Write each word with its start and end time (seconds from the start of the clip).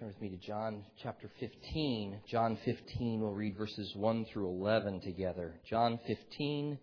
Turn 0.00 0.08
with 0.08 0.22
me 0.22 0.30
to 0.30 0.46
John 0.46 0.82
chapter 1.02 1.30
15. 1.40 2.20
John 2.26 2.56
15, 2.64 3.20
we'll 3.20 3.32
read 3.32 3.54
verses 3.58 3.92
1 3.94 4.24
through 4.32 4.48
11 4.48 5.02
together. 5.02 5.60
John 5.68 6.00
15, 6.06 6.78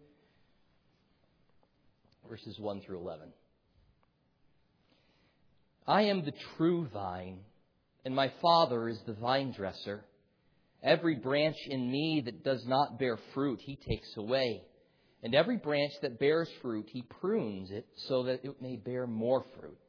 verses 2.29 2.59
1 2.59 2.81
through 2.81 2.99
11. 2.99 3.29
I 5.87 6.03
am 6.03 6.25
the 6.25 6.33
true 6.57 6.87
vine, 6.93 7.39
and 8.05 8.15
my 8.15 8.31
Father 8.39 8.87
is 8.87 8.99
the 9.07 9.13
vine 9.13 9.51
dresser. 9.51 10.05
Every 10.83 11.15
branch 11.15 11.57
in 11.65 11.91
me 11.91 12.21
that 12.23 12.43
does 12.43 12.63
not 12.67 12.99
bear 12.99 13.17
fruit, 13.33 13.59
he 13.63 13.77
takes 13.77 14.15
away. 14.15 14.61
And 15.23 15.33
every 15.33 15.57
branch 15.57 15.93
that 16.03 16.19
bears 16.19 16.49
fruit, 16.61 16.85
he 16.91 17.01
prunes 17.01 17.71
it 17.71 17.87
so 18.09 18.25
that 18.25 18.45
it 18.45 18.61
may 18.61 18.75
bear 18.75 19.07
more 19.07 19.43
fruit. 19.59 19.79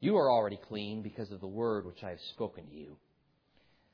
You 0.00 0.16
are 0.16 0.30
already 0.30 0.60
clean 0.68 1.02
because 1.02 1.30
of 1.32 1.40
the 1.40 1.46
word 1.46 1.84
which 1.84 2.04
I 2.04 2.10
have 2.10 2.20
spoken 2.32 2.66
to 2.68 2.74
you. 2.74 2.96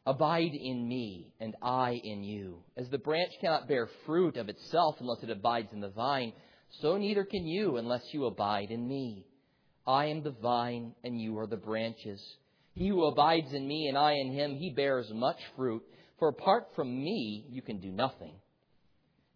Abide 0.07 0.53
in 0.53 0.87
me, 0.87 1.33
and 1.41 1.57
I 1.63 1.93
in 1.93 2.23
you. 2.23 2.63
As 2.77 2.91
the 2.91 2.99
branch 2.99 3.33
cannot 3.41 3.69
bear 3.69 3.89
fruit 4.05 4.37
of 4.37 4.51
itself 4.51 4.97
unless 5.01 5.23
it 5.23 5.31
abides 5.31 5.73
in 5.73 5.81
the 5.81 5.89
vine, 5.89 6.35
so 6.83 6.99
neither 6.99 7.25
can 7.25 7.47
you 7.47 7.79
unless 7.79 8.03
you 8.13 8.27
abide 8.27 8.71
in 8.71 8.87
me. 8.87 9.25
I 9.87 10.07
am 10.07 10.23
the 10.23 10.33
vine, 10.43 10.95
and 11.05 11.19
you 11.19 11.39
are 11.39 11.47
the 11.47 11.57
branches. 11.57 12.23
He 12.75 12.89
who 12.89 13.05
abides 13.05 13.55
in 13.55 13.67
me, 13.67 13.87
and 13.89 13.97
I 13.97 14.13
in 14.13 14.31
him, 14.33 14.57
he 14.57 14.71
bears 14.71 15.11
much 15.11 15.39
fruit. 15.57 15.83
For 16.19 16.29
apart 16.29 16.67
from 16.77 17.03
me, 17.03 17.47
you 17.49 17.63
can 17.63 17.81
do 17.81 17.91
nothing. 17.91 18.35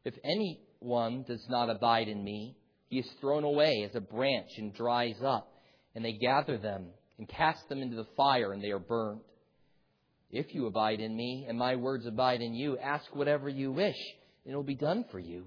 If 0.04 0.14
anyone 0.22 1.24
does 1.26 1.44
not 1.48 1.70
abide 1.70 2.08
in 2.08 2.22
me, 2.22 2.56
he 2.88 2.98
is 2.98 3.10
thrown 3.22 3.44
away 3.44 3.86
as 3.88 3.94
a 3.94 4.00
branch 4.00 4.50
and 4.58 4.74
dries 4.74 5.16
up 5.24 5.57
and 5.98 6.04
they 6.04 6.12
gather 6.12 6.56
them 6.56 6.86
and 7.18 7.28
cast 7.28 7.68
them 7.68 7.82
into 7.82 7.96
the 7.96 8.06
fire, 8.16 8.52
and 8.52 8.62
they 8.62 8.70
are 8.70 8.78
burned. 8.78 9.18
If 10.30 10.54
you 10.54 10.66
abide 10.66 11.00
in 11.00 11.16
me, 11.16 11.44
and 11.48 11.58
my 11.58 11.74
words 11.74 12.06
abide 12.06 12.40
in 12.40 12.54
you, 12.54 12.78
ask 12.78 13.04
whatever 13.16 13.48
you 13.48 13.72
wish, 13.72 13.96
and 14.44 14.52
it 14.52 14.56
will 14.56 14.62
be 14.62 14.76
done 14.76 15.06
for 15.10 15.18
you. 15.18 15.46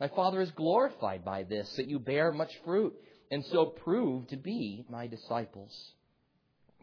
My 0.00 0.08
Father 0.08 0.40
is 0.40 0.50
glorified 0.52 1.26
by 1.26 1.42
this, 1.42 1.70
that 1.76 1.88
you 1.88 1.98
bear 1.98 2.32
much 2.32 2.48
fruit, 2.64 2.94
and 3.30 3.44
so 3.52 3.66
prove 3.66 4.28
to 4.28 4.38
be 4.38 4.86
my 4.88 5.08
disciples. 5.08 5.92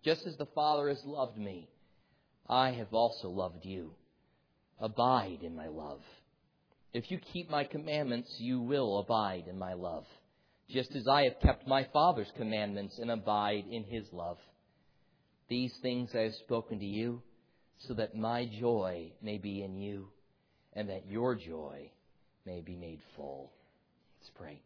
Just 0.06 0.28
as 0.28 0.38
the 0.38 0.46
Father 0.54 0.88
has 0.90 1.02
loved 1.04 1.36
me, 1.36 1.68
I 2.48 2.74
have 2.74 2.94
also 2.94 3.30
loved 3.30 3.66
you. 3.66 3.96
Abide 4.80 5.40
in 5.42 5.56
my 5.56 5.68
love. 5.68 6.02
If 6.94 7.10
you 7.10 7.18
keep 7.18 7.50
my 7.50 7.64
commandments, 7.64 8.36
you 8.38 8.62
will 8.62 9.00
abide 9.00 9.46
in 9.50 9.58
my 9.58 9.74
love 9.74 10.06
just 10.70 10.96
as 10.96 11.08
I 11.08 11.24
have 11.24 11.40
kept 11.42 11.68
my 11.68 11.88
Father's 11.92 12.32
commandments 12.38 13.00
and 13.00 13.10
abide 13.10 13.66
in 13.70 13.84
his 13.84 14.06
love. 14.12 14.38
These 15.50 15.74
things 15.82 16.12
I 16.14 16.20
have 16.20 16.36
spoken 16.36 16.80
to 16.80 16.86
you, 16.86 17.24
so 17.88 17.96
that 17.96 18.16
my 18.16 18.46
joy 18.60 19.14
may 19.22 19.38
be 19.38 19.64
in 19.64 19.76
you, 19.76 20.10
and 20.74 20.90
that 20.90 21.08
your 21.08 21.36
joy 21.36 21.90
may 22.46 22.62
be 22.62 22.76
made 22.76 23.00
full. 23.16 23.52
Let's 24.20 24.32
pray. 24.38 24.62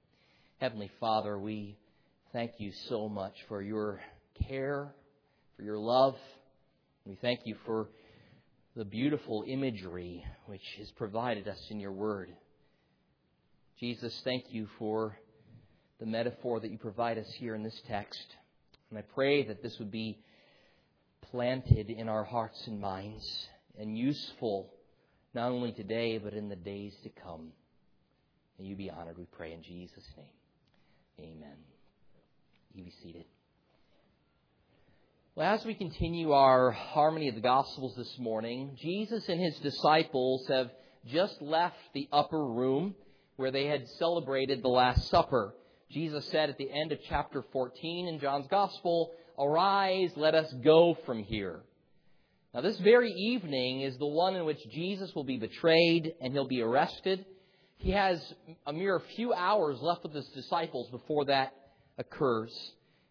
Heavenly 0.60 0.92
Father, 1.00 1.40
we 1.40 1.78
thank 2.34 2.54
you 2.58 2.72
so 2.90 3.08
much 3.08 3.36
for 3.48 3.62
your 3.62 4.02
care, 4.48 4.94
for 5.56 5.64
your 5.64 5.78
love. 5.78 6.16
We 7.06 7.17
thank 7.22 7.42
you 7.45 7.56
for 7.66 7.90
the 8.76 8.86
beautiful 8.86 9.45
imagery 9.48 10.26
which 10.48 10.64
is 10.80 10.92
provided 10.92 11.48
us 11.48 11.60
in 11.70 11.80
your 11.80 11.92
word. 11.92 12.34
Jesus, 13.80 14.20
thank 14.23 14.45
you 14.50 14.67
for 14.80 15.17
the 16.04 16.09
metaphor 16.09 16.59
that 16.59 16.70
you 16.70 16.78
provide 16.78 17.18
us 17.18 17.32
here 17.40 17.56
in 17.56 17.64
this 17.64 17.82
text. 17.88 18.26
And 18.90 19.00
I 19.00 19.04
pray 19.16 19.44
that 19.44 19.64
this 19.64 19.80
would 19.80 19.90
be 19.90 20.20
planted 21.32 21.90
in 21.90 22.10
our 22.10 22.26
hearts 22.26 22.68
and 22.68 22.82
minds 22.82 23.48
and 23.80 23.98
useful 23.98 24.70
not 25.34 25.50
only 25.50 25.72
today, 25.72 26.18
but 26.18 26.33
in 26.33 26.50
the 26.50 26.58
days 26.58 26.94
to 27.04 27.10
come. 27.10 27.54
May 28.60 28.66
you 28.66 28.76
be 28.76 28.89
honored, 28.89 29.17
we 29.17 29.27
pray 29.32 29.54
in 29.54 29.64
Jesus' 29.64 30.04
name. 30.17 31.30
Amen. 31.38 31.55
You 32.73 32.83
be 32.83 32.94
seated. 33.02 33.23
Well, 35.36 35.54
as 35.54 35.64
we 35.64 35.73
continue 35.73 36.33
our 36.33 36.72
harmony 36.72 37.30
of 37.30 37.36
the 37.36 37.42
Gospels 37.42 37.95
this 37.95 38.20
morning, 38.20 38.76
Jesus 38.77 39.30
and 39.30 39.39
his 39.39 39.58
disciples 39.60 40.45
have 40.50 40.70
just 41.08 41.42
left 41.42 41.77
the 41.94 42.10
upper 42.11 42.45
room 42.45 42.94
where 43.38 43.52
they 43.52 43.67
had 43.67 43.88
celebrated 43.98 44.61
the 44.61 44.67
Last 44.67 45.10
Supper. 45.10 45.56
Jesus 45.93 46.26
said 46.30 46.49
at 46.49 46.58
the 46.58 46.71
end 46.71 46.92
of 46.92 46.98
chapter 47.08 47.43
14 47.54 48.08
in 48.08 48.20
John's 48.20 48.48
Gospel, 48.48 49.11
Arise, 49.37 50.11
let 50.15 50.33
us 50.33 50.52
go 50.64 50.98
from 51.05 51.21
here. 51.21 51.61
Now, 52.52 52.61
this 52.61 52.80
very 52.80 53.11
evening 53.11 53.81
is 53.81 53.95
the 53.99 54.08
one 54.08 54.36
in 54.36 54.43
which 54.43 54.58
Jesus 54.71 55.14
will 55.14 55.23
be 55.23 55.37
betrayed 55.37 56.14
and 56.20 56.33
he'll 56.33 56.48
be 56.48 56.61
arrested. 56.61 57.23
He 57.77 57.92
has 57.92 58.20
a 58.65 58.73
mere 58.73 58.99
few 59.15 59.33
hours 59.33 59.80
left 59.82 60.02
with 60.02 60.14
his 60.14 60.27
disciples 60.30 60.89
before 60.89 61.26
that 61.26 61.53
occurs. 61.99 62.52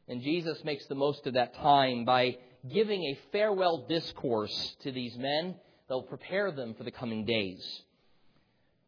And 0.08 0.20
Jesus 0.20 0.64
makes 0.64 0.84
the 0.86 0.96
most 0.96 1.24
of 1.28 1.34
that 1.34 1.54
time 1.54 2.04
by 2.04 2.36
giving 2.68 3.04
a 3.04 3.18
farewell 3.30 3.86
discourse 3.88 4.76
to 4.82 4.90
these 4.90 5.16
men 5.16 5.54
that 5.88 5.94
will 5.94 6.02
prepare 6.02 6.50
them 6.50 6.74
for 6.74 6.82
the 6.82 6.90
coming 6.90 7.24
days. 7.24 7.82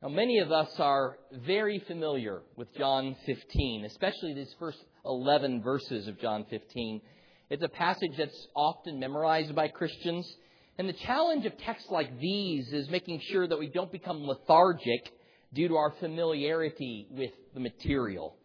Now, 0.05 0.11
many 0.11 0.41
of 0.41 0.53
us 0.53 0.69
are 0.81 1.17
very 1.33 1.79
familiar 1.79 2.43
with 2.57 2.69
John 2.77 3.17
15, 3.25 3.87
especially 3.87 4.35
these 4.35 4.55
first 4.59 4.77
11 5.07 5.63
verses 5.63 6.09
of 6.09 6.21
John 6.21 6.45
15. 6.51 7.01
It's 7.49 7.63
a 7.63 7.71
passage 7.71 8.11
that's 8.19 8.47
often 8.55 9.01
memorized 9.01 9.55
by 9.55 9.69
Christians. 9.69 10.31
And 10.77 10.87
the 10.87 10.93
challenge 10.93 11.47
of 11.47 11.57
texts 11.57 11.91
like 11.91 12.21
these 12.21 12.71
is 12.71 12.91
making 12.91 13.23
sure 13.31 13.49
that 13.49 13.59
we 13.59 13.69
don't 13.69 13.91
become 13.91 14.27
lethargic 14.27 15.11
due 15.55 15.69
to 15.69 15.77
our 15.77 15.95
familiarity 15.99 17.07
with 17.11 17.33
the 17.55 17.61
material. 17.61 18.37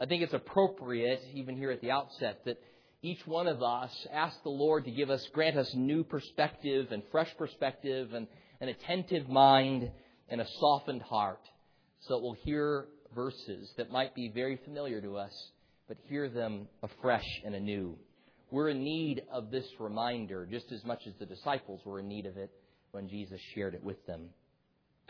I 0.00 0.06
think 0.06 0.22
it's 0.22 0.32
appropriate, 0.32 1.24
even 1.34 1.56
here 1.56 1.72
at 1.72 1.80
the 1.80 1.90
outset, 1.90 2.42
that 2.44 2.58
each 3.02 3.26
one 3.26 3.48
of 3.48 3.64
us 3.64 3.90
ask 4.12 4.40
the 4.44 4.50
Lord 4.50 4.84
to 4.84 4.92
give 4.92 5.10
us, 5.10 5.26
grant 5.34 5.56
us 5.56 5.74
new 5.74 6.04
perspective 6.04 6.92
and 6.92 7.02
fresh 7.10 7.36
perspective 7.36 8.14
and 8.14 8.28
an 8.60 8.68
attentive 8.68 9.28
mind 9.28 9.90
and 10.30 10.40
a 10.40 10.46
softened 10.58 11.02
heart 11.02 11.40
so 12.00 12.14
that 12.14 12.22
we'll 12.22 12.36
hear 12.44 12.86
verses 13.14 13.72
that 13.76 13.90
might 13.90 14.14
be 14.14 14.28
very 14.28 14.56
familiar 14.64 15.00
to 15.00 15.16
us, 15.16 15.50
but 15.88 15.96
hear 16.08 16.28
them 16.28 16.68
afresh 16.82 17.26
and 17.44 17.54
anew. 17.54 17.96
We're 18.50 18.70
in 18.70 18.82
need 18.82 19.22
of 19.32 19.50
this 19.50 19.66
reminder 19.78 20.46
just 20.46 20.72
as 20.72 20.84
much 20.84 21.06
as 21.06 21.14
the 21.18 21.26
disciples 21.26 21.80
were 21.84 22.00
in 22.00 22.08
need 22.08 22.26
of 22.26 22.36
it 22.36 22.50
when 22.92 23.08
Jesus 23.08 23.40
shared 23.54 23.74
it 23.74 23.82
with 23.82 24.04
them. 24.06 24.30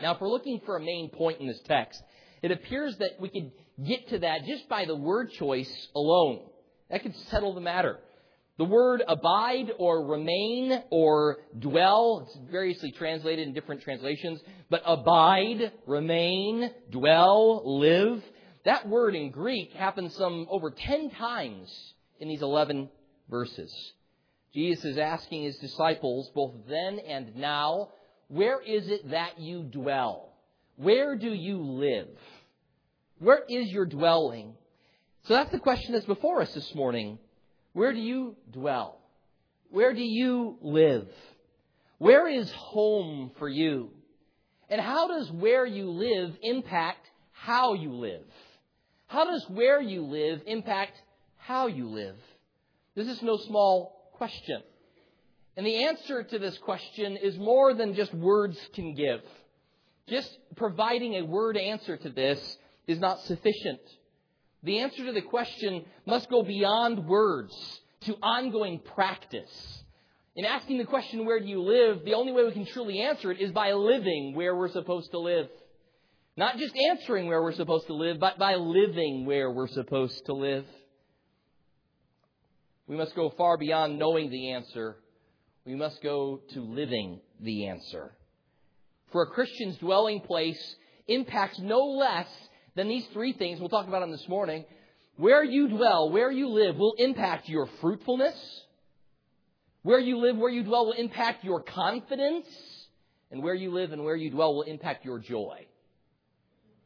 Now, 0.01 0.15
if 0.15 0.21
we're 0.21 0.29
looking 0.29 0.61
for 0.65 0.77
a 0.77 0.81
main 0.81 1.09
point 1.09 1.39
in 1.39 1.47
this 1.47 1.61
text, 1.65 2.01
it 2.41 2.51
appears 2.51 2.97
that 2.97 3.19
we 3.19 3.29
could 3.29 3.51
get 3.83 4.09
to 4.09 4.19
that 4.19 4.45
just 4.45 4.67
by 4.67 4.85
the 4.85 4.95
word 4.95 5.31
choice 5.31 5.87
alone. 5.95 6.41
That 6.89 7.03
could 7.03 7.15
settle 7.29 7.53
the 7.53 7.61
matter. 7.61 7.99
The 8.57 8.65
word 8.65 9.01
abide 9.07 9.71
or 9.77 10.05
remain 10.05 10.83
or 10.89 11.37
dwell, 11.57 12.27
it's 12.27 12.51
variously 12.51 12.91
translated 12.91 13.47
in 13.47 13.53
different 13.53 13.81
translations, 13.81 14.41
but 14.69 14.83
abide, 14.85 15.71
remain, 15.87 16.69
dwell, 16.91 17.63
live, 17.65 18.23
that 18.65 18.87
word 18.87 19.15
in 19.15 19.31
Greek 19.31 19.73
happens 19.73 20.15
some 20.15 20.47
over 20.49 20.69
10 20.69 21.09
times 21.11 21.93
in 22.19 22.27
these 22.27 22.41
11 22.41 22.89
verses. 23.29 23.73
Jesus 24.53 24.83
is 24.85 24.97
asking 24.97 25.43
his 25.43 25.57
disciples, 25.57 26.29
both 26.35 26.53
then 26.67 26.99
and 26.99 27.35
now, 27.37 27.89
where 28.27 28.61
is 28.61 28.87
it 28.89 29.09
that 29.11 29.39
you 29.39 29.63
dwell? 29.63 30.33
Where 30.75 31.15
do 31.15 31.33
you 31.33 31.57
live? 31.57 32.09
Where 33.19 33.43
is 33.47 33.69
your 33.69 33.85
dwelling? 33.85 34.55
So 35.23 35.33
that's 35.33 35.51
the 35.51 35.59
question 35.59 35.93
that's 35.93 36.05
before 36.05 36.41
us 36.41 36.53
this 36.53 36.75
morning. 36.75 37.17
Where 37.73 37.93
do 37.93 37.99
you 37.99 38.35
dwell? 38.51 38.99
Where 39.69 39.93
do 39.93 40.03
you 40.03 40.57
live? 40.61 41.07
Where 41.97 42.27
is 42.27 42.51
home 42.51 43.31
for 43.39 43.47
you? 43.47 43.91
And 44.69 44.81
how 44.81 45.07
does 45.07 45.31
where 45.31 45.65
you 45.65 45.89
live 45.89 46.35
impact 46.41 47.09
how 47.31 47.73
you 47.73 47.91
live? 47.93 48.25
How 49.07 49.25
does 49.25 49.45
where 49.49 49.81
you 49.81 50.03
live 50.03 50.41
impact 50.45 50.93
how 51.37 51.67
you 51.67 51.87
live? 51.87 52.15
This 52.95 53.07
is 53.07 53.21
no 53.21 53.37
small 53.37 54.11
question. 54.13 54.61
And 55.57 55.65
the 55.65 55.85
answer 55.85 56.23
to 56.23 56.39
this 56.39 56.57
question 56.59 57.17
is 57.17 57.37
more 57.37 57.73
than 57.73 57.93
just 57.93 58.13
words 58.13 58.57
can 58.73 58.93
give. 58.95 59.21
Just 60.07 60.37
providing 60.55 61.15
a 61.15 61.25
word 61.25 61.57
answer 61.57 61.97
to 61.97 62.09
this 62.09 62.57
is 62.87 62.99
not 62.99 63.19
sufficient. 63.21 63.81
The 64.63 64.79
answer 64.79 65.05
to 65.05 65.11
the 65.11 65.21
question 65.21 65.85
must 66.05 66.29
go 66.29 66.43
beyond 66.43 67.07
words 67.07 67.53
to 68.01 68.15
ongoing 68.21 68.79
practice. 68.79 69.83
In 70.35 70.45
asking 70.45 70.77
the 70.77 70.85
question, 70.85 71.25
where 71.25 71.39
do 71.39 71.47
you 71.47 71.61
live, 71.61 72.05
the 72.05 72.13
only 72.13 72.31
way 72.31 72.43
we 72.43 72.51
can 72.51 72.65
truly 72.65 72.99
answer 72.99 73.31
it 73.31 73.41
is 73.41 73.51
by 73.51 73.73
living 73.73 74.33
where 74.35 74.55
we're 74.55 74.71
supposed 74.71 75.11
to 75.11 75.19
live. 75.19 75.49
Not 76.37 76.57
just 76.57 76.75
answering 76.75 77.27
where 77.27 77.41
we're 77.41 77.53
supposed 77.53 77.87
to 77.87 77.93
live, 77.93 78.19
but 78.19 78.39
by 78.39 78.55
living 78.55 79.25
where 79.25 79.51
we're 79.51 79.67
supposed 79.67 80.25
to 80.27 80.33
live. 80.33 80.65
We 82.87 82.95
must 82.95 83.15
go 83.15 83.29
far 83.37 83.57
beyond 83.57 83.99
knowing 83.99 84.29
the 84.29 84.51
answer 84.51 84.97
we 85.65 85.75
must 85.75 86.01
go 86.01 86.41
to 86.53 86.61
living 86.61 87.21
the 87.39 87.67
answer. 87.67 88.11
For 89.11 89.23
a 89.23 89.27
Christian's 89.27 89.77
dwelling 89.77 90.21
place 90.21 90.75
impacts 91.07 91.59
no 91.59 91.79
less 91.79 92.27
than 92.75 92.87
these 92.87 93.05
three 93.13 93.33
things 93.33 93.59
we'll 93.59 93.69
talk 93.69 93.87
about 93.87 94.01
them 94.01 94.11
this 94.11 94.27
morning. 94.27 94.65
Where 95.17 95.43
you 95.43 95.67
dwell, 95.67 96.09
where 96.09 96.31
you 96.31 96.47
live, 96.47 96.77
will 96.77 96.95
impact 96.97 97.49
your 97.49 97.67
fruitfulness. 97.79 98.35
Where 99.83 99.99
you 99.99 100.17
live, 100.17 100.37
where 100.37 100.49
you 100.49 100.63
dwell 100.63 100.85
will 100.85 100.93
impact 100.93 101.43
your 101.43 101.61
confidence. 101.61 102.47
And 103.29 103.43
where 103.43 103.53
you 103.53 103.71
live 103.71 103.91
and 103.91 104.03
where 104.03 104.15
you 104.15 104.29
dwell 104.29 104.53
will 104.55 104.63
impact 104.63 105.05
your 105.05 105.19
joy. 105.19 105.65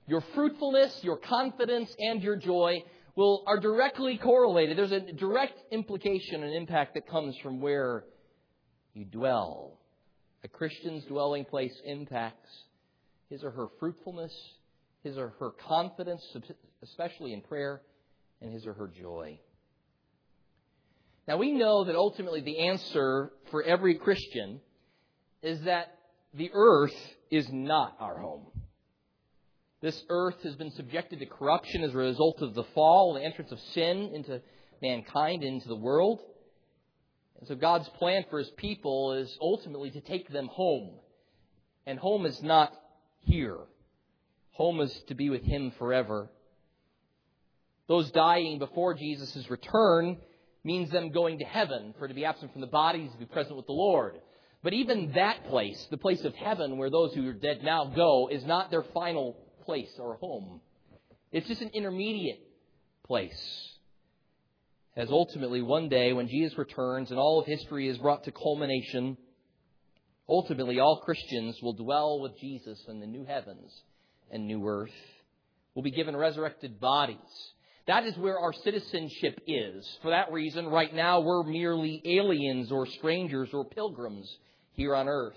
Your 0.08 0.22
fruitfulness, 0.36 1.00
your 1.02 1.18
confidence, 1.18 1.94
and 1.98 2.22
your 2.22 2.36
joy 2.36 2.84
will, 3.16 3.44
are 3.48 3.60
directly 3.60 4.18
correlated. 4.18 4.78
There's 4.78 4.92
a 4.92 5.12
direct 5.14 5.60
implication 5.72 6.44
and 6.44 6.54
impact 6.54 6.94
that 6.94 7.08
comes 7.08 7.36
from 7.42 7.62
where 7.62 8.04
you 8.94 9.06
dwell. 9.06 9.80
A 10.44 10.48
Christian's 10.48 11.04
dwelling 11.06 11.46
place 11.46 11.74
impacts 11.84 12.50
his 13.30 13.44
or 13.44 13.50
her 13.50 13.68
fruitfulness, 13.80 14.34
his 15.06 15.18
or 15.18 15.34
her 15.40 15.52
confidence, 15.52 16.26
especially 16.82 17.32
in 17.32 17.42
prayer, 17.42 17.82
and 18.42 18.52
his 18.52 18.66
or 18.66 18.74
her 18.74 18.88
joy. 18.88 19.40
Now 21.28 21.38
we 21.38 21.54
know 21.54 21.86
that 21.86 21.96
ultimately 21.96 22.42
the 22.42 22.68
answer 22.68 23.32
for 23.52 23.64
every 23.64 23.96
Christian 23.96 24.60
is 25.42 25.62
that 25.62 25.96
the 26.34 26.50
earth 26.54 26.96
is 27.30 27.48
not 27.52 27.96
our 28.00 28.18
home. 28.18 28.48
This 29.82 30.04
earth 30.10 30.42
has 30.44 30.56
been 30.56 30.72
subjected 30.72 31.20
to 31.20 31.28
corruption 31.28 31.84
as 31.84 31.94
a 31.94 31.98
result 31.98 32.42
of 32.42 32.56
the 32.56 32.64
fall, 32.76 33.14
the 33.14 33.24
entrance 33.24 33.52
of 33.52 33.60
sin 33.74 34.12
into 34.14 34.42
mankind, 34.82 35.44
into 35.44 35.68
the 35.68 35.76
world. 35.76 36.20
And 37.40 37.48
so 37.48 37.56
God's 37.56 37.88
plan 37.90 38.26
for 38.30 38.40
his 38.40 38.50
people 38.58 39.14
is 39.14 39.38
ultimately 39.40 39.92
to 39.92 40.02
take 40.02 40.30
them 40.30 40.48
home. 40.52 40.96
And 41.86 42.00
home 42.00 42.26
is 42.26 42.42
not 42.42 42.74
here. 43.26 43.60
Home 44.56 44.80
is 44.80 44.94
to 45.08 45.16
be 45.16 45.30
with 45.30 45.44
him 45.44 45.72
forever. 45.78 46.30
Those 47.88 48.10
dying 48.12 48.58
before 48.58 48.94
Jesus' 48.94 49.50
return 49.50 50.18
means 50.64 50.90
them 50.92 51.12
going 51.12 51.40
to 51.40 51.46
heaven, 51.46 51.94
for 52.00 52.08
to 52.08 52.14
be 52.14 52.24
absent 52.24 52.54
from 52.54 52.62
the 52.62 52.68
bodies 52.68 53.12
to 53.12 53.18
be 53.18 53.26
present 53.26 53.58
with 53.58 53.66
the 53.66 53.74
Lord. 53.74 54.16
But 54.64 54.72
even 54.72 55.12
that 55.14 55.46
place, 55.50 55.86
the 55.92 55.98
place 55.98 56.24
of 56.24 56.34
heaven 56.36 56.78
where 56.78 56.90
those 56.90 57.14
who 57.14 57.28
are 57.28 57.34
dead 57.34 57.64
now 57.64 57.92
go, 57.94 58.30
is 58.32 58.46
not 58.46 58.72
their 58.72 58.84
final 58.94 59.38
place 59.66 59.92
or 60.00 60.16
home. 60.16 60.62
It's 61.34 61.48
just 61.50 61.62
an 61.62 61.72
intermediate 61.74 62.40
place. 63.06 63.70
As 64.96 65.10
ultimately, 65.12 65.62
one 65.62 65.90
day, 65.90 66.14
when 66.14 66.30
Jesus 66.30 66.58
returns 66.58 67.12
and 67.12 67.20
all 67.20 67.42
of 67.42 67.46
history 67.46 67.90
is 67.90 67.98
brought 67.98 68.24
to 68.24 68.32
culmination, 68.32 69.18
ultimately 70.30 70.80
all 70.80 71.02
Christians 71.04 71.62
will 71.62 71.74
dwell 71.74 72.22
with 72.22 72.40
Jesus 72.40 72.82
in 72.88 73.02
the 73.02 73.06
new 73.06 73.26
heavens 73.26 73.84
and 74.32 74.48
new 74.48 74.68
earth. 74.68 74.92
Will 75.74 75.84
be 75.84 75.92
given 75.92 76.16
resurrected 76.16 76.80
bodies. 76.80 77.18
That 77.88 78.06
is 78.06 78.18
where 78.18 78.40
our 78.40 78.54
citizenship 78.54 79.42
is. 79.46 79.86
For 80.02 80.10
that 80.10 80.32
reason, 80.32 80.68
right 80.68 80.94
now, 80.94 81.20
we're 81.20 81.44
merely 81.44 82.02
aliens 82.06 82.72
or 82.72 82.88
strangers 82.88 83.50
or 83.54 83.66
pilgrims 83.66 84.28
here 84.74 84.96
on 84.96 85.08
earth. 85.08 85.36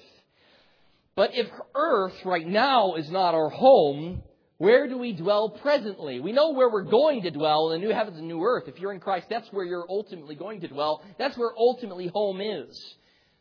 But 1.15 1.31
if 1.35 1.49
earth 1.75 2.15
right 2.25 2.47
now 2.47 2.95
is 2.95 3.11
not 3.11 3.35
our 3.35 3.51
home, 3.51 4.23
where 4.57 4.89
do 4.89 4.97
we 4.97 5.13
dwell 5.13 5.51
presently? 5.51 6.21
We 6.21 6.33
know 6.33 6.53
where 6.53 6.71
we're 6.71 6.83
going 6.83 7.23
to 7.23 7.31
dwell 7.31 7.71
in 7.71 7.81
the 7.81 7.87
new 7.87 7.95
heavens 7.95 8.19
and 8.19 8.29
new 8.29 8.43
earth. 8.43 8.65
If 8.67 8.79
you're 8.79 8.93
in 8.93 9.01
Christ, 9.01 9.27
that's 9.29 9.49
where 9.53 9.65
you're 9.65 9.87
ultimately 9.89 10.35
going 10.35 10.61
to 10.63 10.69
dwell. 10.69 11.03
That's 11.19 11.37
where 11.37 11.51
ultimately 11.57 12.07
home 12.07 12.41
is. 12.41 12.97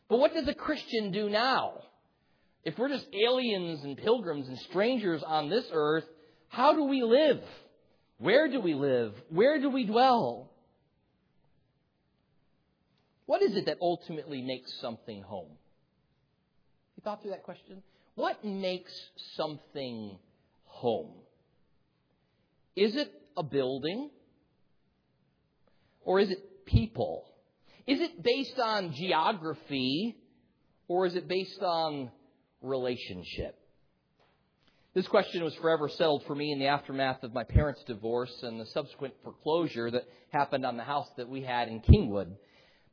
But 0.08 0.18
what 0.18 0.34
does 0.34 0.48
a 0.48 0.54
Christian 0.54 1.12
do 1.12 1.28
now? 1.30 1.80
If 2.68 2.76
we're 2.76 2.90
just 2.90 3.06
aliens 3.14 3.82
and 3.82 3.96
pilgrims 3.96 4.46
and 4.46 4.58
strangers 4.58 5.22
on 5.26 5.48
this 5.48 5.64
earth, 5.72 6.04
how 6.48 6.74
do 6.74 6.84
we 6.84 7.02
live? 7.02 7.40
Where 8.18 8.46
do 8.46 8.60
we 8.60 8.74
live? 8.74 9.14
Where 9.30 9.58
do 9.58 9.70
we 9.70 9.86
dwell? 9.86 10.50
What 13.24 13.40
is 13.40 13.56
it 13.56 13.64
that 13.64 13.78
ultimately 13.80 14.42
makes 14.42 14.70
something 14.82 15.22
home? 15.22 15.48
You 16.96 17.02
thought 17.02 17.22
through 17.22 17.30
that 17.30 17.42
question? 17.42 17.82
What 18.16 18.44
makes 18.44 18.92
something 19.34 20.18
home? 20.64 21.14
Is 22.76 22.96
it 22.96 23.10
a 23.34 23.42
building? 23.42 24.10
Or 26.02 26.20
is 26.20 26.30
it 26.30 26.66
people? 26.66 27.24
Is 27.86 28.02
it 28.02 28.22
based 28.22 28.58
on 28.58 28.92
geography? 28.92 30.18
Or 30.86 31.06
is 31.06 31.14
it 31.14 31.28
based 31.28 31.62
on 31.62 32.10
relationship? 32.62 33.58
This 34.94 35.06
question 35.06 35.44
was 35.44 35.54
forever 35.56 35.88
settled 35.88 36.24
for 36.24 36.34
me 36.34 36.50
in 36.50 36.58
the 36.58 36.66
aftermath 36.66 37.22
of 37.22 37.32
my 37.32 37.44
parents' 37.44 37.84
divorce 37.84 38.42
and 38.42 38.58
the 38.58 38.66
subsequent 38.66 39.14
foreclosure 39.22 39.90
that 39.90 40.04
happened 40.32 40.66
on 40.66 40.76
the 40.76 40.82
house 40.82 41.08
that 41.16 41.28
we 41.28 41.42
had 41.42 41.68
in 41.68 41.80
Kingwood. 41.80 42.34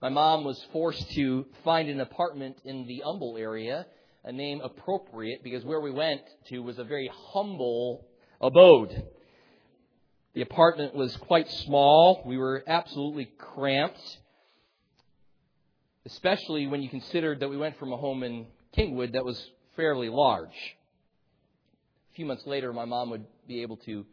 My 0.02 0.10
mom 0.10 0.44
was 0.44 0.62
forced 0.72 1.10
to 1.12 1.46
find 1.64 1.90
an 1.90 2.02
apartment 2.02 2.58
in 2.66 2.86
the 2.86 3.02
Humble 3.04 3.38
area, 3.38 3.88
a 4.24 4.32
name 4.32 4.62
appropriate 4.62 5.42
because 5.44 5.64
where 5.64 5.80
we 5.80 5.90
went 5.90 6.22
to 6.50 6.60
was 6.60 6.78
a 6.78 6.84
very 6.84 7.10
humble 7.34 8.06
abode. 8.42 9.04
The 10.34 10.42
apartment 10.42 10.96
was 10.96 11.16
quite 11.18 11.50
small. 11.50 12.22
We 12.26 12.38
were 12.38 12.64
absolutely 12.68 13.32
cramped, 13.38 14.20
especially 16.06 16.68
when 16.68 16.82
you 16.82 16.90
considered 16.90 17.40
that 17.40 17.50
we 17.50 17.58
went 17.58 17.80
from 17.80 17.94
a 17.94 17.98
home 17.98 18.22
in 18.22 18.48
Kingwood 18.76 19.14
that 19.14 19.26
was 19.26 19.52
fairly 19.76 20.10
large. 20.10 20.56
A 22.12 22.16
few 22.16 22.26
months 22.26 22.46
later, 22.46 22.74
my 22.74 22.86
mom 22.86 23.10
would 23.10 23.26
be 23.48 23.62
able 23.62 23.78
to 23.78 24.06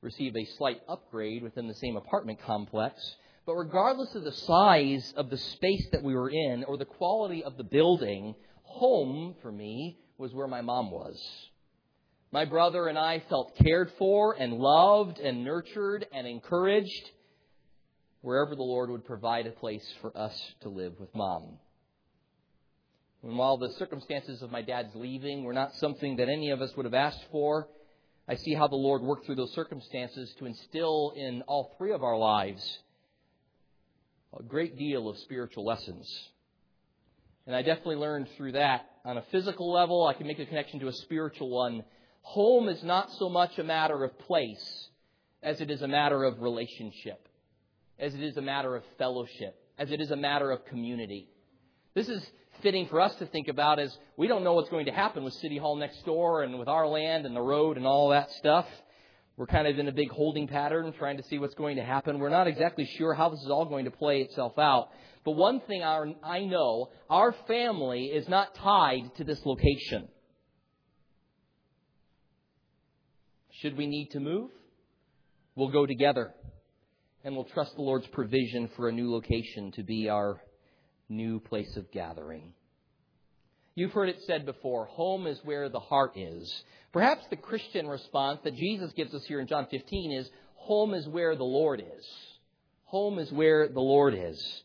receive 0.00 0.34
a 0.36 0.44
slight 0.56 0.80
upgrade 0.88 1.42
within 1.42 1.68
the 1.68 1.74
same 1.74 1.96
apartment 1.96 2.40
complex. 2.42 3.00
But 3.46 3.54
regardless 3.54 4.14
of 4.14 4.24
the 4.24 4.32
size 4.32 5.12
of 5.16 5.30
the 5.30 5.36
space 5.36 5.88
that 5.92 6.02
we 6.02 6.14
were 6.14 6.30
in 6.30 6.64
or 6.64 6.76
the 6.76 6.84
quality 6.84 7.44
of 7.44 7.56
the 7.56 7.64
building, 7.64 8.34
home 8.62 9.34
for 9.42 9.50
me 9.50 9.98
was 10.18 10.32
where 10.32 10.46
my 10.46 10.60
mom 10.60 10.90
was. 10.90 11.20
My 12.32 12.44
brother 12.44 12.86
and 12.86 12.98
I 12.98 13.20
felt 13.28 13.56
cared 13.56 13.92
for 13.98 14.36
and 14.38 14.54
loved 14.54 15.18
and 15.18 15.44
nurtured 15.44 16.06
and 16.12 16.26
encouraged 16.26 17.10
wherever 18.20 18.54
the 18.54 18.62
Lord 18.62 18.90
would 18.90 19.04
provide 19.04 19.46
a 19.46 19.50
place 19.50 19.86
for 20.00 20.16
us 20.16 20.54
to 20.60 20.68
live 20.68 21.00
with 21.00 21.12
mom. 21.14 21.58
And 23.22 23.36
while 23.36 23.58
the 23.58 23.72
circumstances 23.72 24.42
of 24.42 24.50
my 24.50 24.62
dad's 24.62 24.94
leaving 24.94 25.44
were 25.44 25.52
not 25.52 25.74
something 25.74 26.16
that 26.16 26.28
any 26.28 26.50
of 26.50 26.62
us 26.62 26.74
would 26.76 26.86
have 26.86 26.94
asked 26.94 27.24
for, 27.30 27.68
I 28.26 28.36
see 28.36 28.54
how 28.54 28.68
the 28.68 28.76
Lord 28.76 29.02
worked 29.02 29.26
through 29.26 29.34
those 29.34 29.52
circumstances 29.52 30.32
to 30.38 30.46
instill 30.46 31.12
in 31.16 31.42
all 31.42 31.74
three 31.78 31.92
of 31.92 32.02
our 32.02 32.16
lives 32.16 32.78
a 34.38 34.42
great 34.42 34.78
deal 34.78 35.08
of 35.08 35.18
spiritual 35.18 35.64
lessons. 35.64 36.08
And 37.46 37.56
I 37.56 37.62
definitely 37.62 37.96
learned 37.96 38.28
through 38.36 38.52
that. 38.52 38.86
On 39.04 39.16
a 39.16 39.24
physical 39.32 39.72
level, 39.72 40.06
I 40.06 40.14
can 40.14 40.26
make 40.26 40.38
a 40.38 40.46
connection 40.46 40.78
to 40.80 40.88
a 40.88 40.92
spiritual 40.92 41.50
one. 41.50 41.84
Home 42.22 42.68
is 42.68 42.82
not 42.84 43.10
so 43.12 43.28
much 43.28 43.58
a 43.58 43.64
matter 43.64 44.04
of 44.04 44.16
place 44.20 44.88
as 45.42 45.60
it 45.60 45.70
is 45.70 45.82
a 45.82 45.88
matter 45.88 46.22
of 46.22 46.40
relationship, 46.40 47.26
as 47.98 48.14
it 48.14 48.22
is 48.22 48.36
a 48.36 48.42
matter 48.42 48.76
of 48.76 48.84
fellowship, 48.98 49.56
as 49.78 49.90
it 49.90 50.00
is 50.00 50.10
a 50.10 50.16
matter 50.16 50.50
of 50.50 50.64
community. 50.66 51.28
This 51.94 52.08
is 52.08 52.24
fitting 52.62 52.86
for 52.86 53.00
us 53.00 53.14
to 53.16 53.26
think 53.26 53.48
about 53.48 53.80
as 53.80 53.96
we 54.16 54.28
don't 54.28 54.44
know 54.44 54.52
what's 54.52 54.70
going 54.70 54.86
to 54.86 54.92
happen 54.92 55.24
with 55.24 55.34
City 55.34 55.58
Hall 55.58 55.74
next 55.74 56.04
door 56.04 56.42
and 56.44 56.58
with 56.58 56.68
our 56.68 56.86
land 56.86 57.26
and 57.26 57.34
the 57.34 57.40
road 57.40 57.76
and 57.76 57.86
all 57.86 58.10
that 58.10 58.30
stuff. 58.32 58.66
We're 59.36 59.46
kind 59.46 59.66
of 59.66 59.78
in 59.78 59.88
a 59.88 59.92
big 59.92 60.10
holding 60.10 60.46
pattern 60.46 60.92
trying 60.98 61.16
to 61.16 61.22
see 61.24 61.38
what's 61.38 61.54
going 61.54 61.76
to 61.76 61.82
happen. 61.82 62.18
We're 62.18 62.28
not 62.28 62.46
exactly 62.46 62.84
sure 62.96 63.14
how 63.14 63.30
this 63.30 63.40
is 63.40 63.50
all 63.50 63.64
going 63.64 63.86
to 63.86 63.90
play 63.90 64.20
itself 64.20 64.58
out. 64.58 64.90
But 65.24 65.32
one 65.32 65.60
thing 65.60 65.82
I 65.82 66.44
know, 66.44 66.90
our 67.08 67.34
family 67.48 68.04
is 68.04 68.28
not 68.28 68.54
tied 68.54 69.14
to 69.16 69.24
this 69.24 69.44
location. 69.44 70.08
Should 73.62 73.76
we 73.76 73.86
need 73.86 74.10
to 74.12 74.20
move, 74.20 74.50
we'll 75.56 75.70
go 75.70 75.86
together 75.86 76.32
and 77.24 77.34
we'll 77.34 77.44
trust 77.44 77.74
the 77.74 77.82
Lord's 77.82 78.06
provision 78.08 78.68
for 78.76 78.88
a 78.88 78.92
new 78.92 79.10
location 79.10 79.72
to 79.72 79.82
be 79.82 80.08
our 80.08 80.40
new 81.10 81.40
place 81.40 81.76
of 81.76 81.90
gathering. 81.90 82.52
You've 83.74 83.92
heard 83.92 84.08
it 84.08 84.22
said 84.26 84.46
before 84.46 84.86
home 84.86 85.26
is 85.26 85.38
where 85.44 85.68
the 85.68 85.80
heart 85.80 86.16
is. 86.16 86.64
Perhaps 86.92 87.26
the 87.30 87.36
Christian 87.36 87.86
response 87.86 88.40
that 88.44 88.56
Jesus 88.56 88.92
gives 88.92 89.14
us 89.14 89.24
here 89.24 89.40
in 89.40 89.46
John 89.46 89.66
15 89.70 90.12
is 90.12 90.30
home 90.56 90.94
is 90.94 91.06
where 91.08 91.36
the 91.36 91.44
Lord 91.44 91.80
is. 91.80 92.06
Home 92.84 93.18
is 93.18 93.30
where 93.32 93.68
the 93.68 93.80
Lord 93.80 94.14
is. 94.14 94.62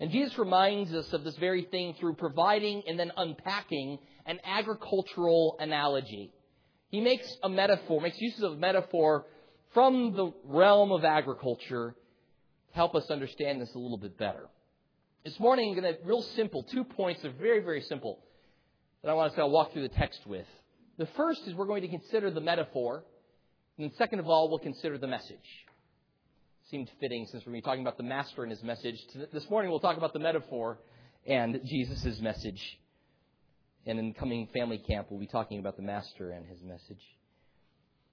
And 0.00 0.10
Jesus 0.10 0.38
reminds 0.38 0.94
us 0.94 1.12
of 1.12 1.24
this 1.24 1.36
very 1.36 1.62
thing 1.64 1.94
through 1.98 2.14
providing 2.14 2.82
and 2.86 2.98
then 2.98 3.12
unpacking 3.16 3.98
an 4.26 4.38
agricultural 4.44 5.56
analogy. 5.58 6.32
He 6.90 7.00
makes 7.00 7.36
a 7.42 7.48
metaphor, 7.48 8.00
makes 8.00 8.20
use 8.20 8.40
of 8.42 8.52
a 8.52 8.56
metaphor 8.56 9.26
from 9.74 10.14
the 10.14 10.32
realm 10.44 10.92
of 10.92 11.04
agriculture 11.04 11.94
to 12.70 12.74
help 12.74 12.94
us 12.94 13.10
understand 13.10 13.60
this 13.60 13.74
a 13.74 13.78
little 13.78 13.98
bit 13.98 14.16
better. 14.16 14.48
This 15.24 15.38
morning, 15.40 15.74
I'm 15.74 15.80
going 15.80 15.94
to, 15.94 16.00
real 16.04 16.22
simple, 16.36 16.62
two 16.62 16.84
points 16.84 17.24
are 17.24 17.30
very, 17.30 17.60
very 17.60 17.82
simple 17.82 18.20
that 19.02 19.10
I 19.10 19.14
want 19.14 19.32
to 19.32 19.36
say 19.36 19.42
I'll 19.42 19.50
walk 19.50 19.72
through 19.72 19.82
the 19.82 19.94
text 19.94 20.20
with. 20.26 20.46
The 20.96 21.08
first 21.16 21.42
is 21.46 21.54
we're 21.54 21.66
going 21.66 21.82
to 21.82 21.88
consider 21.88 22.30
the 22.30 22.40
metaphor, 22.40 23.02
and 23.76 23.90
then 23.90 23.96
second 23.98 24.20
of 24.20 24.28
all, 24.28 24.48
we'll 24.48 24.60
consider 24.60 24.96
the 24.96 25.08
message. 25.08 25.36
Seemed 26.70 26.88
fitting 27.00 27.26
since 27.30 27.44
we're 27.44 27.52
going 27.52 27.62
to 27.62 27.66
be 27.66 27.70
talking 27.70 27.82
about 27.82 27.96
the 27.96 28.04
master 28.04 28.42
and 28.42 28.50
his 28.50 28.62
message. 28.62 28.96
This 29.32 29.48
morning, 29.50 29.70
we'll 29.70 29.80
talk 29.80 29.96
about 29.96 30.12
the 30.12 30.18
metaphor 30.20 30.78
and 31.26 31.60
Jesus' 31.64 32.20
message. 32.20 32.78
And 33.86 33.98
in 33.98 34.14
coming 34.14 34.48
family 34.54 34.78
camp, 34.78 35.08
we'll 35.10 35.20
be 35.20 35.26
talking 35.26 35.58
about 35.58 35.76
the 35.76 35.82
master 35.82 36.30
and 36.30 36.46
his 36.46 36.62
message. 36.62 37.02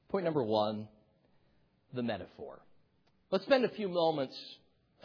Point 0.09 0.25
number 0.25 0.43
one 0.43 0.87
the 1.93 2.03
metaphor. 2.03 2.59
Let's 3.31 3.45
spend 3.45 3.63
a 3.63 3.69
few 3.69 3.89
moments 3.89 4.35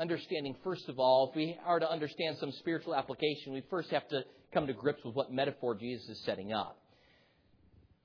understanding, 0.01 0.57
first 0.65 0.89
of 0.89 0.99
all, 0.99 1.29
if 1.29 1.37
we 1.37 1.57
are 1.65 1.79
to 1.79 1.91
understand 1.91 2.39
some 2.39 2.51
spiritual 2.53 2.95
application, 2.95 3.53
we 3.53 3.63
first 3.71 3.91
have 3.91 4.09
to 4.09 4.25
come 4.53 4.67
to 4.67 4.73
grips 4.73 5.05
with 5.05 5.15
what 5.15 5.33
metaphor 5.33 5.75
Jesus 5.75 6.09
is 6.09 6.25
setting 6.25 6.53
up. 6.53 6.79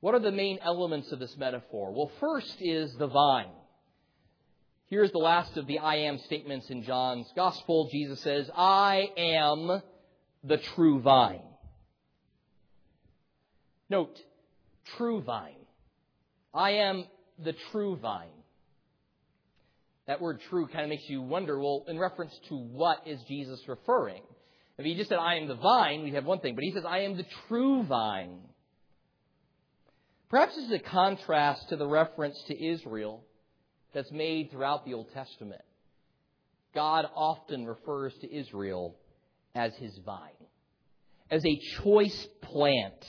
What 0.02 0.14
are 0.14 0.20
the 0.20 0.32
main 0.32 0.60
elements 0.62 1.12
of 1.12 1.20
this 1.20 1.36
metaphor? 1.38 1.92
Well, 1.92 2.12
first 2.20 2.58
is 2.60 2.94
the 2.96 3.08
vine. 3.08 3.50
Here's 4.88 5.12
the 5.12 5.18
last 5.18 5.58
of 5.58 5.66
the 5.66 5.80
I 5.80 5.96
am 5.96 6.20
statements 6.20 6.70
in 6.70 6.84
John's 6.84 7.28
Gospel. 7.36 7.90
Jesus 7.92 8.20
says, 8.22 8.50
I 8.56 9.10
am 9.18 9.82
the 10.44 10.58
true 10.58 11.00
vine. 11.00 11.42
Note, 13.90 14.20
true 14.98 15.22
vine. 15.22 15.56
I 16.54 16.72
am 16.72 17.06
the 17.44 17.54
true 17.72 17.98
vine. 17.98 18.30
That 20.08 20.22
word 20.22 20.40
true 20.50 20.68
kind 20.68 20.84
of 20.84 20.90
makes 20.90 21.10
you 21.10 21.22
wonder, 21.22 21.60
well, 21.60 21.86
in 21.88 21.98
reference 21.98 22.38
to 22.50 22.56
what 22.56 23.08
is 23.08 23.20
Jesus 23.28 23.60
referring? 23.68 24.22
If 24.78 24.86
he 24.86 24.96
just 24.96 25.10
said, 25.10 25.20
I 25.20 25.36
am 25.36 25.48
the 25.48 25.56
vine, 25.56 26.04
we'd 26.04 26.14
have 26.14 26.26
one 26.26 26.40
thing, 26.40 26.54
but 26.56 26.64
he 26.64 26.72
says, 26.72 26.84
I 26.88 27.00
am 27.00 27.18
the 27.18 27.26
true 27.48 27.84
vine. 27.84 28.40
Perhaps 30.30 30.56
this 30.56 30.66
is 30.66 30.72
a 30.72 30.80
contrast 30.80 31.70
to 31.70 31.76
the 31.76 31.88
reference 31.88 32.42
to 32.48 32.66
Israel 32.66 33.24
that's 33.94 34.12
made 34.12 34.52
throughout 34.52 34.86
the 34.86 34.94
Old 34.94 35.12
Testament. 35.14 35.62
God 36.74 37.06
often 37.16 37.66
refers 37.66 38.14
to 38.20 38.36
Israel 38.36 38.98
as 39.56 39.74
his 39.76 39.98
vine, 40.06 40.20
as 41.32 41.44
a 41.46 41.60
choice 41.82 42.28
plant, 42.42 43.06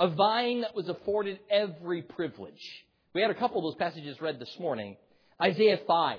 a 0.00 0.08
vine 0.08 0.62
that 0.62 0.74
was 0.74 0.88
afforded 0.88 1.38
every 1.50 2.00
privilege. 2.02 2.84
We 3.14 3.20
had 3.20 3.30
a 3.30 3.34
couple 3.34 3.58
of 3.58 3.64
those 3.64 3.78
passages 3.78 4.20
read 4.20 4.38
this 4.38 4.56
morning. 4.58 4.96
Isaiah 5.40 5.80
5. 5.86 6.18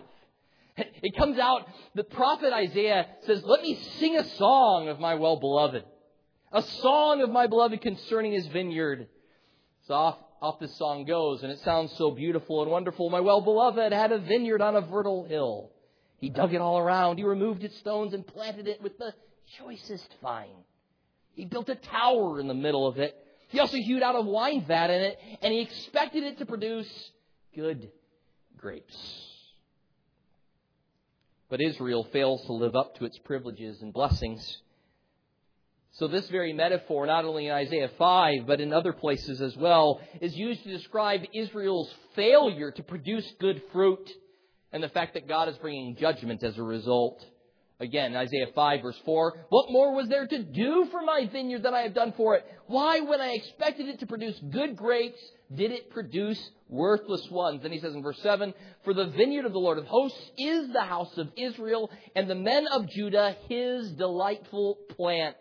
It 0.78 1.16
comes 1.18 1.40
out, 1.40 1.68
the 1.96 2.04
prophet 2.04 2.54
Isaiah 2.54 3.08
says, 3.26 3.44
Let 3.44 3.64
me 3.64 3.76
sing 4.00 4.16
a 4.16 4.24
song 4.36 4.90
of 4.90 5.00
my 5.00 5.16
well 5.16 5.38
beloved, 5.38 5.84
a 6.52 6.62
song 6.62 7.22
of 7.22 7.32
my 7.32 7.48
beloved 7.48 7.82
concerning 7.82 8.34
his 8.34 8.46
vineyard. 8.48 9.08
So 9.88 9.96
off, 9.96 10.18
off 10.40 10.60
this 10.60 10.78
song 10.78 11.06
goes, 11.06 11.42
and 11.42 11.52
it 11.52 11.60
sounds 11.60 11.94
so 11.98 12.12
beautiful 12.12 12.62
and 12.62 12.70
wonderful. 12.70 13.10
My 13.10 13.22
well 13.22 13.42
beloved 13.42 13.92
had 13.92 14.12
a 14.12 14.20
vineyard 14.20 14.62
on 14.62 14.76
a 14.76 14.88
fertile 14.88 15.24
hill. 15.24 15.72
He 16.20 16.30
dug 16.30 16.54
it 16.54 16.62
all 16.62 16.78
around. 16.78 17.18
He 17.18 17.24
removed 17.24 17.64
its 17.64 17.78
stones 17.80 18.14
and 18.14 18.26
planted 18.26 18.68
it 18.68 18.82
with 18.82 19.00
the 19.00 19.14
choicest 19.58 20.08
vine. 20.22 20.64
He 21.34 21.46
built 21.46 21.70
a 21.70 21.76
tower 21.76 22.40
in 22.40 22.48
the 22.48 22.54
middle 22.54 22.88
of 22.88 23.00
it. 23.00 23.16
He 23.50 23.60
also 23.60 23.78
hewed 23.78 24.04
out 24.04 24.16
a 24.16 24.22
wine 24.22 24.66
vat 24.68 24.92
in 24.92 25.02
it, 25.02 25.20
and 25.42 25.54
he 25.54 25.62
expected 25.62 26.24
it 26.24 26.38
to 26.40 26.46
produce 26.46 27.12
good 27.56 27.90
grapes. 28.58 28.98
But 31.50 31.62
Israel 31.62 32.08
fails 32.12 32.46
to 32.46 32.54
live 32.54 32.76
up 32.76 32.96
to 32.98 33.06
its 33.06 33.18
privileges 33.20 33.82
and 33.82 33.94
blessings. 33.94 34.62
So, 35.92 36.08
this 36.08 36.30
very 36.30 36.54
metaphor, 36.54 37.08
not 37.08 37.26
only 37.26 37.48
in 37.48 37.54
Isaiah 37.54 37.90
5, 37.98 38.46
but 38.46 38.62
in 38.62 38.72
other 38.72 38.94
places 38.94 39.42
as 39.42 39.56
well, 39.58 40.02
is 40.22 40.36
used 40.36 40.64
to 40.64 40.70
describe 40.70 41.22
Israel's 41.34 41.92
failure 42.16 42.72
to 42.72 42.84
produce 42.84 43.26
good 43.40 43.64
fruit 43.72 44.08
and 44.72 44.84
the 44.84 44.90
fact 44.90 45.16
that 45.16 45.28
God 45.28 45.50
is 45.50 45.58
bringing 45.58 45.96
judgment 45.96 46.44
as 46.44 46.58
a 46.58 46.64
result. 46.64 47.26
Again, 47.80 48.16
Isaiah 48.16 48.48
5 48.54 48.82
verse 48.82 49.00
4, 49.06 49.46
what 49.50 49.72
more 49.72 49.96
was 49.96 50.08
there 50.08 50.28
to 50.28 50.44
do 50.44 50.88
for 50.92 51.02
my 51.02 51.30
vineyard 51.32 51.64
than 51.64 51.74
I 51.74 51.82
have 51.82 51.94
done 51.94 52.14
for 52.18 52.36
it? 52.36 52.46
Why, 52.68 53.00
when 53.02 53.22
I 53.22 53.32
expected 53.32 53.88
it 53.88 54.00
to 54.00 54.08
produce 54.08 54.38
good 54.52 54.76
grapes, 54.76 55.20
did 55.54 55.72
it 55.72 55.90
produce 55.90 56.40
worthless 56.70 57.30
ones? 57.30 57.62
Then 57.62 57.72
he 57.72 57.80
says 57.80 57.94
in 57.94 58.04
verse 58.04 58.20
7, 58.22 58.54
for 58.84 58.94
the 58.94 59.08
vineyard 59.08 59.46
of 59.46 59.54
the 59.54 59.60
Lord 59.60 59.78
of 59.78 59.86
hosts 59.86 60.32
is 60.38 60.72
the 60.72 60.82
house 60.82 61.18
of 61.18 61.30
Israel, 61.36 61.90
and 62.16 62.30
the 62.30 62.36
men 62.36 62.68
of 62.68 62.90
Judah 62.90 63.36
his 63.48 63.92
delightful 63.94 64.78
plant. 64.96 65.38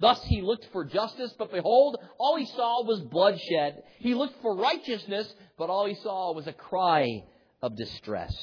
Thus 0.00 0.22
he 0.24 0.42
looked 0.42 0.68
for 0.72 0.84
justice, 0.84 1.32
but 1.38 1.52
behold, 1.52 1.96
all 2.18 2.36
he 2.36 2.46
saw 2.46 2.84
was 2.84 3.00
bloodshed. 3.00 3.84
He 3.98 4.14
looked 4.14 4.40
for 4.42 4.56
righteousness, 4.56 5.32
but 5.56 5.70
all 5.70 5.86
he 5.86 5.94
saw 5.94 6.32
was 6.32 6.46
a 6.46 6.52
cry 6.52 7.24
of 7.62 7.76
distress. 7.76 8.34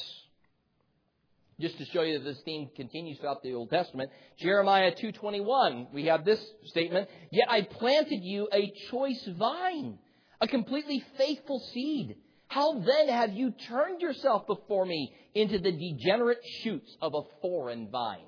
Just 1.59 1.77
to 1.77 1.85
show 1.85 2.03
you 2.03 2.17
that 2.17 2.23
this 2.23 2.39
theme 2.45 2.69
continues 2.77 3.19
throughout 3.19 3.43
the 3.43 3.53
Old 3.53 3.69
Testament, 3.69 4.09
Jeremiah 4.37 4.93
2:21, 4.93 5.91
we 5.91 6.05
have 6.05 6.23
this 6.23 6.41
statement, 6.63 7.09
"Yet 7.31 7.51
I 7.51 7.63
planted 7.63 8.23
you 8.23 8.47
a 8.53 8.71
choice 8.89 9.25
vine, 9.25 9.99
a 10.41 10.47
completely 10.47 11.03
faithful 11.17 11.59
seed. 11.73 12.15
How 12.47 12.79
then 12.79 13.09
have 13.09 13.33
you 13.33 13.51
turned 13.51 14.01
yourself 14.01 14.47
before 14.47 14.85
me 14.85 15.13
into 15.35 15.59
the 15.59 15.71
degenerate 15.71 16.43
shoots 16.61 16.95
of 17.01 17.13
a 17.13 17.23
foreign 17.41 17.89
vine?" 17.89 18.25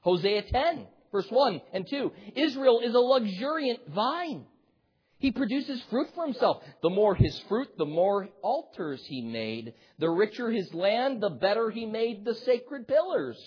Hosea 0.00 0.42
10, 0.42 0.86
verse 1.10 1.30
1 1.30 1.60
and 1.72 1.86
2, 1.88 2.12
Israel 2.34 2.80
is 2.80 2.94
a 2.94 3.00
luxuriant 3.00 3.86
vine. 3.88 4.46
He 5.18 5.30
produces 5.30 5.80
fruit 5.82 6.08
for 6.16 6.24
himself. 6.24 6.64
The 6.82 6.90
more 6.90 7.14
his 7.14 7.38
fruit, 7.48 7.68
the 7.78 7.86
more 7.86 8.28
altars 8.42 9.04
he 9.06 9.22
made. 9.22 9.74
The 10.00 10.10
richer 10.10 10.50
his 10.50 10.74
land, 10.74 11.20
the 11.20 11.30
better 11.30 11.70
he 11.70 11.86
made 11.86 12.24
the 12.24 12.34
sacred 12.34 12.88
pillars. 12.88 13.38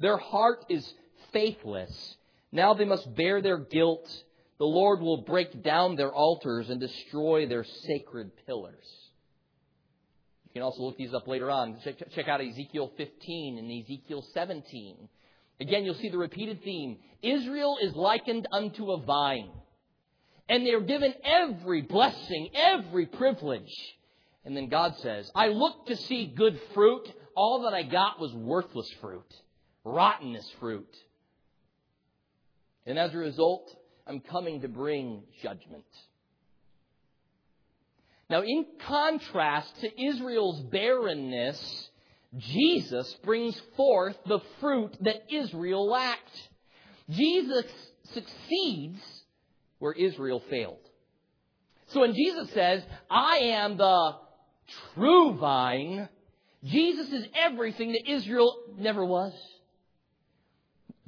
Their 0.00 0.16
heart 0.16 0.64
is 0.68 0.92
faithless. 1.32 2.16
Now 2.50 2.74
they 2.74 2.84
must 2.84 3.14
bear 3.14 3.40
their 3.40 3.58
guilt. 3.58 4.24
The 4.58 4.64
Lord 4.64 5.00
will 5.00 5.22
break 5.22 5.62
down 5.62 5.96
their 5.96 6.12
altars 6.12 6.70
and 6.70 6.80
destroy 6.80 7.46
their 7.46 7.64
sacred 7.64 8.30
pillars. 8.46 8.84
You 10.44 10.52
can 10.52 10.62
also 10.62 10.82
look 10.82 10.96
these 10.96 11.12
up 11.12 11.26
later 11.26 11.50
on. 11.50 11.78
Check, 11.82 12.28
out 12.28 12.40
Ezekiel 12.40 12.92
15 12.96 13.58
and 13.58 13.82
Ezekiel 13.82 14.24
17. 14.32 15.08
Again, 15.60 15.84
you'll 15.84 15.94
see 15.94 16.08
the 16.08 16.18
repeated 16.18 16.62
theme. 16.62 16.98
Israel 17.22 17.78
is 17.82 17.94
likened 17.94 18.46
unto 18.52 18.92
a 18.92 19.00
vine. 19.00 19.50
And 20.48 20.64
they're 20.64 20.80
given 20.80 21.14
every 21.24 21.82
blessing, 21.82 22.50
every 22.54 23.06
privilege. 23.06 23.72
And 24.44 24.56
then 24.56 24.68
God 24.68 24.94
says, 24.98 25.30
I 25.34 25.48
looked 25.48 25.88
to 25.88 25.96
see 25.96 26.26
good 26.26 26.60
fruit. 26.74 27.10
All 27.34 27.62
that 27.62 27.74
I 27.74 27.82
got 27.82 28.20
was 28.20 28.32
worthless 28.32 28.88
fruit, 29.00 29.26
rottenness 29.84 30.48
fruit. 30.60 30.94
And 32.86 32.98
as 32.98 33.12
a 33.14 33.18
result, 33.18 33.74
I'm 34.06 34.20
coming 34.20 34.60
to 34.62 34.68
bring 34.68 35.22
judgment. 35.42 35.84
Now, 38.28 38.42
in 38.42 38.66
contrast 38.86 39.80
to 39.80 40.02
Israel's 40.02 40.60
barrenness, 40.60 41.88
Jesus 42.38 43.14
brings 43.22 43.60
forth 43.76 44.16
the 44.26 44.40
fruit 44.60 44.96
that 45.02 45.32
Israel 45.32 45.88
lacked. 45.88 46.48
Jesus 47.10 47.64
succeeds 48.12 49.00
where 49.78 49.92
Israel 49.92 50.42
failed. 50.50 50.78
So 51.88 52.00
when 52.00 52.14
Jesus 52.14 52.50
says, 52.52 52.82
I 53.10 53.36
am 53.36 53.76
the 53.76 54.16
true 54.94 55.34
vine, 55.34 56.08
Jesus 56.64 57.12
is 57.12 57.26
everything 57.34 57.92
that 57.92 58.10
Israel 58.10 58.56
never 58.76 59.04
was. 59.04 59.34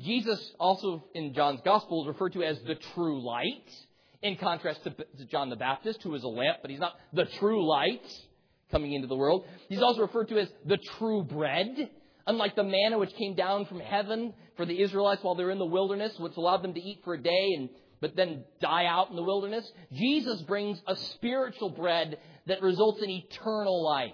Jesus 0.01 0.53
also 0.61 1.05
in 1.15 1.33
John's 1.35 1.61
gospel 1.65 2.03
is 2.03 2.09
referred 2.09 2.35
to 2.35 2.43
as 2.43 2.59
the 2.67 2.75
true 2.95 3.25
light, 3.25 3.71
in 4.23 4.37
contrast 4.37 4.85
to 4.85 5.25
John 5.31 5.51
the 5.51 5.57
Baptist, 5.57 6.03
who 6.03 6.15
is 6.15 6.23
a 6.23 6.29
lamp, 6.29 6.59
but 6.63 6.71
he's 6.71 6.81
not 6.81 6.95
the 7.13 7.25
true 7.39 7.67
light 7.67 8.03
coming 8.71 8.93
into 8.93 9.07
the 9.07 9.17
world. 9.17 9.47
He's 9.69 9.83
also 9.83 10.03
referred 10.03 10.29
to 10.29 10.39
as 10.39 10.49
the 10.65 10.79
true 10.99 11.23
bread, 11.23 11.91
unlike 12.27 12.57
the 12.57 12.65
manna 12.65 12.99
which 12.99 13.15
came 13.15 13.35
down 13.35 13.67
from 13.67 13.81
heaven 13.81 14.35
for 14.57 14.67
the 14.67 14.81
Israelites 14.81 15.23
while 15.23 15.35
they 15.35 15.45
were 15.45 15.51
in 15.51 15.59
the 15.59 15.65
wilderness, 15.65 16.19
which 16.19 16.37
allowed 16.37 16.63
them 16.63 16.75
to 16.75 16.81
eat 16.81 17.01
for 17.05 17.15
a 17.15 17.23
day 17.23 17.55
and 17.57 17.69
but 18.01 18.15
then 18.15 18.45
die 18.61 18.85
out 18.85 19.09
in 19.11 19.17
the 19.17 19.23
wilderness. 19.23 19.71
Jesus 19.93 20.43
brings 20.43 20.81
a 20.87 20.97
spiritual 20.97 21.71
bread 21.71 22.19
that 22.47 22.61
results 22.61 23.03
in 23.03 23.09
eternal 23.09 23.83
life. 23.83 24.13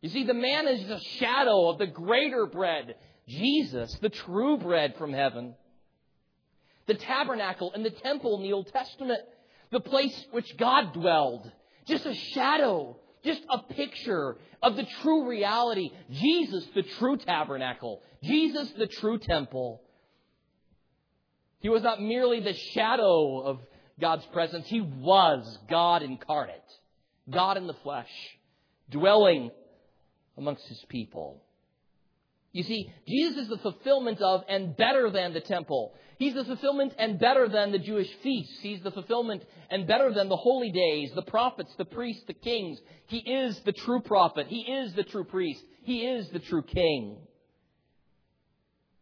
You 0.00 0.10
see, 0.10 0.24
the 0.24 0.34
man 0.34 0.68
is 0.68 0.88
a 0.88 1.00
shadow 1.18 1.68
of 1.68 1.78
the 1.78 1.86
greater 1.86 2.46
bread, 2.46 2.94
Jesus, 3.28 3.94
the 4.00 4.08
true 4.08 4.58
bread 4.58 4.94
from 4.96 5.12
heaven. 5.12 5.54
The 6.86 6.94
tabernacle 6.94 7.72
and 7.74 7.84
the 7.84 7.90
temple 7.90 8.36
in 8.36 8.42
the 8.42 8.52
Old 8.52 8.72
Testament, 8.72 9.20
the 9.70 9.80
place 9.80 10.26
which 10.30 10.56
God 10.56 10.92
dwelled, 10.92 11.50
just 11.86 12.06
a 12.06 12.14
shadow 12.14 12.96
just 13.26 13.42
a 13.50 13.58
picture 13.58 14.36
of 14.62 14.76
the 14.76 14.86
true 15.02 15.28
reality. 15.28 15.90
Jesus, 16.10 16.64
the 16.74 16.84
true 16.84 17.18
tabernacle. 17.18 18.00
Jesus, 18.22 18.72
the 18.78 18.86
true 18.86 19.18
temple. 19.18 19.82
He 21.60 21.68
was 21.68 21.82
not 21.82 22.00
merely 22.00 22.40
the 22.40 22.54
shadow 22.54 23.40
of 23.40 23.60
God's 24.00 24.24
presence. 24.26 24.66
He 24.68 24.80
was 24.80 25.58
God 25.68 26.02
incarnate. 26.02 26.62
God 27.28 27.56
in 27.56 27.66
the 27.66 27.74
flesh. 27.74 28.10
Dwelling 28.88 29.50
amongst 30.38 30.66
his 30.68 30.82
people. 30.88 31.42
You 32.56 32.62
see, 32.62 32.90
Jesus 33.06 33.42
is 33.42 33.48
the 33.48 33.58
fulfillment 33.58 34.22
of 34.22 34.42
and 34.48 34.74
better 34.78 35.10
than 35.10 35.34
the 35.34 35.42
temple. 35.42 35.92
He's 36.18 36.32
the 36.32 36.44
fulfillment 36.46 36.94
and 36.98 37.18
better 37.18 37.50
than 37.50 37.70
the 37.70 37.78
Jewish 37.78 38.08
feasts. 38.22 38.60
He's 38.62 38.80
the 38.80 38.90
fulfillment 38.90 39.44
and 39.70 39.86
better 39.86 40.10
than 40.10 40.30
the 40.30 40.38
holy 40.38 40.72
days, 40.72 41.10
the 41.14 41.20
prophets, 41.20 41.74
the 41.76 41.84
priests, 41.84 42.24
the 42.26 42.32
kings. 42.32 42.78
He 43.08 43.18
is 43.18 43.60
the 43.66 43.72
true 43.72 44.00
prophet. 44.00 44.46
He 44.48 44.60
is 44.60 44.94
the 44.94 45.02
true 45.02 45.24
priest. 45.24 45.62
He 45.82 46.06
is 46.06 46.30
the 46.30 46.38
true 46.38 46.62
king. 46.62 47.18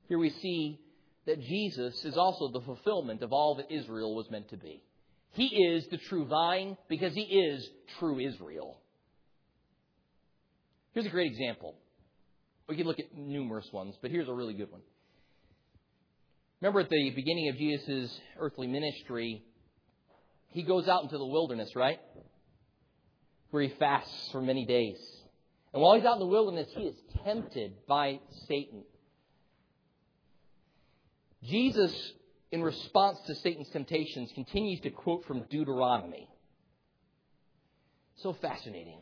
Here 0.08 0.18
we 0.18 0.30
see 0.30 0.80
that 1.26 1.40
Jesus 1.40 2.04
is 2.04 2.16
also 2.16 2.48
the 2.48 2.60
fulfillment 2.60 3.22
of 3.22 3.32
all 3.32 3.54
that 3.54 3.70
Israel 3.70 4.16
was 4.16 4.28
meant 4.32 4.48
to 4.48 4.56
be. 4.56 4.82
He 5.30 5.46
is 5.46 5.86
the 5.92 5.98
true 5.98 6.26
vine 6.26 6.76
because 6.88 7.14
he 7.14 7.22
is 7.22 7.70
true 8.00 8.18
Israel. 8.18 8.80
Here's 10.92 11.06
a 11.06 11.10
great 11.10 11.30
example. 11.30 11.76
We 12.68 12.76
could 12.76 12.86
look 12.86 12.98
at 12.98 13.14
numerous 13.14 13.70
ones, 13.72 13.94
but 14.00 14.10
here's 14.10 14.28
a 14.28 14.32
really 14.32 14.54
good 14.54 14.70
one. 14.70 14.80
Remember 16.60 16.80
at 16.80 16.88
the 16.88 17.10
beginning 17.10 17.48
of 17.50 17.56
Jesus' 17.56 18.10
earthly 18.38 18.66
ministry, 18.66 19.42
he 20.48 20.62
goes 20.62 20.88
out 20.88 21.02
into 21.02 21.18
the 21.18 21.26
wilderness, 21.26 21.76
right? 21.76 21.98
Where 23.50 23.62
he 23.62 23.68
fasts 23.78 24.30
for 24.32 24.40
many 24.40 24.64
days. 24.64 24.96
And 25.74 25.82
while 25.82 25.94
he's 25.94 26.04
out 26.04 26.14
in 26.14 26.20
the 26.20 26.26
wilderness, 26.26 26.68
he 26.74 26.84
is 26.84 26.96
tempted 27.24 27.86
by 27.86 28.20
Satan. 28.48 28.84
Jesus, 31.42 32.12
in 32.50 32.62
response 32.62 33.18
to 33.26 33.34
Satan's 33.34 33.68
temptations, 33.68 34.30
continues 34.34 34.80
to 34.80 34.90
quote 34.90 35.26
from 35.26 35.42
Deuteronomy. 35.50 36.28
So 38.16 38.32
fascinating. 38.32 39.00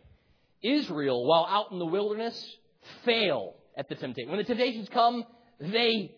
Israel, 0.63 1.25
while 1.27 1.47
out 1.49 1.71
in 1.71 1.79
the 1.79 1.87
wilderness, 1.87 2.57
fail 3.05 3.55
at 3.77 3.89
the 3.89 3.95
temptation. 3.95 4.31
When 4.31 4.39
the 4.39 4.45
temptations 4.45 4.89
come, 4.93 5.25
they 5.61 6.15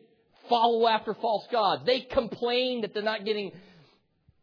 follow 0.49 0.87
after 0.88 1.14
false 1.14 1.47
gods. 1.50 1.83
They 1.87 2.00
complain 2.00 2.83
that 2.83 2.94
they're 2.94 3.02
not 3.02 3.25
getting 3.25 3.52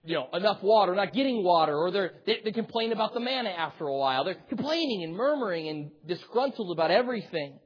you 0.03 0.15
know, 0.15 0.27
enough 0.33 0.63
water, 0.63 0.95
not 0.95 1.13
getting 1.13 1.43
water, 1.43 1.77
or 1.77 1.91
they're, 1.91 2.13
they, 2.25 2.37
they 2.43 2.51
complain 2.51 2.91
about 2.91 3.13
the 3.13 3.19
manna 3.19 3.49
after 3.49 3.85
a 3.85 3.95
while. 3.95 4.23
They're 4.23 4.37
complaining 4.49 5.03
and 5.03 5.15
murmuring 5.15 5.67
and 5.67 5.91
disgruntled 6.07 6.75
about 6.75 6.89
everything. 6.89 7.59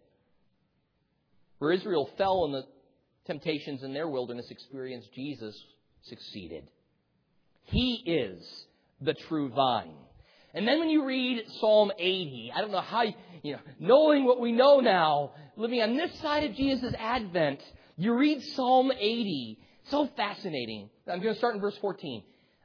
Where 1.59 1.71
Israel 1.71 2.09
fell 2.17 2.45
in 2.45 2.51
the 2.51 2.63
temptations 3.25 3.83
in 3.83 3.93
their 3.93 4.09
wilderness 4.09 4.47
experience, 4.51 5.05
Jesus 5.15 5.57
succeeded. 6.03 6.69
He 7.63 8.03
is 8.05 8.65
the 8.99 9.13
true 9.13 9.49
vine. 9.49 9.95
And 10.55 10.65
then 10.65 10.79
when 10.79 10.89
you 10.89 11.05
read 11.05 11.43
Psalm 11.59 11.91
80, 11.99 12.53
I 12.55 12.61
don't 12.61 12.71
know 12.71 12.79
how, 12.79 13.01
you, 13.03 13.13
you 13.43 13.53
know, 13.53 13.59
knowing 13.77 14.23
what 14.23 14.39
we 14.39 14.53
know 14.53 14.79
now, 14.79 15.31
living 15.57 15.81
on 15.81 15.97
this 15.97 16.17
side 16.21 16.45
of 16.45 16.55
Jesus' 16.55 16.93
advent, 16.97 17.61
you 17.97 18.13
read 18.13 18.41
Psalm 18.55 18.89
80. 18.97 19.59
So 19.89 20.09
fascinating. 20.15 20.89
I'm 21.07 21.21
going 21.21 21.33
to 21.33 21.37
start 21.37 21.55
in 21.55 21.61
verse 21.61 21.77
14. 21.81 22.23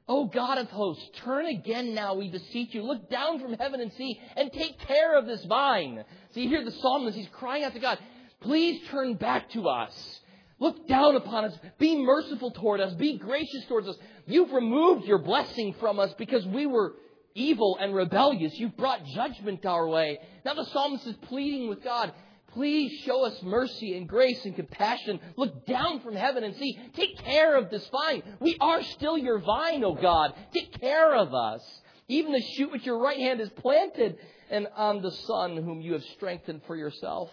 O 0.09 0.27
God 0.27 0.59
of 0.59 0.69
hosts, 0.69 1.05
turn 1.25 1.47
again 1.47 1.93
now, 1.95 2.15
we 2.15 2.29
beseech 2.29 2.75
you. 2.75 2.83
Look 2.83 3.11
down 3.11 3.41
from 3.41 3.55
heaven 3.55 3.81
and 3.81 3.93
see, 3.93 4.21
and 4.37 4.53
take 4.53 4.79
care 4.81 5.19
of 5.19 5.27
this 5.27 5.45
vine. 5.45 6.05
See, 6.33 6.47
here 6.47 6.65
the 6.65 6.71
psalmist, 6.71 7.17
he's 7.17 7.29
crying 7.33 7.65
out 7.65 7.75
to 7.75 7.81
God, 7.81 7.99
please 8.41 8.81
turn 8.89 9.15
back 9.15 9.51
to 9.51 9.69
us. 9.69 10.21
Look 10.61 10.87
down 10.87 11.17
upon 11.17 11.47
us. 11.47 11.59
Be 11.79 11.97
merciful 11.97 12.53
toward 12.53 12.81
us. 12.81 12.93
Be 12.95 13.19
gracious 13.19 13.65
towards 13.69 13.89
us. 13.89 13.97
You've 14.27 14.53
removed 14.53 15.07
your 15.07 15.19
blessing 15.19 15.75
from 15.81 15.99
us 15.99 16.13
because 16.19 16.47
we 16.47 16.67
were 16.67 16.95
evil 17.35 17.77
and 17.81 17.95
rebellious. 17.95 18.59
You've 18.59 18.77
brought 18.77 19.05
judgment 19.07 19.65
our 19.67 19.87
way. 19.89 20.19
Now 20.45 20.55
the 20.55 20.65
psalmist 20.67 21.07
is 21.07 21.17
pleading 21.23 21.69
with 21.69 21.83
God. 21.83 22.13
Please 22.53 22.93
show 23.05 23.25
us 23.25 23.41
mercy 23.43 23.97
and 23.97 24.09
grace 24.09 24.45
and 24.45 24.57
compassion. 24.57 25.21
Look 25.37 25.67
down 25.67 26.01
from 26.01 26.17
heaven 26.17 26.43
and 26.43 26.57
see. 26.57 26.77
Take 26.95 27.17
care 27.19 27.57
of 27.57 27.71
this 27.71 27.89
vine. 27.89 28.23
We 28.41 28.57
are 28.61 28.83
still 28.83 29.17
your 29.17 29.39
vine, 29.39 29.85
O 29.85 29.95
God. 29.95 30.35
Take 30.53 30.81
care 30.81 31.15
of 31.15 31.33
us. 31.33 31.63
Even 32.09 32.33
the 32.33 32.43
shoot 32.57 32.73
which 32.73 32.85
your 32.85 32.99
right 32.99 33.19
hand 33.19 33.41
is 33.41 33.51
planted, 33.51 34.17
and 34.51 34.67
on 34.77 35.01
the 35.01 35.13
son 35.13 35.57
whom 35.57 35.81
you 35.81 35.93
have 35.93 36.03
strengthened 36.17 36.63
for 36.67 36.75
yourself. 36.75 37.31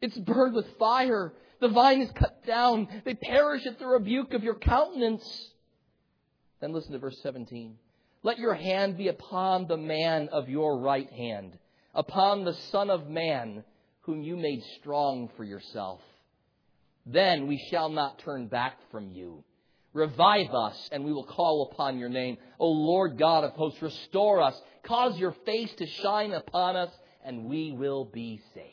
It's 0.00 0.16
burned 0.16 0.54
with 0.54 0.66
fire. 0.78 1.34
The 1.60 1.68
vine 1.68 2.00
is 2.00 2.10
cut 2.12 2.46
down. 2.46 2.88
They 3.04 3.14
perish 3.14 3.66
at 3.66 3.78
the 3.78 3.86
rebuke 3.86 4.32
of 4.32 4.42
your 4.42 4.54
countenance. 4.54 5.50
Then 6.60 6.72
listen 6.72 6.92
to 6.92 6.98
verse 6.98 7.18
17. 7.22 7.76
Let 8.22 8.38
your 8.38 8.54
hand 8.54 8.96
be 8.96 9.08
upon 9.08 9.66
the 9.66 9.76
man 9.76 10.28
of 10.32 10.48
your 10.48 10.78
right 10.78 11.10
hand, 11.10 11.58
upon 11.94 12.44
the 12.44 12.54
Son 12.54 12.90
of 12.90 13.08
Man, 13.08 13.64
whom 14.00 14.22
you 14.22 14.36
made 14.36 14.62
strong 14.78 15.30
for 15.36 15.44
yourself. 15.44 16.00
Then 17.04 17.46
we 17.46 17.64
shall 17.70 17.88
not 17.88 18.18
turn 18.18 18.48
back 18.48 18.78
from 18.90 19.10
you. 19.10 19.44
Revive 19.92 20.52
us, 20.52 20.88
and 20.92 21.04
we 21.04 21.12
will 21.12 21.24
call 21.24 21.70
upon 21.72 21.98
your 21.98 22.08
name. 22.08 22.36
O 22.58 22.68
Lord 22.68 23.16
God 23.16 23.44
of 23.44 23.52
hosts, 23.52 23.80
restore 23.80 24.42
us. 24.42 24.60
Cause 24.82 25.18
your 25.18 25.34
face 25.46 25.72
to 25.76 25.86
shine 25.86 26.32
upon 26.32 26.76
us, 26.76 26.90
and 27.24 27.46
we 27.46 27.72
will 27.72 28.04
be 28.04 28.40
saved. 28.54 28.72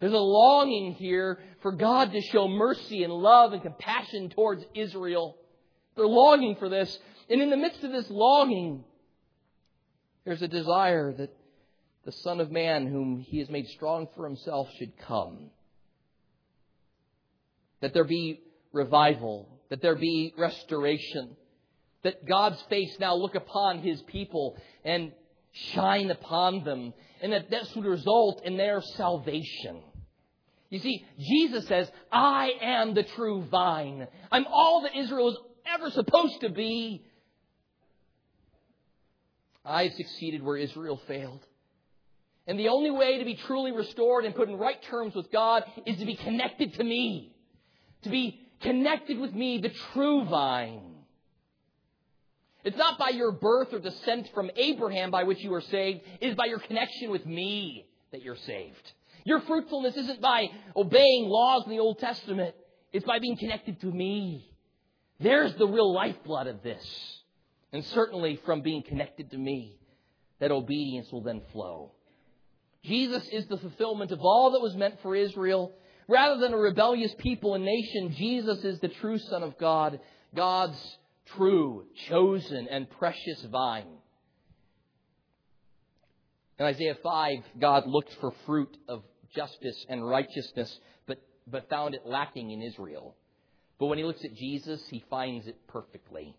There's 0.00 0.12
a 0.12 0.18
longing 0.18 0.94
here 0.94 1.38
for 1.60 1.72
God 1.72 2.12
to 2.12 2.20
show 2.22 2.48
mercy 2.48 3.04
and 3.04 3.12
love 3.12 3.52
and 3.52 3.62
compassion 3.62 4.30
towards 4.30 4.64
Israel. 4.74 5.36
They're 5.94 6.06
longing 6.06 6.56
for 6.56 6.68
this. 6.70 6.98
And 7.30 7.40
in 7.40 7.48
the 7.48 7.56
midst 7.56 7.84
of 7.84 7.92
this 7.92 8.10
longing, 8.10 8.84
there's 10.24 10.42
a 10.42 10.48
desire 10.48 11.12
that 11.12 11.30
the 12.04 12.12
Son 12.12 12.40
of 12.40 12.50
Man, 12.50 12.86
whom 12.86 13.20
he 13.20 13.38
has 13.38 13.48
made 13.48 13.68
strong 13.68 14.08
for 14.16 14.24
himself, 14.26 14.68
should 14.78 14.98
come. 14.98 15.50
That 17.80 17.94
there 17.94 18.04
be 18.04 18.40
revival, 18.72 19.48
that 19.68 19.80
there 19.80 19.94
be 19.94 20.34
restoration, 20.36 21.36
that 22.02 22.26
God's 22.26 22.60
face 22.62 22.96
now 22.98 23.14
look 23.14 23.36
upon 23.36 23.78
his 23.78 24.02
people 24.02 24.56
and 24.84 25.12
shine 25.52 26.10
upon 26.10 26.64
them, 26.64 26.92
and 27.22 27.32
that 27.32 27.50
this 27.50 27.74
would 27.76 27.84
result 27.84 28.42
in 28.44 28.56
their 28.56 28.80
salvation. 28.96 29.82
You 30.68 30.78
see, 30.78 31.04
Jesus 31.18 31.66
says, 31.68 31.90
I 32.10 32.52
am 32.60 32.94
the 32.94 33.02
true 33.02 33.44
vine. 33.50 34.06
I'm 34.32 34.46
all 34.46 34.82
that 34.82 34.96
Israel 34.96 35.30
is 35.30 35.36
ever 35.66 35.90
supposed 35.90 36.40
to 36.40 36.48
be. 36.48 37.04
I 39.64 39.84
have 39.84 39.92
succeeded 39.94 40.42
where 40.42 40.56
Israel 40.56 41.00
failed. 41.06 41.44
And 42.46 42.58
the 42.58 42.68
only 42.68 42.90
way 42.90 43.18
to 43.18 43.24
be 43.24 43.34
truly 43.34 43.72
restored 43.72 44.24
and 44.24 44.34
put 44.34 44.48
in 44.48 44.56
right 44.56 44.82
terms 44.84 45.14
with 45.14 45.30
God 45.30 45.64
is 45.86 45.98
to 45.98 46.06
be 46.06 46.16
connected 46.16 46.74
to 46.74 46.84
me. 46.84 47.34
To 48.02 48.10
be 48.10 48.40
connected 48.62 49.18
with 49.18 49.32
me, 49.32 49.58
the 49.58 49.72
true 49.92 50.24
vine. 50.24 50.80
It's 52.64 52.76
not 52.76 52.98
by 52.98 53.10
your 53.10 53.32
birth 53.32 53.72
or 53.72 53.78
descent 53.78 54.30
from 54.34 54.50
Abraham 54.56 55.10
by 55.10 55.24
which 55.24 55.42
you 55.42 55.52
are 55.54 55.60
saved. 55.60 56.00
It 56.20 56.30
is 56.30 56.34
by 56.34 56.46
your 56.46 56.58
connection 56.58 57.10
with 57.10 57.24
me 57.24 57.86
that 58.12 58.22
you're 58.22 58.36
saved. 58.36 58.92
Your 59.24 59.40
fruitfulness 59.42 59.96
isn't 59.96 60.20
by 60.20 60.48
obeying 60.76 61.28
laws 61.28 61.64
in 61.66 61.70
the 61.70 61.78
Old 61.78 61.98
Testament. 61.98 62.54
It's 62.92 63.04
by 63.04 63.18
being 63.18 63.36
connected 63.36 63.80
to 63.82 63.86
me. 63.86 64.50
There's 65.20 65.54
the 65.54 65.66
real 65.66 65.92
lifeblood 65.92 66.46
of 66.46 66.62
this 66.62 67.19
and 67.72 67.84
certainly 67.84 68.40
from 68.44 68.62
being 68.62 68.82
connected 68.82 69.30
to 69.30 69.38
me, 69.38 69.78
that 70.40 70.50
obedience 70.50 71.10
will 71.12 71.22
then 71.22 71.42
flow. 71.52 71.92
Jesus 72.84 73.26
is 73.30 73.46
the 73.46 73.58
fulfillment 73.58 74.10
of 74.10 74.20
all 74.20 74.52
that 74.52 74.62
was 74.62 74.74
meant 74.74 75.00
for 75.02 75.14
Israel. 75.14 75.72
Rather 76.08 76.40
than 76.40 76.54
a 76.54 76.58
rebellious 76.58 77.14
people 77.18 77.54
and 77.54 77.64
nation, 77.64 78.14
Jesus 78.16 78.64
is 78.64 78.80
the 78.80 78.88
true 78.88 79.18
Son 79.18 79.42
of 79.42 79.58
God, 79.58 80.00
God's 80.34 80.98
true, 81.36 81.84
chosen, 82.08 82.66
and 82.68 82.90
precious 82.90 83.42
vine. 83.50 83.98
In 86.58 86.66
Isaiah 86.66 86.96
5, 87.02 87.38
God 87.58 87.86
looked 87.86 88.14
for 88.20 88.32
fruit 88.44 88.76
of 88.88 89.02
justice 89.34 89.86
and 89.88 90.06
righteousness, 90.06 90.78
but, 91.06 91.22
but 91.46 91.68
found 91.68 91.94
it 91.94 92.02
lacking 92.04 92.50
in 92.50 92.62
Israel. 92.62 93.14
But 93.78 93.86
when 93.86 93.98
he 93.98 94.04
looks 94.04 94.24
at 94.24 94.34
Jesus, 94.34 94.82
he 94.90 95.04
finds 95.08 95.46
it 95.46 95.56
perfectly. 95.68 96.34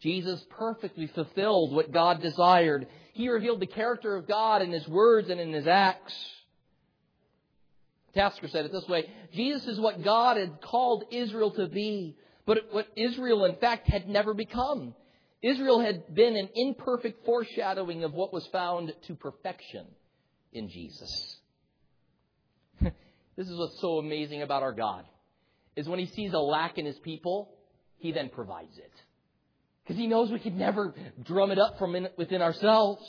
Jesus 0.00 0.44
perfectly 0.50 1.08
fulfilled 1.08 1.72
what 1.74 1.92
God 1.92 2.22
desired. 2.22 2.86
He 3.14 3.28
revealed 3.28 3.60
the 3.60 3.66
character 3.66 4.14
of 4.16 4.28
God 4.28 4.62
in 4.62 4.70
his 4.70 4.86
words 4.86 5.28
and 5.28 5.40
in 5.40 5.52
his 5.52 5.66
acts. 5.66 6.14
Tasker 8.14 8.48
said 8.48 8.64
it 8.64 8.72
this 8.72 8.88
way 8.88 9.10
Jesus 9.32 9.66
is 9.66 9.80
what 9.80 10.02
God 10.02 10.36
had 10.36 10.60
called 10.60 11.04
Israel 11.10 11.50
to 11.52 11.68
be, 11.68 12.16
but 12.46 12.58
what 12.70 12.86
Israel, 12.96 13.44
in 13.44 13.56
fact, 13.56 13.88
had 13.88 14.08
never 14.08 14.34
become. 14.34 14.94
Israel 15.42 15.80
had 15.80 16.14
been 16.14 16.36
an 16.36 16.48
imperfect 16.54 17.24
foreshadowing 17.24 18.04
of 18.04 18.12
what 18.12 18.32
was 18.32 18.46
found 18.48 18.92
to 19.06 19.14
perfection 19.14 19.86
in 20.52 20.68
Jesus. 20.68 21.36
this 22.80 23.48
is 23.48 23.56
what's 23.56 23.80
so 23.80 23.98
amazing 23.98 24.42
about 24.42 24.62
our 24.62 24.72
God. 24.72 25.04
Is 25.76 25.88
when 25.88 26.00
he 26.00 26.06
sees 26.06 26.32
a 26.32 26.40
lack 26.40 26.76
in 26.76 26.86
his 26.86 26.98
people, 26.98 27.54
he 27.98 28.10
then 28.10 28.30
provides 28.30 28.76
it. 28.78 28.92
Because 29.88 29.98
he 29.98 30.06
knows 30.06 30.30
we 30.30 30.38
could 30.38 30.54
never 30.54 30.94
drum 31.24 31.50
it 31.50 31.58
up 31.58 31.78
from 31.78 31.96
within 32.18 32.42
ourselves. 32.42 33.02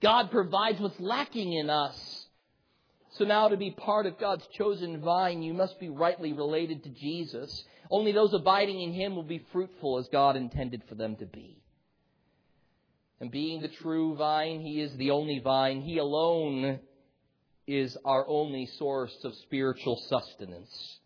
God 0.00 0.30
provides 0.30 0.80
what's 0.80 0.98
lacking 0.98 1.52
in 1.52 1.68
us. 1.68 2.26
So 3.18 3.26
now 3.26 3.48
to 3.48 3.58
be 3.58 3.72
part 3.72 4.06
of 4.06 4.18
God's 4.18 4.46
chosen 4.56 5.02
vine, 5.02 5.42
you 5.42 5.52
must 5.52 5.78
be 5.78 5.90
rightly 5.90 6.32
related 6.32 6.82
to 6.84 6.88
Jesus. 6.88 7.64
Only 7.90 8.12
those 8.12 8.32
abiding 8.32 8.80
in 8.80 8.94
him 8.94 9.14
will 9.14 9.22
be 9.22 9.44
fruitful 9.52 9.98
as 9.98 10.08
God 10.08 10.34
intended 10.34 10.84
for 10.88 10.94
them 10.94 11.16
to 11.16 11.26
be. 11.26 11.62
And 13.20 13.30
being 13.30 13.60
the 13.60 13.68
true 13.68 14.16
vine, 14.16 14.62
he 14.62 14.80
is 14.80 14.96
the 14.96 15.10
only 15.10 15.40
vine. 15.40 15.82
He 15.82 15.98
alone 15.98 16.80
is 17.66 17.98
our 18.02 18.26
only 18.26 18.64
source 18.78 19.14
of 19.24 19.34
spiritual 19.42 20.02
sustenance. 20.08 21.00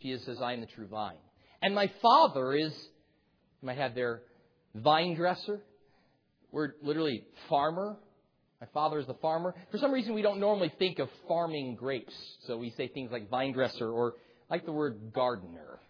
Jesus 0.00 0.26
says, 0.26 0.40
I 0.40 0.52
am 0.52 0.60
the 0.60 0.66
true 0.66 0.86
vine. 0.86 1.16
And 1.66 1.74
my 1.74 1.90
Father 2.00 2.52
is, 2.52 2.72
you 3.60 3.66
might 3.66 3.76
have 3.76 3.96
their 3.96 4.22
vine 4.72 5.16
dresser. 5.16 5.60
We're 6.52 6.74
literally 6.80 7.24
farmer. 7.48 7.96
My 8.60 8.68
father 8.72 9.00
is 9.00 9.06
the 9.08 9.14
farmer. 9.14 9.52
For 9.72 9.78
some 9.78 9.90
reason, 9.90 10.14
we 10.14 10.22
don't 10.22 10.38
normally 10.38 10.72
think 10.78 11.00
of 11.00 11.08
farming 11.26 11.74
grapes. 11.74 12.14
So 12.46 12.56
we 12.56 12.70
say 12.76 12.86
things 12.86 13.10
like 13.10 13.28
vine 13.30 13.52
dresser 13.52 13.90
or 13.90 14.14
like 14.48 14.64
the 14.64 14.70
word 14.70 15.12
gardener. 15.12 15.80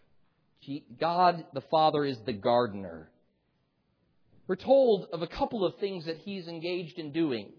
God 0.99 1.45
the 1.53 1.61
Father 1.71 2.07
is 2.07 2.17
the 2.25 2.33
gardener. 2.33 3.11
We're 4.49 4.57
told 4.57 5.09
of 5.12 5.21
a 5.21 5.27
couple 5.27 5.62
of 5.62 5.77
things 5.77 6.07
that 6.07 6.17
he's 6.25 6.49
engaged 6.49 6.99
in 6.99 7.12
doing. 7.12 7.53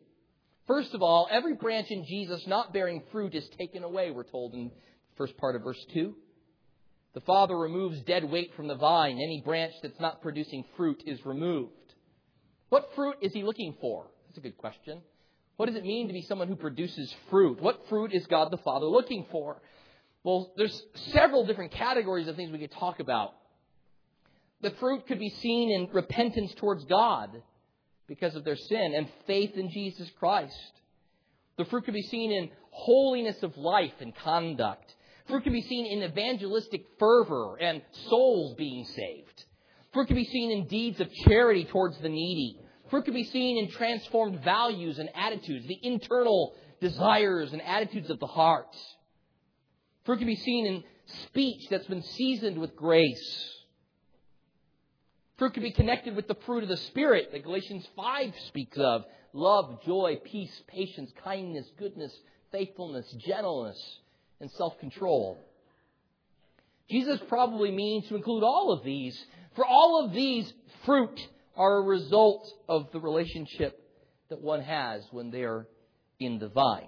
First 0.65 0.95
of 0.95 1.03
all, 1.03 1.27
every 1.29 1.53
branch 1.53 1.91
in 1.91 2.03
Jesus 2.03 2.47
not 2.47 2.73
bearing 2.73 3.03
fruit 3.11 3.35
is 3.35 3.47
taken 3.59 3.83
away, 3.83 4.09
we're 4.09 4.23
told 4.23 4.55
in 4.55 4.69
the 4.69 5.17
first 5.17 5.37
part 5.37 5.55
of 5.55 5.61
verse 5.61 5.85
2. 5.93 6.15
The 7.17 7.21
Father 7.21 7.57
removes 7.57 7.99
dead 8.01 8.29
weight 8.29 8.53
from 8.55 8.67
the 8.67 8.75
vine. 8.75 9.13
Any 9.17 9.41
branch 9.43 9.73
that's 9.81 9.99
not 9.99 10.21
producing 10.21 10.63
fruit 10.75 11.01
is 11.07 11.25
removed. 11.25 11.71
What 12.69 12.91
fruit 12.93 13.15
is 13.21 13.33
he 13.33 13.41
looking 13.41 13.75
for? 13.81 14.05
That's 14.27 14.37
a 14.37 14.41
good 14.41 14.55
question. 14.55 15.01
What 15.55 15.65
does 15.65 15.73
it 15.73 15.83
mean 15.83 16.05
to 16.05 16.13
be 16.13 16.21
someone 16.21 16.47
who 16.47 16.55
produces 16.55 17.11
fruit? 17.31 17.59
What 17.59 17.89
fruit 17.89 18.13
is 18.13 18.27
God 18.27 18.51
the 18.51 18.59
Father 18.59 18.85
looking 18.85 19.25
for? 19.31 19.59
Well, 20.23 20.53
there's 20.57 20.79
several 21.11 21.47
different 21.47 21.71
categories 21.71 22.27
of 22.27 22.35
things 22.35 22.51
we 22.51 22.59
could 22.59 22.73
talk 22.73 22.99
about. 22.99 23.33
The 24.61 24.75
fruit 24.79 25.07
could 25.07 25.17
be 25.17 25.31
seen 25.41 25.71
in 25.71 25.89
repentance 25.91 26.53
towards 26.57 26.85
God 26.85 27.31
because 28.05 28.35
of 28.35 28.43
their 28.43 28.55
sin 28.55 28.93
and 28.95 29.09
faith 29.25 29.55
in 29.55 29.71
Jesus 29.71 30.07
Christ. 30.19 30.53
The 31.57 31.65
fruit 31.65 31.85
could 31.85 31.95
be 31.95 32.03
seen 32.03 32.31
in 32.31 32.51
holiness 32.69 33.41
of 33.41 33.57
life 33.57 33.95
and 34.01 34.15
conduct. 34.15 34.93
Fruit 35.27 35.43
can 35.43 35.53
be 35.53 35.61
seen 35.61 35.85
in 35.85 36.03
evangelistic 36.03 36.85
fervor 36.99 37.57
and 37.57 37.81
souls 38.09 38.55
being 38.57 38.85
saved. 38.85 39.45
Fruit 39.93 40.07
can 40.07 40.15
be 40.15 40.25
seen 40.25 40.51
in 40.51 40.67
deeds 40.67 40.99
of 40.99 41.11
charity 41.27 41.65
towards 41.65 41.97
the 41.99 42.09
needy. 42.09 42.59
Fruit 42.89 43.03
can 43.03 43.13
be 43.13 43.25
seen 43.25 43.57
in 43.57 43.69
transformed 43.69 44.43
values 44.43 44.99
and 44.99 45.09
attitudes, 45.15 45.67
the 45.67 45.79
internal 45.83 46.55
desires 46.79 47.51
and 47.51 47.61
attitudes 47.61 48.09
of 48.09 48.19
the 48.19 48.27
heart. 48.27 48.73
Fruit 50.05 50.19
can 50.19 50.27
be 50.27 50.35
seen 50.35 50.65
in 50.65 50.83
speech 51.25 51.67
that's 51.69 51.87
been 51.87 52.03
seasoned 52.03 52.57
with 52.57 52.75
grace. 52.75 53.53
Fruit 55.37 55.53
can 55.53 55.63
be 55.63 55.71
connected 55.71 56.15
with 56.15 56.27
the 56.27 56.37
fruit 56.45 56.63
of 56.63 56.69
the 56.69 56.77
Spirit 56.77 57.31
that 57.31 57.43
Galatians 57.43 57.85
5 57.95 58.33
speaks 58.47 58.77
of 58.77 59.03
love, 59.33 59.83
joy, 59.85 60.19
peace, 60.23 60.61
patience, 60.67 61.11
kindness, 61.23 61.65
goodness, 61.77 62.11
faithfulness, 62.51 63.05
gentleness, 63.19 63.77
and 64.39 64.49
self 64.51 64.77
control. 64.79 65.37
Jesus 66.89 67.19
probably 67.27 67.71
means 67.71 68.07
to 68.07 68.15
include 68.15 68.43
all 68.43 68.71
of 68.71 68.83
these, 68.83 69.17
for 69.55 69.65
all 69.65 70.05
of 70.05 70.13
these 70.13 70.51
fruit 70.85 71.19
are 71.55 71.77
a 71.77 71.81
result 71.81 72.47
of 72.69 72.91
the 72.91 72.99
relationship 72.99 73.81
that 74.29 74.41
one 74.41 74.61
has 74.61 75.03
when 75.11 75.31
they 75.31 75.43
are 75.43 75.67
in 76.19 76.39
the 76.39 76.47
vine. 76.47 76.87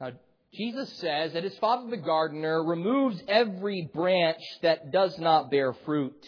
Now, 0.00 0.12
Jesus 0.52 0.92
says 0.98 1.32
that 1.34 1.44
his 1.44 1.56
Father 1.58 1.88
the 1.90 1.96
gardener 1.96 2.64
removes 2.64 3.22
every 3.28 3.88
branch 3.94 4.40
that 4.62 4.90
does 4.90 5.16
not 5.18 5.50
bear 5.50 5.72
fruit. 5.72 6.26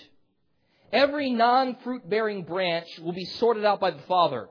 Every 0.93 1.31
non 1.31 1.77
fruit 1.83 2.09
bearing 2.09 2.45
branch 2.45 2.87
will 3.01 3.15
be 3.15 3.25
sorted 3.25 3.65
out 3.65 3.81
by 3.81 3.91
the 3.91 4.03
Father. 4.07 4.49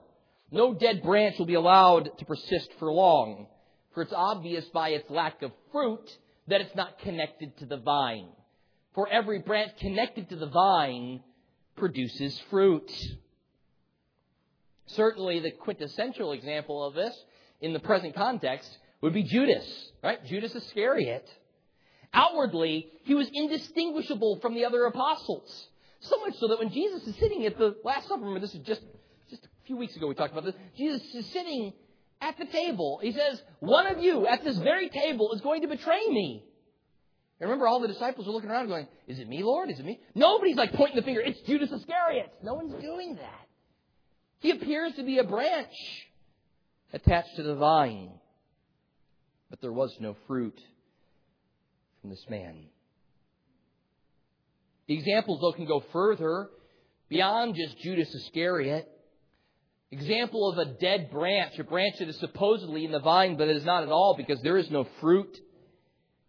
No 0.52 0.74
dead 0.74 1.02
branch 1.02 1.40
will 1.40 1.46
be 1.46 1.54
allowed 1.54 2.18
to 2.18 2.26
persist 2.26 2.70
for 2.78 2.92
long, 2.92 3.48
for 3.94 4.04
it's 4.04 4.14
obvious 4.14 4.66
by 4.74 4.90
its 4.90 5.10
lack 5.10 5.42
of 5.42 5.52
fruit 5.72 6.18
that 6.48 6.60
it's 6.60 6.76
not 6.76 7.00
connected 7.00 7.58
to 7.60 7.66
the 7.66 7.78
vine. 7.78 8.28
For 8.94 9.08
every 9.08 9.40
branch 9.40 9.72
connected 9.80 10.30
to 10.30 10.36
the 10.36 10.50
vine 10.50 11.24
produces 11.78 12.38
fruit. 12.50 12.92
Certainly, 14.88 15.40
the 15.40 15.52
quintessential 15.52 16.34
example 16.34 16.86
of 16.86 16.96
this 16.96 17.16
in 17.62 17.72
the 17.72 17.80
present 17.80 18.14
context 18.14 18.70
would 19.00 19.14
be 19.14 19.24
Judas, 19.24 19.66
right? 20.04 20.24
Judas 20.26 20.54
Iscariot. 20.54 21.28
Outwardly, 22.14 22.90
he 23.04 23.14
was 23.14 23.30
indistinguishable 23.34 24.40
from 24.42 24.54
the 24.54 24.66
other 24.66 24.84
apostles. 24.84 25.68
So 26.02 26.18
much 26.18 26.36
so 26.40 26.50
that 26.50 26.60
when 26.60 26.72
Jesus 26.72 27.08
is 27.08 27.16
sitting 27.16 27.46
at 27.46 27.58
the 27.58 27.78
Last 27.86 28.10
Supper, 28.10 28.38
this 28.40 28.54
is 28.54 28.62
just 28.62 28.82
a 29.64 29.68
few 29.68 29.78
weeks 29.78 29.96
ago 29.96 30.08
we 30.08 30.16
talked 30.16 30.32
about 30.32 30.46
this, 30.46 30.56
Jesus 30.78 31.02
is 31.14 31.26
sitting 31.32 31.74
at 32.20 32.38
the 32.38 32.46
table. 32.46 33.00
He 33.02 33.12
says, 33.12 33.42
One 33.60 33.88
of 33.88 34.00
you 34.00 34.28
at 34.28 34.44
this 34.44 34.58
very 34.58 34.90
table 34.90 35.34
is 35.34 35.42
going 35.42 35.62
to 35.62 35.68
betray 35.68 36.06
me. 36.08 36.46
And 37.40 37.50
remember, 37.50 37.68
all 37.68 37.80
the 37.80 37.88
disciples 37.88 38.28
are 38.28 38.32
looking 38.32 38.50
around 38.50 38.68
going, 38.68 38.88
Is 39.08 39.20
it 39.20 39.28
me, 39.28 39.44
Lord? 39.44 39.70
Is 39.70 39.80
it 39.80 39.86
me? 39.86 40.00
Nobody's 40.16 40.58
like 40.58 40.74
pointing 40.74 40.96
the 40.96 41.02
finger. 41.02 41.22
It's 41.22 41.40
Judas 41.42 41.72
Iscariot. 41.72 42.32
No 42.44 42.54
one's 42.54 42.74
doing 42.82 43.16
that. 43.16 43.48
He 44.40 44.52
appears 44.52 44.94
to 44.96 45.04
be 45.04 45.20
a 45.20 45.24
branch 45.24 45.74
attached 46.94 47.36
to 47.36 47.44
the 47.44 47.56
vine. 47.56 48.12
But 49.50 49.62
there 49.62 49.74
was 49.74 49.96
no 50.00 50.16
fruit 50.28 50.60
from 52.00 52.10
this 52.10 52.26
man. 52.30 52.56
The 54.88 54.96
examples, 54.96 55.40
though, 55.42 55.54
can 55.54 55.66
go 55.66 55.84
further 55.92 56.50
beyond 57.10 57.56
just 57.56 57.78
Judas 57.80 58.14
Iscariot. 58.14 58.90
Example 59.92 60.50
of 60.50 60.58
a 60.58 60.66
dead 60.80 61.12
branch, 61.12 61.60
a 61.60 61.66
branch 61.66 61.96
that 62.00 62.08
is 62.08 62.18
supposedly 62.20 62.86
in 62.86 62.92
the 62.92 63.00
vine, 63.00 63.36
but 63.36 63.50
it 63.50 63.58
is 63.58 63.66
not 63.66 63.84
at 63.84 63.90
all 63.90 64.16
because 64.16 64.42
there 64.42 64.58
is 64.58 64.72
no 64.72 64.88
fruit. 65.02 65.38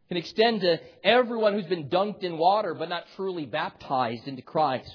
Can 0.08 0.16
extend 0.16 0.62
to 0.62 0.80
everyone 1.04 1.54
who's 1.54 1.66
been 1.66 1.88
dunked 1.88 2.24
in 2.24 2.36
water 2.36 2.74
but 2.74 2.88
not 2.88 3.04
truly 3.16 3.46
baptized 3.46 4.26
into 4.26 4.42
Christ. 4.42 4.92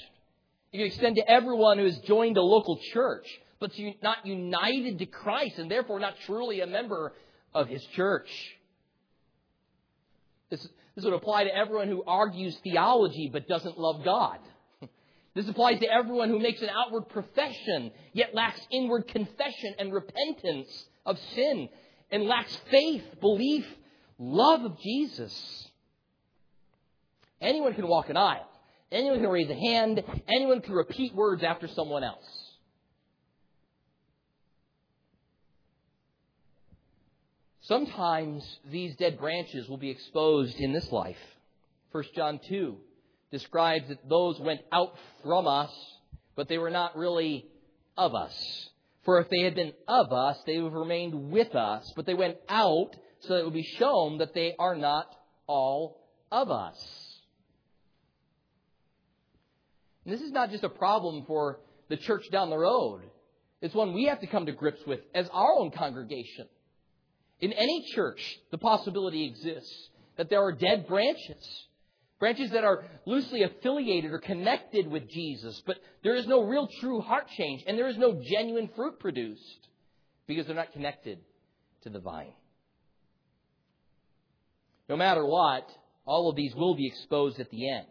It 0.73 0.77
can 0.77 0.87
extend 0.87 1.15
to 1.15 1.31
everyone 1.31 1.77
who 1.77 1.85
has 1.85 1.97
joined 1.99 2.37
a 2.37 2.41
local 2.41 2.77
church 2.93 3.25
but 3.59 3.71
not 4.03 4.25
united 4.25 4.99
to 4.99 5.05
Christ 5.05 5.57
and 5.57 5.71
therefore 5.71 5.99
not 5.99 6.13
truly 6.25 6.61
a 6.61 6.67
member 6.67 7.13
of 7.53 7.67
his 7.67 7.83
church. 7.95 8.29
This, 10.49 10.67
this 10.95 11.05
would 11.05 11.13
apply 11.13 11.45
to 11.45 11.55
everyone 11.55 11.87
who 11.87 12.03
argues 12.05 12.55
theology 12.63 13.29
but 13.31 13.47
doesn't 13.47 13.77
love 13.77 14.03
God. 14.03 14.39
This 15.37 15.47
applies 15.47 15.79
to 15.81 15.87
everyone 15.87 16.29
who 16.29 16.39
makes 16.39 16.63
an 16.63 16.69
outward 16.69 17.09
profession 17.09 17.91
yet 18.11 18.33
lacks 18.33 18.59
inward 18.71 19.07
confession 19.07 19.75
and 19.77 19.93
repentance 19.93 20.67
of 21.05 21.19
sin 21.35 21.69
and 22.09 22.23
lacks 22.23 22.59
faith, 22.71 23.03
belief, 23.21 23.63
love 24.17 24.65
of 24.65 24.79
Jesus. 24.79 25.69
Anyone 27.39 27.75
can 27.75 27.87
walk 27.87 28.09
an 28.09 28.17
aisle. 28.17 28.49
Anyone 28.91 29.19
can 29.19 29.29
raise 29.29 29.47
a 29.51 29.53
hand. 29.53 30.03
Anyone 30.27 30.59
can 30.61 30.73
repeat 30.73 31.13
words 31.13 31.43
after 31.43 31.67
someone 31.67 32.03
else. 32.03 32.25
Sometimes 37.61 38.43
these 38.71 38.95
dead 38.95 39.19
branches 39.19 39.69
will 39.69 39.77
be 39.77 39.91
exposed 39.91 40.59
in 40.59 40.73
this 40.73 40.91
life. 40.91 41.15
1 41.91 42.05
John 42.15 42.39
2 42.49 42.77
describes 43.31 43.87
that 43.89 44.07
those 44.07 44.39
went 44.39 44.61
out 44.71 44.93
from 45.23 45.47
us, 45.47 45.71
but 46.35 46.47
they 46.47 46.57
were 46.57 46.69
not 46.69 46.95
really 46.95 47.45
of 47.97 48.15
us. 48.15 48.69
For 49.03 49.19
if 49.19 49.29
they 49.29 49.41
had 49.41 49.55
been 49.55 49.73
of 49.87 50.11
us, 50.11 50.37
they 50.45 50.57
would 50.57 50.71
have 50.71 50.73
remained 50.73 51.31
with 51.31 51.55
us, 51.55 51.91
but 51.95 52.05
they 52.05 52.13
went 52.13 52.37
out 52.49 52.91
so 53.21 53.33
that 53.33 53.39
it 53.39 53.45
would 53.45 53.53
be 53.53 53.75
shown 53.77 54.19
that 54.19 54.33
they 54.33 54.53
are 54.59 54.75
not 54.75 55.07
all 55.47 56.01
of 56.31 56.51
us. 56.51 56.77
And 60.05 60.13
this 60.13 60.21
is 60.21 60.31
not 60.31 60.51
just 60.51 60.63
a 60.63 60.69
problem 60.69 61.25
for 61.25 61.59
the 61.89 61.97
church 61.97 62.23
down 62.31 62.49
the 62.49 62.57
road. 62.57 63.01
It's 63.61 63.73
one 63.73 63.93
we 63.93 64.05
have 64.05 64.21
to 64.21 64.27
come 64.27 64.45
to 64.45 64.51
grips 64.51 64.81
with 64.85 64.99
as 65.15 65.27
our 65.29 65.53
own 65.57 65.71
congregation. 65.71 66.47
In 67.39 67.53
any 67.53 67.85
church, 67.93 68.39
the 68.51 68.57
possibility 68.57 69.25
exists 69.25 69.89
that 70.17 70.29
there 70.29 70.43
are 70.43 70.51
dead 70.51 70.87
branches 70.87 71.67
Branches 72.19 72.51
that 72.51 72.63
are 72.63 72.83
loosely 73.05 73.43
affiliated 73.43 74.11
or 74.11 74.19
connected 74.19 74.87
with 74.87 75.07
Jesus, 75.09 75.61
but 75.65 75.77
there 76.03 76.15
is 76.15 76.25
no 76.25 76.41
real 76.41 76.67
true 76.79 76.99
heart 76.99 77.27
change 77.37 77.63
and 77.67 77.77
there 77.77 77.87
is 77.87 77.97
no 77.97 78.19
genuine 78.23 78.69
fruit 78.75 78.99
produced 78.99 79.67
because 80.25 80.47
they're 80.47 80.55
not 80.55 80.73
connected 80.73 81.19
to 81.81 81.89
the 81.89 81.99
vine. 81.99 82.33
No 84.89 84.95
matter 84.97 85.25
what, 85.25 85.69
all 86.05 86.29
of 86.29 86.35
these 86.35 86.55
will 86.55 86.73
be 86.73 86.87
exposed 86.87 87.39
at 87.39 87.51
the 87.51 87.69
end. 87.69 87.85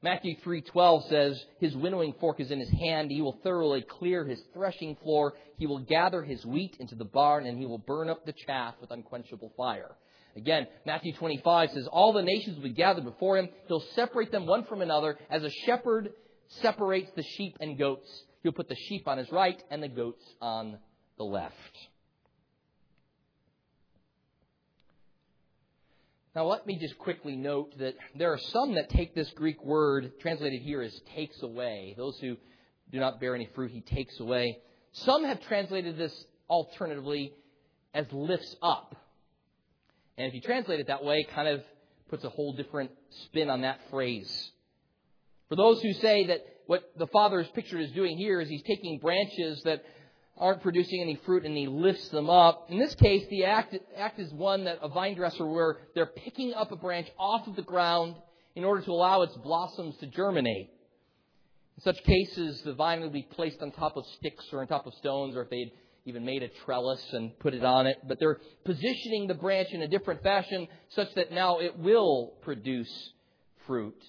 Matthew 0.00 0.36
3:12 0.36 1.08
says, 1.08 1.44
"His 1.58 1.76
winnowing 1.76 2.14
fork 2.14 2.40
is 2.40 2.50
in 2.50 2.60
his 2.60 2.70
hand; 2.70 3.10
he 3.10 3.20
will 3.20 3.38
thoroughly 3.42 3.82
clear 3.82 4.24
his 4.24 4.40
threshing 4.52 4.96
floor; 4.96 5.36
he 5.56 5.66
will 5.66 5.80
gather 5.80 6.22
his 6.22 6.46
wheat 6.46 6.76
into 6.78 6.94
the 6.94 7.04
barn, 7.04 7.46
and 7.46 7.58
he 7.58 7.66
will 7.66 7.78
burn 7.78 8.08
up 8.08 8.24
the 8.24 8.32
chaff 8.32 8.74
with 8.80 8.90
unquenchable 8.90 9.52
fire." 9.56 9.96
Again, 10.36 10.66
Matthew 10.86 11.12
25 11.14 11.70
says, 11.70 11.88
All 11.90 12.12
the 12.12 12.22
nations 12.22 12.56
will 12.56 12.64
be 12.64 12.70
gathered 12.70 13.04
before 13.04 13.38
him. 13.38 13.48
He'll 13.66 13.84
separate 13.94 14.30
them 14.30 14.46
one 14.46 14.64
from 14.64 14.82
another 14.82 15.18
as 15.30 15.42
a 15.42 15.50
shepherd 15.66 16.10
separates 16.62 17.10
the 17.14 17.22
sheep 17.22 17.56
and 17.60 17.78
goats. 17.78 18.08
He'll 18.42 18.52
put 18.52 18.68
the 18.68 18.76
sheep 18.88 19.08
on 19.08 19.18
his 19.18 19.30
right 19.32 19.62
and 19.70 19.82
the 19.82 19.88
goats 19.88 20.24
on 20.40 20.78
the 21.16 21.24
left. 21.24 21.54
Now, 26.34 26.44
let 26.44 26.66
me 26.66 26.78
just 26.78 26.96
quickly 26.98 27.34
note 27.34 27.76
that 27.78 27.94
there 28.14 28.32
are 28.32 28.38
some 28.38 28.74
that 28.74 28.90
take 28.90 29.14
this 29.14 29.28
Greek 29.30 29.64
word, 29.64 30.12
translated 30.20 30.62
here 30.62 30.82
as 30.82 30.94
takes 31.16 31.42
away. 31.42 31.94
Those 31.96 32.16
who 32.20 32.36
do 32.92 33.00
not 33.00 33.18
bear 33.18 33.34
any 33.34 33.48
fruit, 33.54 33.72
he 33.72 33.80
takes 33.80 34.20
away. 34.20 34.58
Some 34.92 35.24
have 35.24 35.40
translated 35.42 35.98
this 35.98 36.12
alternatively 36.48 37.32
as 37.92 38.06
lifts 38.12 38.54
up. 38.62 38.94
And 40.18 40.26
if 40.26 40.34
you 40.34 40.40
translate 40.40 40.80
it 40.80 40.88
that 40.88 41.04
way, 41.04 41.20
it 41.20 41.30
kind 41.32 41.46
of 41.46 41.62
puts 42.10 42.24
a 42.24 42.28
whole 42.28 42.52
different 42.52 42.90
spin 43.24 43.48
on 43.48 43.62
that 43.62 43.78
phrase. 43.88 44.50
For 45.48 45.54
those 45.54 45.80
who 45.80 45.92
say 45.94 46.26
that 46.26 46.44
what 46.66 46.82
the 46.98 47.06
Father 47.06 47.38
is 47.40 47.46
pictured 47.54 47.80
as 47.80 47.92
doing 47.92 48.18
here 48.18 48.40
is 48.40 48.48
he's 48.48 48.62
taking 48.64 48.98
branches 48.98 49.62
that 49.62 49.84
aren't 50.36 50.60
producing 50.60 51.00
any 51.00 51.14
fruit 51.24 51.44
and 51.44 51.56
he 51.56 51.68
lifts 51.68 52.08
them 52.08 52.28
up. 52.28 52.66
In 52.68 52.78
this 52.78 52.94
case, 52.96 53.26
the 53.30 53.44
act, 53.44 53.76
act 53.96 54.18
is 54.18 54.32
one 54.32 54.64
that 54.64 54.78
a 54.82 54.88
vine 54.88 55.14
dresser 55.14 55.46
where 55.46 55.78
they're 55.94 56.06
picking 56.06 56.52
up 56.52 56.72
a 56.72 56.76
branch 56.76 57.08
off 57.18 57.46
of 57.46 57.54
the 57.56 57.62
ground 57.62 58.16
in 58.56 58.64
order 58.64 58.82
to 58.82 58.90
allow 58.90 59.22
its 59.22 59.36
blossoms 59.36 59.96
to 59.98 60.06
germinate. 60.06 60.70
In 61.76 61.82
such 61.82 62.02
cases, 62.02 62.60
the 62.62 62.74
vine 62.74 63.02
would 63.02 63.12
be 63.12 63.22
placed 63.22 63.62
on 63.62 63.70
top 63.70 63.96
of 63.96 64.04
sticks 64.18 64.44
or 64.52 64.60
on 64.60 64.66
top 64.66 64.86
of 64.86 64.94
stones, 64.94 65.36
or 65.36 65.42
if 65.42 65.50
they'd 65.50 65.70
even 66.04 66.24
made 66.24 66.42
a 66.42 66.48
trellis 66.64 67.04
and 67.12 67.38
put 67.38 67.54
it 67.54 67.64
on 67.64 67.86
it, 67.86 67.98
but 68.06 68.18
they're 68.18 68.40
positioning 68.64 69.26
the 69.26 69.34
branch 69.34 69.68
in 69.72 69.82
a 69.82 69.88
different 69.88 70.22
fashion 70.22 70.66
such 70.90 71.12
that 71.14 71.32
now 71.32 71.58
it 71.58 71.78
will 71.78 72.34
produce 72.42 73.12
fruit. 73.66 74.00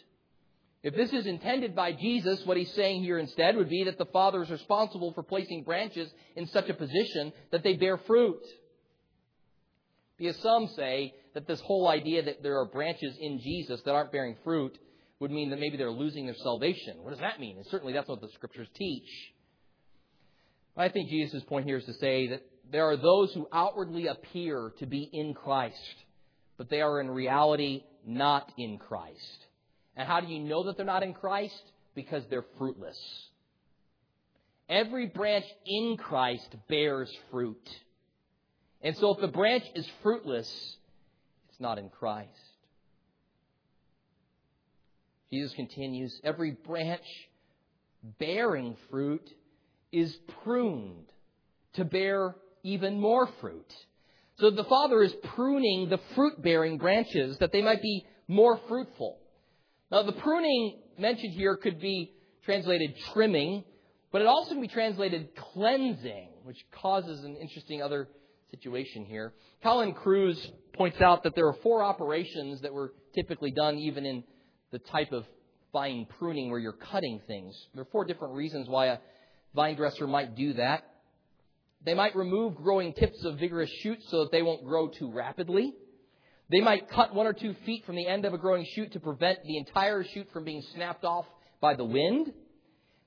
If 0.81 0.95
this 0.95 1.11
is 1.11 1.25
intended 1.25 1.75
by 1.75 1.91
Jesus, 1.91 2.45
what 2.45 2.55
he's 2.55 2.73
saying 2.73 3.03
here 3.03 3.19
instead 3.19 3.57
would 3.57 3.69
be 3.69 3.83
that 3.83 3.97
the 3.97 4.05
Father 4.05 4.41
is 4.41 4.49
responsible 4.49 5.11
for 5.11 5.23
placing 5.23 5.63
branches 5.63 6.09
in 6.37 6.47
such 6.47 6.69
a 6.69 6.73
position 6.73 7.33
that 7.51 7.63
they 7.63 7.73
bear 7.73 7.97
fruit. 7.97 8.41
Because 10.17 10.37
some 10.37 10.67
say 10.75 11.13
that 11.33 11.47
this 11.47 11.59
whole 11.61 11.89
idea 11.89 12.23
that 12.23 12.43
there 12.43 12.59
are 12.59 12.65
branches 12.65 13.17
in 13.19 13.39
Jesus 13.39 13.81
that 13.81 13.93
aren't 13.93 14.11
bearing 14.11 14.37
fruit 14.43 14.77
would 15.19 15.31
mean 15.31 15.49
that 15.49 15.59
maybe 15.59 15.75
they're 15.75 15.91
losing 15.91 16.25
their 16.25 16.35
salvation. 16.35 16.97
What 17.01 17.11
does 17.11 17.19
that 17.19 17.41
mean? 17.41 17.57
And 17.57 17.65
certainly 17.67 17.91
that's 17.91 18.07
what 18.07 18.21
the 18.21 18.29
scriptures 18.29 18.69
teach. 18.73 19.33
I 20.77 20.89
think 20.89 21.09
Jesus' 21.09 21.43
point 21.43 21.65
here 21.65 21.77
is 21.77 21.85
to 21.85 21.93
say 21.93 22.27
that 22.27 22.41
there 22.71 22.89
are 22.89 22.97
those 22.97 23.33
who 23.33 23.47
outwardly 23.51 24.07
appear 24.07 24.73
to 24.79 24.85
be 24.85 25.09
in 25.11 25.33
Christ, 25.33 25.95
but 26.57 26.69
they 26.69 26.81
are 26.81 27.01
in 27.01 27.09
reality 27.09 27.83
not 28.05 28.51
in 28.57 28.77
Christ. 28.77 29.45
And 29.95 30.07
how 30.07 30.21
do 30.21 30.27
you 30.27 30.39
know 30.39 30.63
that 30.63 30.77
they're 30.77 30.85
not 30.85 31.03
in 31.03 31.13
Christ? 31.13 31.61
Because 31.95 32.23
they're 32.29 32.45
fruitless. 32.57 32.97
Every 34.69 35.07
branch 35.07 35.45
in 35.65 35.97
Christ 35.97 36.55
bears 36.67 37.11
fruit. 37.31 37.67
And 38.81 38.95
so 38.97 39.13
if 39.13 39.19
the 39.19 39.27
branch 39.27 39.63
is 39.75 39.87
fruitless, 40.03 40.77
it's 41.49 41.59
not 41.59 41.79
in 41.79 41.89
Christ. 41.89 42.29
Jesus 45.31 45.53
continues, 45.53 46.19
every 46.23 46.51
branch 46.51 47.03
bearing 48.19 48.75
fruit 48.89 49.27
is 49.91 50.15
pruned 50.43 51.11
to 51.73 51.85
bear 51.85 52.35
even 52.63 52.99
more 52.99 53.27
fruit. 53.39 53.73
So 54.39 54.49
the 54.49 54.63
Father 54.63 55.01
is 55.01 55.13
pruning 55.35 55.89
the 55.89 55.99
fruit 56.15 56.41
bearing 56.41 56.77
branches 56.77 57.37
that 57.39 57.51
they 57.51 57.61
might 57.61 57.81
be 57.81 58.05
more 58.27 58.59
fruitful. 58.67 59.19
Now, 59.91 60.03
the 60.03 60.13
pruning 60.13 60.79
mentioned 60.97 61.33
here 61.33 61.57
could 61.57 61.81
be 61.81 62.13
translated 62.45 62.95
trimming, 63.13 63.63
but 64.11 64.21
it 64.21 64.27
also 64.27 64.51
can 64.51 64.61
be 64.61 64.67
translated 64.67 65.29
cleansing, 65.35 66.29
which 66.43 66.57
causes 66.71 67.23
an 67.23 67.35
interesting 67.35 67.81
other 67.81 68.07
situation 68.51 69.05
here. 69.05 69.33
Colin 69.61 69.93
Kruse 69.93 70.51
points 70.73 71.01
out 71.01 71.23
that 71.23 71.35
there 71.35 71.47
are 71.47 71.55
four 71.61 71.83
operations 71.83 72.61
that 72.61 72.73
were 72.73 72.93
typically 73.13 73.51
done 73.51 73.77
even 73.77 74.05
in 74.05 74.23
the 74.71 74.79
type 74.79 75.11
of 75.11 75.25
fine 75.71 76.07
pruning 76.17 76.49
where 76.49 76.59
you're 76.59 76.71
cutting 76.71 77.19
things. 77.27 77.55
There 77.73 77.81
are 77.81 77.87
four 77.91 78.05
different 78.05 78.33
reasons 78.35 78.67
why 78.67 78.87
a 78.87 78.97
vine 79.53 79.75
dresser 79.75 80.07
might 80.07 80.35
do 80.35 80.53
that. 80.53 80.83
They 81.85 81.93
might 81.93 82.15
remove 82.15 82.55
growing 82.55 82.93
tips 82.93 83.23
of 83.23 83.39
vigorous 83.39 83.69
shoots 83.81 84.05
so 84.09 84.23
that 84.23 84.31
they 84.31 84.41
won't 84.41 84.65
grow 84.65 84.89
too 84.89 85.11
rapidly. 85.11 85.73
They 86.49 86.61
might 86.61 86.89
cut 86.89 87.13
one 87.13 87.27
or 87.27 87.33
two 87.33 87.55
feet 87.65 87.85
from 87.85 87.95
the 87.95 88.07
end 88.07 88.25
of 88.25 88.33
a 88.33 88.37
growing 88.37 88.65
shoot 88.65 88.91
to 88.93 88.99
prevent 88.99 89.43
the 89.43 89.57
entire 89.57 90.03
shoot 90.03 90.27
from 90.33 90.43
being 90.43 90.63
snapped 90.73 91.05
off 91.05 91.25
by 91.61 91.75
the 91.75 91.85
wind. 91.85 92.33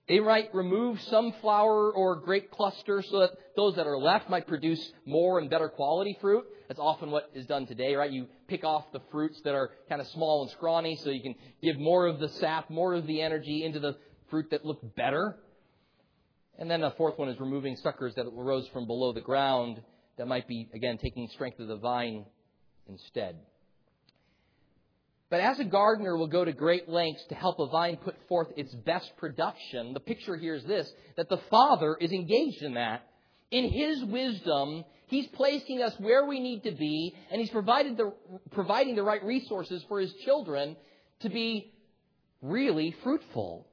They 0.09 0.21
might 0.21 0.55
remove 0.55 1.01
some 1.03 1.33
flower 1.41 1.93
or 1.93 2.17
grape 2.17 2.51
cluster 2.51 3.03
so 3.03 3.21
that 3.21 3.31
those 3.57 3.77
that 3.77 3.87
are 3.87 3.99
left 3.99 4.29
might 4.29 4.47
produce 4.47 4.93
more 5.07 5.39
and 5.39 5.49
better 5.49 5.69
quality 5.69 6.17
fruit. 6.21 6.45
That's 6.69 6.81
often 6.81 7.11
what 7.11 7.31
is 7.35 7.47
done 7.47 7.67
today, 7.67 7.95
right? 7.95 8.11
You 8.11 8.27
pick 8.49 8.65
off 8.65 8.85
the 8.93 9.01
fruits 9.11 9.41
that 9.43 9.55
are 9.55 9.71
kind 9.89 10.01
of 10.01 10.09
small 10.09 10.43
and 10.43 10.51
scrawny 10.53 10.97
so 10.97 11.11
you 11.11 11.23
can 11.23 11.35
give 11.63 11.79
more 11.79 12.07
of 12.07 12.19
the 12.19 12.29
sap, 12.29 12.71
more 12.71 12.95
of 12.95 13.07
the 13.07 13.21
energy 13.21 13.65
into 13.65 13.81
the 13.81 13.97
fruit 14.29 14.51
that 14.51 14.65
look 14.65 14.81
better. 14.97 15.37
And 16.59 16.71
then 16.71 16.81
the 16.81 16.91
fourth 16.93 17.19
one 17.19 17.29
is 17.29 17.41
removing 17.41 17.77
suckers 17.77 18.15
that 18.17 18.27
arose 18.27 18.69
from 18.69 18.87
below 18.87 19.13
the 19.13 19.21
ground 19.21 19.81
that 20.19 20.29
might 20.29 20.47
be, 20.47 20.69
again, 20.75 20.99
taking 20.99 21.29
strength 21.29 21.59
of 21.59 21.69
the 21.69 21.77
vine 21.77 22.25
instead. 22.89 23.37
But 25.31 25.41
as 25.41 25.59
a 25.59 25.65
gardener 25.65 26.15
will 26.15 26.27
go 26.27 26.45
to 26.45 26.53
great 26.53 26.91
lengths 26.91 27.25
to 27.31 27.35
help 27.35 27.59
a 27.59 27.67
vine 27.67 27.97
put 27.97 28.17
forth 28.29 28.49
its 28.55 28.75
best 28.75 29.11
production, 29.17 29.95
the 29.95 30.01
picture 30.01 30.37
here 30.37 30.55
is 30.55 30.65
this 30.65 30.87
that 31.17 31.31
the 31.31 31.41
Father 31.51 31.97
is 31.99 32.13
engaged 32.13 32.63
in 32.63 32.75
that. 32.75 33.03
In 33.51 33.71
His 33.71 34.05
wisdom, 34.05 34.85
He's 35.07 35.27
placing 35.29 35.83
us 35.83 35.95
where 35.99 36.27
we 36.27 36.39
need 36.39 36.65
to 36.65 36.73
be, 36.73 37.15
and 37.31 37.41
He's 37.41 37.51
provided 37.51 37.97
the, 37.97 38.13
providing 38.51 38.95
the 38.95 39.03
right 39.03 39.25
resources 39.25 39.83
for 39.89 40.01
His 40.01 40.13
children 40.27 40.77
to 41.21 41.31
be 41.31 41.73
really 42.43 42.95
fruitful 43.03 43.67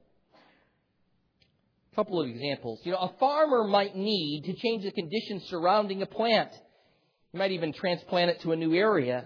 couple 1.94 2.20
of 2.20 2.28
examples. 2.28 2.80
You 2.84 2.92
know, 2.92 2.98
a 2.98 3.12
farmer 3.18 3.64
might 3.64 3.96
need 3.96 4.44
to 4.44 4.54
change 4.54 4.84
the 4.84 4.92
conditions 4.92 5.44
surrounding 5.48 6.02
a 6.02 6.06
plant. 6.06 6.50
He 7.32 7.38
might 7.38 7.52
even 7.52 7.72
transplant 7.72 8.30
it 8.30 8.40
to 8.42 8.52
a 8.52 8.56
new 8.56 8.74
area. 8.74 9.24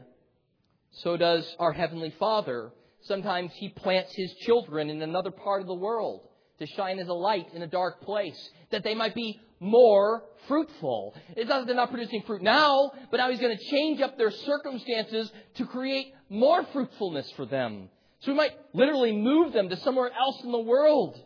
So 0.92 1.16
does 1.16 1.44
our 1.58 1.72
Heavenly 1.72 2.14
Father. 2.18 2.70
Sometimes 3.02 3.52
He 3.54 3.68
plants 3.68 4.12
His 4.14 4.32
children 4.46 4.90
in 4.90 5.02
another 5.02 5.30
part 5.30 5.60
of 5.60 5.66
the 5.66 5.74
world 5.74 6.28
to 6.58 6.66
shine 6.66 6.98
as 6.98 7.08
a 7.08 7.14
light 7.14 7.46
in 7.52 7.62
a 7.62 7.66
dark 7.66 8.00
place, 8.02 8.50
that 8.70 8.84
they 8.84 8.94
might 8.94 9.14
be 9.14 9.40
more 9.58 10.22
fruitful. 10.46 11.14
It's 11.36 11.48
not 11.48 11.60
that 11.60 11.66
they're 11.66 11.74
not 11.74 11.90
producing 11.90 12.22
fruit 12.22 12.42
now, 12.42 12.92
but 13.10 13.16
now 13.16 13.30
He's 13.30 13.40
going 13.40 13.56
to 13.56 13.70
change 13.70 14.00
up 14.00 14.16
their 14.16 14.30
circumstances 14.30 15.30
to 15.56 15.66
create 15.66 16.14
more 16.28 16.64
fruitfulness 16.72 17.30
for 17.32 17.44
them. 17.44 17.88
So 18.20 18.32
we 18.32 18.38
might 18.38 18.52
literally 18.72 19.12
move 19.12 19.52
them 19.52 19.68
to 19.68 19.76
somewhere 19.78 20.10
else 20.10 20.42
in 20.44 20.52
the 20.52 20.58
world 20.58 21.20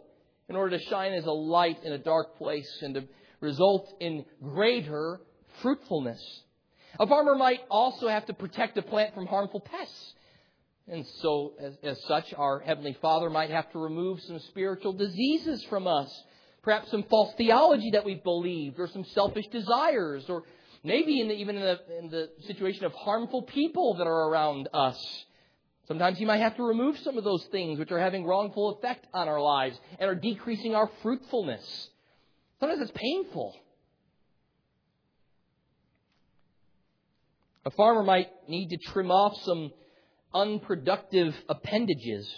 in 0.48 0.56
order 0.56 0.78
to 0.78 0.84
shine 0.84 1.12
as 1.12 1.26
a 1.26 1.32
light 1.32 1.78
in 1.84 1.92
a 1.92 1.98
dark 1.98 2.36
place 2.38 2.78
and 2.82 2.94
to 2.94 3.04
result 3.40 3.92
in 4.00 4.24
greater 4.42 5.20
fruitfulness. 5.62 6.20
A 6.98 7.06
farmer 7.06 7.34
might 7.34 7.60
also 7.70 8.08
have 8.08 8.26
to 8.26 8.34
protect 8.34 8.76
a 8.78 8.82
plant 8.82 9.14
from 9.14 9.26
harmful 9.26 9.60
pests. 9.60 10.14
And 10.90 11.06
so, 11.20 11.52
as, 11.60 11.74
as, 11.82 12.02
such, 12.04 12.32
our 12.34 12.60
Heavenly 12.60 12.96
Father 13.02 13.28
might 13.28 13.50
have 13.50 13.70
to 13.72 13.78
remove 13.78 14.20
some 14.22 14.38
spiritual 14.38 14.94
diseases 14.94 15.62
from 15.64 15.86
us. 15.86 16.10
Perhaps 16.62 16.90
some 16.90 17.04
false 17.04 17.34
theology 17.36 17.90
that 17.92 18.06
we've 18.06 18.24
believed, 18.24 18.80
or 18.80 18.88
some 18.88 19.04
selfish 19.04 19.46
desires, 19.48 20.24
or 20.28 20.44
maybe 20.82 21.20
in 21.20 21.28
the, 21.28 21.34
even 21.34 21.56
in 21.56 21.62
the, 21.62 21.98
in 21.98 22.08
the 22.08 22.30
situation 22.46 22.84
of 22.84 22.92
harmful 22.94 23.42
people 23.42 23.94
that 23.98 24.06
are 24.06 24.28
around 24.30 24.68
us. 24.72 25.24
Sometimes 25.88 26.20
you 26.20 26.26
might 26.26 26.42
have 26.42 26.54
to 26.56 26.62
remove 26.62 26.98
some 26.98 27.16
of 27.16 27.24
those 27.24 27.44
things 27.46 27.78
which 27.78 27.90
are 27.90 27.98
having 27.98 28.26
wrongful 28.26 28.76
effect 28.76 29.06
on 29.14 29.26
our 29.26 29.40
lives 29.40 29.80
and 29.98 30.10
are 30.10 30.14
decreasing 30.14 30.74
our 30.74 30.90
fruitfulness. 31.02 31.88
Sometimes 32.60 32.82
it's 32.82 32.92
painful. 32.94 33.56
A 37.64 37.70
farmer 37.70 38.02
might 38.02 38.28
need 38.48 38.68
to 38.68 38.76
trim 38.76 39.10
off 39.10 39.34
some 39.42 39.72
unproductive 40.34 41.34
appendages. 41.48 42.30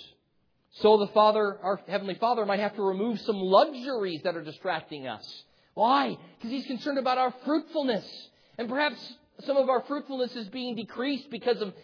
So 0.74 0.98
the 0.98 1.08
Father, 1.08 1.58
our 1.60 1.80
Heavenly 1.88 2.14
Father, 2.14 2.46
might 2.46 2.60
have 2.60 2.76
to 2.76 2.82
remove 2.82 3.20
some 3.20 3.36
luxuries 3.36 4.20
that 4.22 4.36
are 4.36 4.44
distracting 4.44 5.08
us. 5.08 5.44
Why? 5.74 6.16
Because 6.38 6.52
He's 6.52 6.66
concerned 6.66 6.98
about 6.98 7.18
our 7.18 7.34
fruitfulness. 7.44 8.28
And 8.58 8.68
perhaps 8.68 9.14
some 9.44 9.56
of 9.56 9.68
our 9.68 9.82
fruitfulness 9.82 10.36
is 10.36 10.48
being 10.48 10.76
decreased 10.76 11.30
because 11.30 11.60
of 11.60 11.74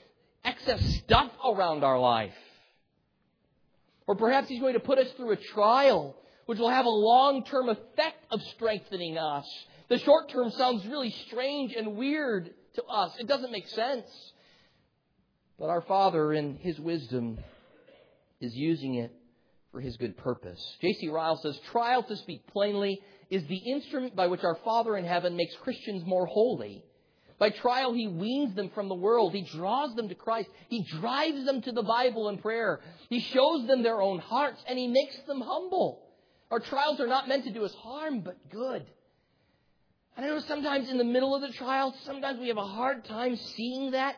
excess 0.46 0.82
stuff 1.04 1.30
around 1.44 1.84
our 1.84 1.98
life. 1.98 2.34
Or 4.06 4.14
perhaps 4.14 4.48
He's 4.48 4.60
going 4.60 4.74
to 4.74 4.80
put 4.80 4.98
us 4.98 5.10
through 5.16 5.32
a 5.32 5.36
trial 5.36 6.16
which 6.46 6.58
will 6.58 6.70
have 6.70 6.86
a 6.86 6.90
long-term 6.90 7.68
effect 7.68 8.24
of 8.30 8.40
strengthening 8.54 9.18
us. 9.18 9.44
The 9.88 9.98
short 9.98 10.30
term 10.30 10.50
sounds 10.50 10.86
really 10.86 11.10
strange 11.26 11.74
and 11.74 11.96
weird 11.96 12.50
to 12.74 12.84
us. 12.84 13.12
It 13.18 13.26
doesn't 13.26 13.50
make 13.50 13.66
sense. 13.68 14.06
But 15.58 15.70
our 15.70 15.82
Father, 15.82 16.32
in 16.32 16.56
His 16.56 16.78
wisdom, 16.78 17.38
is 18.40 18.54
using 18.54 18.94
it 18.94 19.12
for 19.72 19.80
His 19.80 19.96
good 19.96 20.16
purpose. 20.16 20.60
J.C. 20.80 21.08
Ryle 21.08 21.36
says, 21.42 21.58
Trial, 21.72 22.02
to 22.04 22.16
speak 22.16 22.46
plainly, 22.52 23.00
is 23.30 23.44
the 23.46 23.56
instrument 23.56 24.14
by 24.14 24.28
which 24.28 24.44
our 24.44 24.58
Father 24.64 24.96
in 24.96 25.04
heaven 25.04 25.36
makes 25.36 25.54
Christians 25.56 26.04
more 26.06 26.26
holy. 26.26 26.84
By 27.38 27.50
trial, 27.50 27.92
He 27.92 28.08
weans 28.08 28.54
them 28.54 28.70
from 28.74 28.88
the 28.88 28.94
world. 28.94 29.34
He 29.34 29.42
draws 29.42 29.94
them 29.94 30.08
to 30.08 30.14
Christ. 30.14 30.48
He 30.68 30.82
drives 31.00 31.44
them 31.44 31.60
to 31.62 31.72
the 31.72 31.82
Bible 31.82 32.28
and 32.28 32.40
prayer. 32.40 32.80
He 33.10 33.20
shows 33.20 33.66
them 33.66 33.82
their 33.82 34.00
own 34.00 34.18
hearts, 34.18 34.62
and 34.68 34.78
He 34.78 34.88
makes 34.88 35.16
them 35.26 35.40
humble. 35.40 36.02
Our 36.50 36.60
trials 36.60 37.00
are 37.00 37.06
not 37.06 37.28
meant 37.28 37.44
to 37.44 37.52
do 37.52 37.64
us 37.64 37.74
harm, 37.74 38.20
but 38.20 38.36
good. 38.50 38.86
And 40.16 40.24
I 40.24 40.28
know 40.28 40.40
sometimes 40.40 40.88
in 40.88 40.96
the 40.96 41.04
middle 41.04 41.34
of 41.34 41.42
the 41.42 41.52
trial, 41.52 41.94
sometimes 42.04 42.40
we 42.40 42.48
have 42.48 42.56
a 42.56 42.66
hard 42.66 43.04
time 43.04 43.36
seeing 43.36 43.90
that. 43.90 44.16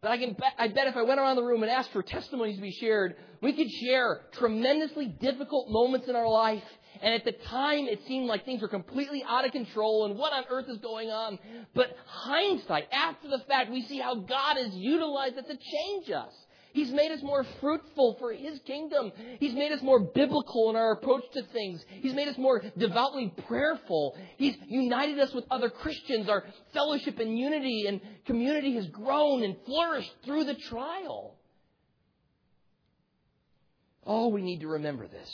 But 0.00 0.12
I 0.12 0.18
can 0.18 0.34
bet, 0.34 0.52
I 0.58 0.68
bet 0.68 0.86
if 0.86 0.96
I 0.96 1.02
went 1.02 1.18
around 1.18 1.36
the 1.36 1.42
room 1.42 1.62
and 1.62 1.70
asked 1.70 1.92
for 1.92 2.02
testimonies 2.02 2.56
to 2.56 2.62
be 2.62 2.70
shared, 2.70 3.16
we 3.42 3.52
could 3.52 3.70
share 3.70 4.20
tremendously 4.32 5.06
difficult 5.06 5.70
moments 5.70 6.08
in 6.08 6.14
our 6.14 6.28
life. 6.28 6.62
And 7.02 7.14
at 7.14 7.24
the 7.24 7.32
time, 7.32 7.86
it 7.86 8.00
seemed 8.06 8.26
like 8.26 8.44
things 8.44 8.62
were 8.62 8.68
completely 8.68 9.24
out 9.26 9.44
of 9.44 9.52
control 9.52 10.06
and 10.06 10.16
what 10.16 10.32
on 10.32 10.44
earth 10.50 10.66
is 10.68 10.78
going 10.78 11.10
on. 11.10 11.38
But 11.74 11.96
hindsight, 12.06 12.88
after 12.92 13.28
the 13.28 13.40
fact, 13.48 13.70
we 13.70 13.82
see 13.82 13.98
how 13.98 14.14
God 14.14 14.56
has 14.56 14.74
utilized 14.74 15.36
it 15.36 15.46
to 15.48 15.56
change 15.56 16.10
us. 16.10 16.32
He's 16.78 16.92
made 16.92 17.10
us 17.10 17.20
more 17.24 17.44
fruitful 17.60 18.14
for 18.20 18.32
His 18.32 18.60
kingdom. 18.64 19.10
He's 19.40 19.52
made 19.52 19.72
us 19.72 19.82
more 19.82 19.98
biblical 19.98 20.70
in 20.70 20.76
our 20.76 20.92
approach 20.92 21.24
to 21.32 21.42
things. 21.52 21.84
He's 21.88 22.14
made 22.14 22.28
us 22.28 22.38
more 22.38 22.62
devoutly 22.76 23.34
prayerful. 23.48 24.16
He's 24.36 24.54
united 24.68 25.18
us 25.18 25.34
with 25.34 25.44
other 25.50 25.70
Christians. 25.70 26.28
Our 26.28 26.44
fellowship 26.72 27.18
and 27.18 27.36
unity 27.36 27.86
and 27.88 28.00
community 28.26 28.76
has 28.76 28.86
grown 28.90 29.42
and 29.42 29.56
flourished 29.66 30.12
through 30.24 30.44
the 30.44 30.54
trial. 30.54 31.34
Oh, 34.06 34.28
we 34.28 34.40
need 34.40 34.60
to 34.60 34.68
remember 34.68 35.08
this. 35.08 35.30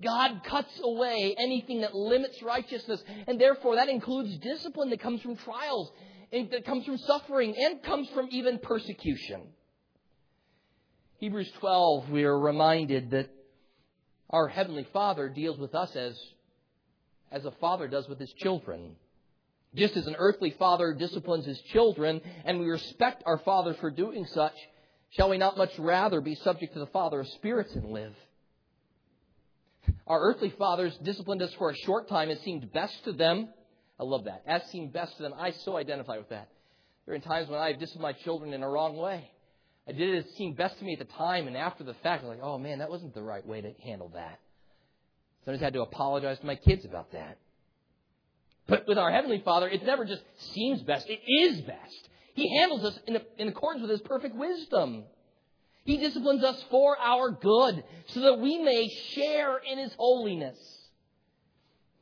God 0.00 0.42
cuts 0.44 0.80
away 0.84 1.34
anything 1.36 1.80
that 1.80 1.96
limits 1.96 2.40
righteousness, 2.44 3.02
and 3.26 3.40
therefore 3.40 3.74
that 3.74 3.88
includes 3.88 4.38
discipline 4.38 4.90
that 4.90 5.00
comes 5.00 5.20
from 5.20 5.36
trials 5.36 5.90
that 6.32 6.64
comes 6.64 6.84
from 6.84 6.98
suffering 6.98 7.54
and 7.56 7.82
comes 7.82 8.08
from 8.10 8.28
even 8.30 8.58
persecution. 8.58 9.42
Hebrews 11.18 11.50
12, 11.60 12.10
we 12.10 12.24
are 12.24 12.38
reminded 12.38 13.10
that 13.12 13.30
our 14.28 14.48
Heavenly 14.48 14.86
Father 14.92 15.28
deals 15.28 15.58
with 15.58 15.74
us 15.74 15.94
as, 15.96 16.18
as 17.30 17.44
a 17.44 17.52
father 17.52 17.88
does 17.88 18.08
with 18.08 18.18
his 18.18 18.32
children. 18.34 18.96
Just 19.74 19.96
as 19.96 20.06
an 20.06 20.16
earthly 20.18 20.54
father 20.58 20.94
disciplines 20.94 21.46
his 21.46 21.60
children, 21.72 22.20
and 22.44 22.60
we 22.60 22.66
respect 22.66 23.22
our 23.26 23.38
Father 23.38 23.74
for 23.74 23.90
doing 23.90 24.26
such, 24.26 24.54
shall 25.10 25.28
we 25.28 25.38
not 25.38 25.58
much 25.58 25.70
rather 25.78 26.20
be 26.20 26.34
subject 26.36 26.72
to 26.74 26.78
the 26.78 26.86
Father 26.86 27.20
of 27.20 27.28
spirits 27.28 27.74
and 27.74 27.90
live? 27.90 28.14
Our 30.06 30.20
earthly 30.20 30.50
fathers 30.58 30.96
disciplined 31.02 31.42
us 31.42 31.52
for 31.54 31.70
a 31.70 31.76
short 31.76 32.08
time. 32.08 32.30
It 32.30 32.40
seemed 32.42 32.72
best 32.72 33.04
to 33.04 33.12
them 33.12 33.48
I 33.98 34.04
love 34.04 34.24
that. 34.24 34.42
As 34.46 34.62
seemed 34.70 34.92
best 34.92 35.16
to 35.16 35.22
them, 35.22 35.34
I 35.38 35.52
so 35.52 35.76
identify 35.76 36.18
with 36.18 36.28
that. 36.28 36.48
There 37.06 37.14
are 37.14 37.18
times 37.18 37.48
when 37.48 37.60
I've 37.60 37.78
disciplined 37.78 38.02
my 38.02 38.24
children 38.24 38.52
in 38.52 38.62
a 38.62 38.68
wrong 38.68 38.96
way. 38.96 39.30
I 39.88 39.92
did 39.92 40.08
it 40.10 40.26
as 40.26 40.34
seemed 40.34 40.56
best 40.56 40.78
to 40.78 40.84
me 40.84 40.94
at 40.94 40.98
the 40.98 41.12
time, 41.14 41.46
and 41.46 41.56
after 41.56 41.84
the 41.84 41.94
fact, 42.02 42.22
I'm 42.22 42.28
like, 42.28 42.40
oh 42.42 42.58
man, 42.58 42.80
that 42.80 42.90
wasn't 42.90 43.14
the 43.14 43.22
right 43.22 43.46
way 43.46 43.60
to 43.60 43.72
handle 43.84 44.10
that. 44.14 44.40
Sometimes 45.44 45.62
I 45.62 45.66
had 45.66 45.74
to 45.74 45.82
apologize 45.82 46.40
to 46.40 46.46
my 46.46 46.56
kids 46.56 46.84
about 46.84 47.12
that. 47.12 47.38
But 48.66 48.88
with 48.88 48.98
our 48.98 49.12
Heavenly 49.12 49.40
Father, 49.44 49.68
it 49.68 49.84
never 49.84 50.04
just 50.04 50.22
seems 50.52 50.82
best, 50.82 51.08
it 51.08 51.20
is 51.26 51.60
best. 51.60 52.08
He 52.34 52.58
handles 52.58 52.84
us 52.84 52.98
in, 53.06 53.16
in 53.38 53.48
accordance 53.48 53.82
with 53.82 53.92
His 53.92 54.00
perfect 54.00 54.34
wisdom. 54.34 55.04
He 55.84 55.98
disciplines 55.98 56.42
us 56.42 56.62
for 56.68 56.98
our 56.98 57.30
good, 57.30 57.84
so 58.08 58.20
that 58.22 58.40
we 58.40 58.58
may 58.58 58.88
share 59.12 59.58
in 59.58 59.78
His 59.78 59.92
holiness. 59.96 60.58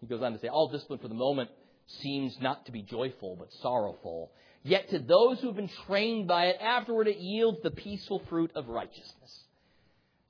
He 0.01 0.07
goes 0.07 0.23
on 0.23 0.33
to 0.33 0.39
say, 0.39 0.49
all 0.49 0.71
discipline 0.71 1.01
for 1.01 1.09
the 1.09 1.15
moment 1.15 1.51
seems 1.87 2.37
not 2.41 2.67
to 2.67 2.73
be 2.73 2.83
joyful, 2.83 3.37
but 3.37 3.53
sorrowful. 3.61 4.33
Yet 4.63 4.91
to 4.91 4.99
those 4.99 5.41
who 5.41 5.49
have 5.49 5.57
been 5.57 5.71
trained 5.87 6.27
by 6.27 6.47
it, 6.47 6.57
afterward 6.61 7.09
it 7.09 7.19
yields 7.19 7.59
the 7.63 7.71
peaceful 7.71 8.23
fruit 8.31 8.51
of 8.55 8.69
righteousness. 8.69 9.45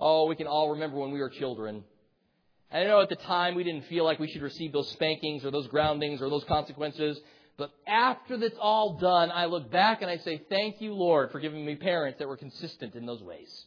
Oh, 0.01 0.27
we 0.27 0.37
can 0.37 0.47
all 0.47 0.71
remember 0.71 0.99
when 0.99 1.12
we 1.12 1.21
were 1.21 1.31
children. 1.31 1.85
I 2.73 2.83
know 2.85 3.01
at 3.01 3.09
the 3.09 3.17
time 3.17 3.55
we 3.55 3.62
didn't 3.62 3.87
feel 3.87 4.05
like 4.05 4.19
we 4.19 4.29
should 4.29 4.43
receive 4.43 4.73
those 4.73 4.90
spankings 4.90 5.45
or 5.45 5.53
those 5.53 5.69
groundings 5.69 6.21
or 6.21 6.29
those 6.29 6.45
consequences. 6.45 7.21
But 7.57 7.71
after 7.87 8.37
that's 8.37 8.59
all 8.61 8.99
done, 8.99 9.31
I 9.31 9.45
look 9.45 9.71
back 9.71 10.03
and 10.03 10.11
I 10.11 10.17
say, 10.17 10.43
Thank 10.49 10.81
you, 10.81 10.93
Lord, 10.93 11.31
for 11.31 11.38
giving 11.38 11.64
me 11.64 11.77
parents 11.77 12.19
that 12.19 12.27
were 12.27 12.37
consistent 12.37 12.97
in 12.97 13.07
those 13.07 13.23
ways. 13.23 13.67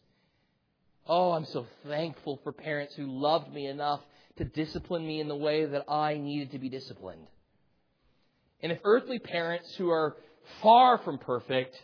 Oh, 1.08 1.32
I'm 1.32 1.46
so 1.46 1.66
thankful 1.88 2.42
for 2.44 2.52
parents 2.52 2.96
who 2.96 3.06
loved 3.06 3.54
me 3.54 3.68
enough 3.68 4.02
to 4.38 4.44
discipline 4.44 5.08
me 5.08 5.22
in 5.22 5.30
the 5.30 5.36
way 5.36 5.66
that 5.66 5.86
I 5.90 6.16
needed 6.18 6.52
to 6.52 6.60
be 6.60 6.68
disciplined. 6.68 7.28
And 8.62 8.72
if 8.72 8.80
earthly 8.84 9.20
parents 9.20 9.74
who 9.78 9.90
are 9.90 10.16
far 10.62 10.98
from 11.00 11.18
perfect 11.20 11.76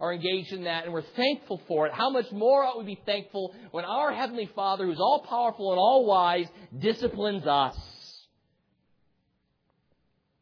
are 0.00 0.12
engaged 0.12 0.52
in 0.52 0.64
that 0.64 0.84
and 0.84 0.92
we're 0.92 1.04
thankful 1.16 1.60
for 1.68 1.86
it, 1.86 1.92
how 1.92 2.10
much 2.10 2.30
more 2.32 2.64
ought 2.64 2.78
we 2.78 2.84
be 2.84 3.00
thankful 3.06 3.54
when 3.70 3.84
our 3.84 4.12
Heavenly 4.12 4.50
Father, 4.54 4.86
who's 4.86 5.00
all 5.00 5.24
powerful 5.28 5.70
and 5.70 5.78
all 5.78 6.06
wise, 6.06 6.46
disciplines 6.78 7.46
us? 7.46 7.76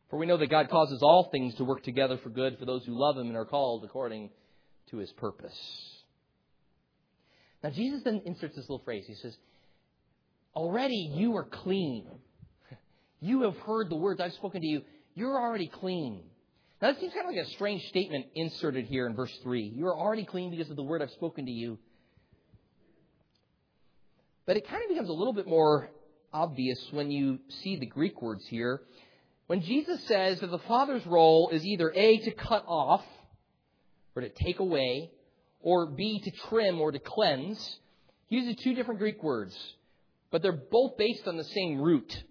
For 0.09 0.19
we 0.19 0.27
know 0.27 0.39
that 0.39 0.51
God 0.51 0.69
causes 0.71 1.01
all 1.03 1.29
things 1.31 1.55
to 1.57 1.65
work 1.65 1.85
together 1.85 2.19
for 2.23 2.31
good 2.31 2.59
for 2.59 2.65
those 2.65 2.85
who 2.85 2.99
love 2.99 3.17
Him 3.17 3.29
and 3.29 3.37
are 3.37 3.45
called 3.45 3.85
according 3.85 4.31
to 4.91 4.97
His 4.97 5.11
purpose. 5.13 5.57
Now, 7.63 7.71
Jesus 7.71 8.03
then 8.03 8.23
inserts 8.25 8.57
this 8.57 8.69
little 8.69 8.85
phrase. 8.85 9.05
He 9.07 9.15
says, 9.15 9.37
Already 10.55 11.13
you 11.15 11.37
are 11.37 11.45
clean. 11.45 12.07
You 13.23 13.43
have 13.43 13.59
heard 13.59 13.91
the 13.91 13.97
words 13.97 14.19
I've 14.19 14.33
spoken 14.33 14.63
to 14.63 14.67
you. 14.67 14.81
You're 15.15 15.39
already 15.39 15.69
clean. 15.69 16.23
Now, 16.81 16.93
that 16.93 17.01
seems 17.01 17.13
kind 17.13 17.29
of 17.29 17.35
like 17.35 17.47
a 17.47 17.51
strange 17.51 17.87
statement 17.89 18.27
inserted 18.35 18.87
here 18.87 19.07
in 19.07 19.15
verse 19.15 19.37
3. 19.43 19.73
You 19.75 19.87
are 19.87 19.97
already 19.97 20.25
clean 20.25 20.51
because 20.51 20.71
of 20.71 20.77
the 20.77 20.83
word 20.83 21.03
I've 21.03 21.11
spoken 21.11 21.47
to 21.47 21.53
you. 21.53 21.79
But 24.47 24.57
it 24.57 24.67
kind 24.67 24.83
of 24.83 24.89
becomes 24.89 25.09
a 25.09 25.13
little 25.13 25.35
bit 25.35 25.47
more 25.47 25.91
obvious 26.33 26.79
when 26.93 27.11
you 27.11 27.39
see 27.63 27.77
the 27.77 27.87
Greek 27.87 28.23
words 28.23 28.47
here. 28.47 28.81
When 29.47 29.63
Jesus 29.63 30.03
says 30.05 30.41
that 30.41 30.51
the 30.51 30.59
Father's 30.61 31.05
role 31.07 31.51
is 31.51 31.65
either 31.65 31.93
A, 31.95 32.19
to 32.19 32.31
cut 32.31 32.65
off, 32.67 33.05
or 34.15 34.23
to 34.23 34.29
take 34.29 34.61
away, 34.61 35.11
or 35.61 35.87
B, 35.87 36.21
to 36.21 36.31
trim 36.49 36.81
or 36.81 36.93
to 36.93 36.99
cleanse, 36.99 37.79
he 38.29 38.37
uses 38.37 38.63
two 38.63 38.75
different 38.75 39.01
Greek 39.01 39.23
words, 39.23 39.57
but 40.31 40.41
they're 40.41 40.53
both 40.53 40.97
based 40.97 41.27
on 41.27 41.37
the 41.37 41.45
same 41.45 41.81
root. 41.81 42.25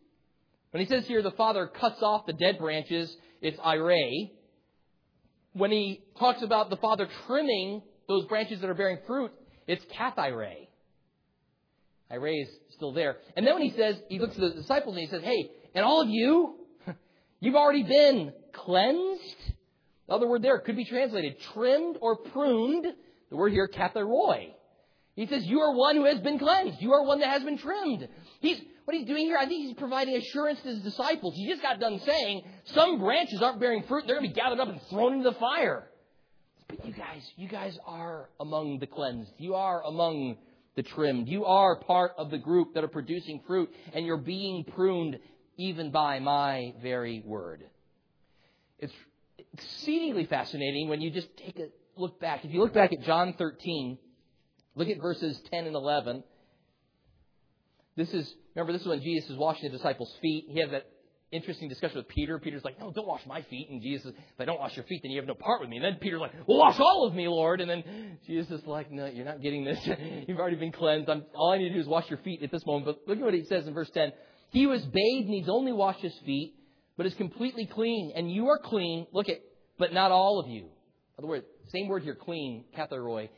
When 0.71 0.83
he 0.83 0.89
says 0.89 1.07
here 1.07 1.21
the 1.21 1.31
Father 1.31 1.67
cuts 1.67 2.01
off 2.01 2.25
the 2.25 2.33
dead 2.33 2.59
branches, 2.59 3.15
it's 3.41 3.59
airei. 3.59 4.31
When 5.53 5.71
he 5.71 6.03
talks 6.19 6.41
about 6.43 6.69
the 6.69 6.77
Father 6.77 7.07
trimming 7.25 7.81
those 8.07 8.25
branches 8.25 8.61
that 8.61 8.69
are 8.69 8.75
bearing 8.75 8.99
fruit, 9.07 9.31
it's 9.67 9.83
kathairei. 9.85 10.67
Airei 12.11 12.43
is 12.43 12.49
still 12.71 12.91
there. 12.91 13.17
And 13.35 13.45
then 13.45 13.53
when 13.53 13.63
he 13.63 13.71
says, 13.75 13.95
he 14.09 14.19
looks 14.19 14.35
at 14.35 14.41
the 14.41 14.49
disciples 14.51 14.95
and 14.95 15.05
he 15.05 15.09
says, 15.09 15.23
hey, 15.23 15.49
and 15.75 15.85
all 15.85 16.01
of 16.01 16.09
you, 16.09 16.55
you've 17.39 17.55
already 17.55 17.83
been 17.83 18.33
cleansed. 18.53 19.53
The 20.07 20.13
other 20.13 20.27
word 20.27 20.41
there 20.41 20.59
could 20.59 20.75
be 20.75 20.85
translated 20.85 21.35
trimmed 21.53 21.97
or 22.01 22.15
pruned. 22.15 22.87
The 23.29 23.35
word 23.35 23.51
here, 23.51 23.67
katharoi. 23.67 24.53
He 25.15 25.27
says, 25.27 25.45
you 25.45 25.59
are 25.59 25.75
one 25.75 25.95
who 25.95 26.05
has 26.05 26.19
been 26.19 26.39
cleansed. 26.39 26.81
You 26.81 26.93
are 26.93 27.03
one 27.03 27.19
that 27.19 27.29
has 27.29 27.43
been 27.43 27.57
trimmed. 27.57 28.07
He's, 28.39 28.59
what 28.89 28.97
he's 28.97 29.05
doing 29.05 29.25
here, 29.25 29.37
I 29.37 29.45
think 29.45 29.67
he's 29.67 29.75
providing 29.75 30.15
assurance 30.15 30.59
to 30.61 30.69
his 30.69 30.79
disciples. 30.79 31.35
He 31.35 31.47
just 31.47 31.61
got 31.61 31.79
done 31.79 32.01
saying 32.03 32.41
some 32.73 32.97
branches 32.97 33.39
aren't 33.39 33.59
bearing 33.59 33.83
fruit. 33.83 34.05
They're 34.07 34.15
going 34.15 34.27
to 34.27 34.33
be 34.33 34.41
gathered 34.41 34.59
up 34.59 34.67
and 34.67 34.81
thrown 34.89 35.13
into 35.13 35.29
the 35.29 35.35
fire. 35.35 35.87
But 36.67 36.83
you 36.83 36.93
guys, 36.93 37.21
you 37.35 37.47
guys 37.47 37.77
are 37.85 38.31
among 38.39 38.79
the 38.79 38.87
cleansed. 38.87 39.31
You 39.37 39.53
are 39.53 39.83
among 39.85 40.37
the 40.75 40.81
trimmed. 40.81 41.27
You 41.27 41.45
are 41.45 41.75
part 41.75 42.13
of 42.17 42.31
the 42.31 42.39
group 42.39 42.73
that 42.73 42.83
are 42.83 42.87
producing 42.87 43.43
fruit, 43.45 43.69
and 43.93 44.07
you're 44.07 44.17
being 44.17 44.63
pruned 44.63 45.19
even 45.57 45.91
by 45.91 46.17
my 46.17 46.73
very 46.81 47.21
word. 47.23 47.65
It's 48.79 48.93
exceedingly 49.53 50.25
fascinating 50.25 50.89
when 50.89 50.99
you 50.99 51.11
just 51.11 51.27
take 51.37 51.59
a 51.59 51.67
look 51.95 52.19
back. 52.19 52.43
If 52.43 52.51
you 52.51 52.59
look 52.59 52.73
back 52.73 52.91
at 52.91 53.03
John 53.03 53.35
13, 53.37 53.99
look 54.73 54.87
at 54.87 54.99
verses 54.99 55.39
10 55.51 55.67
and 55.67 55.75
11. 55.75 56.23
This 57.95 58.13
is, 58.13 58.33
remember, 58.59 58.73
this 58.73 58.81
is 58.81 58.87
when 58.87 59.01
Jesus 59.01 59.29
is 59.29 59.37
washing 59.37 59.71
the 59.71 59.77
disciples' 59.77 60.13
feet. 60.21 60.45
He 60.49 60.59
has 60.59 60.71
that 60.71 60.85
interesting 61.31 61.69
discussion 61.69 61.97
with 61.97 62.07
Peter. 62.07 62.39
Peter's 62.39 62.63
like, 62.63 62.79
no, 62.79 62.91
don't 62.91 63.07
wash 63.07 63.21
my 63.27 63.41
feet. 63.43 63.69
And 63.69 63.81
Jesus 63.81 64.03
says, 64.05 64.13
if 64.15 64.41
I 64.41 64.45
don't 64.45 64.59
wash 64.59 64.75
your 64.75 64.85
feet, 64.85 65.01
then 65.03 65.11
you 65.11 65.19
have 65.19 65.27
no 65.27 65.35
part 65.35 65.61
with 65.61 65.69
me. 65.69 65.77
And 65.77 65.85
then 65.85 65.95
Peter's 66.01 66.19
like, 66.19 66.33
well, 66.47 66.57
wash 66.57 66.79
all 66.79 67.05
of 67.07 67.13
me, 67.13 67.27
Lord. 67.27 67.61
And 67.61 67.69
then 67.69 68.17
Jesus 68.25 68.61
is 68.61 68.67
like, 68.67 68.91
no, 68.91 69.05
you're 69.05 69.25
not 69.25 69.41
getting 69.41 69.63
this. 69.63 69.79
You've 70.27 70.39
already 70.39 70.55
been 70.55 70.71
cleansed. 70.71 71.09
I'm, 71.09 71.25
all 71.35 71.51
I 71.51 71.57
need 71.57 71.69
to 71.69 71.75
do 71.75 71.79
is 71.79 71.87
wash 71.87 72.09
your 72.09 72.19
feet 72.19 72.41
at 72.43 72.51
this 72.51 72.65
moment. 72.65 72.85
But 72.85 73.07
look 73.07 73.19
at 73.19 73.23
what 73.23 73.33
he 73.33 73.45
says 73.45 73.67
in 73.67 73.73
verse 73.73 73.89
10. 73.93 74.11
He 74.51 74.65
was 74.65 74.81
bathed 74.81 75.29
needs 75.29 75.49
only 75.49 75.71
wash 75.71 75.97
his 75.99 76.13
feet, 76.25 76.55
but 76.97 77.05
is 77.05 77.13
completely 77.13 77.67
clean. 77.67 78.11
And 78.15 78.31
you 78.31 78.47
are 78.47 78.57
clean, 78.57 79.05
look 79.11 79.29
at, 79.29 79.37
but 79.77 79.93
not 79.93 80.11
all 80.11 80.39
of 80.39 80.47
you. 80.47 80.63
In 80.63 81.19
other 81.19 81.27
words, 81.27 81.45
same 81.71 81.87
word 81.87 82.03
here, 82.03 82.15
clean, 82.15 82.65
katharoi. 82.75 83.29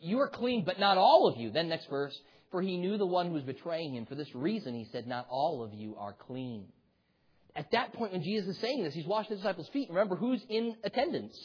You 0.00 0.20
are 0.20 0.28
clean, 0.28 0.64
but 0.64 0.78
not 0.78 0.98
all 0.98 1.26
of 1.26 1.40
you. 1.40 1.50
Then 1.50 1.68
next 1.68 1.90
verse, 1.90 2.16
for 2.54 2.62
he 2.62 2.76
knew 2.76 2.96
the 2.96 3.04
one 3.04 3.26
who 3.26 3.32
was 3.32 3.42
betraying 3.42 3.96
him. 3.96 4.06
For 4.06 4.14
this 4.14 4.32
reason, 4.32 4.76
he 4.76 4.86
said, 4.92 5.08
not 5.08 5.26
all 5.28 5.64
of 5.64 5.74
you 5.74 5.96
are 5.98 6.12
clean. 6.12 6.66
At 7.56 7.72
that 7.72 7.92
point, 7.94 8.12
when 8.12 8.22
Jesus 8.22 8.54
is 8.54 8.58
saying 8.60 8.84
this, 8.84 8.94
he's 8.94 9.06
washing 9.06 9.30
the 9.30 9.36
disciples' 9.38 9.68
feet. 9.72 9.88
Remember 9.88 10.14
who's 10.14 10.40
in 10.48 10.76
attendance? 10.84 11.36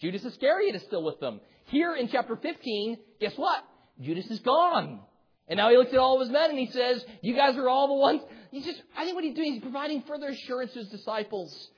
Judas 0.00 0.24
Iscariot 0.24 0.76
is 0.76 0.82
still 0.82 1.02
with 1.02 1.18
them. 1.18 1.40
Here 1.64 1.96
in 1.96 2.06
chapter 2.06 2.36
15, 2.36 2.98
guess 3.20 3.32
what? 3.34 3.64
Judas 4.00 4.30
is 4.30 4.38
gone. 4.38 5.00
And 5.48 5.56
now 5.56 5.70
he 5.70 5.76
looks 5.76 5.92
at 5.92 5.98
all 5.98 6.14
of 6.14 6.20
his 6.20 6.30
men 6.30 6.50
and 6.50 6.58
he 6.60 6.70
says, 6.70 7.04
You 7.20 7.34
guys 7.34 7.56
are 7.56 7.68
all 7.68 7.88
the 7.88 7.94
ones. 7.94 8.22
He's 8.52 8.64
just, 8.64 8.80
I 8.96 9.02
think 9.02 9.16
what 9.16 9.24
he's 9.24 9.34
doing 9.34 9.56
is 9.56 9.60
providing 9.60 10.02
further 10.02 10.28
assurance 10.28 10.72
to 10.74 10.78
his 10.78 10.88
disciples. 10.88 11.68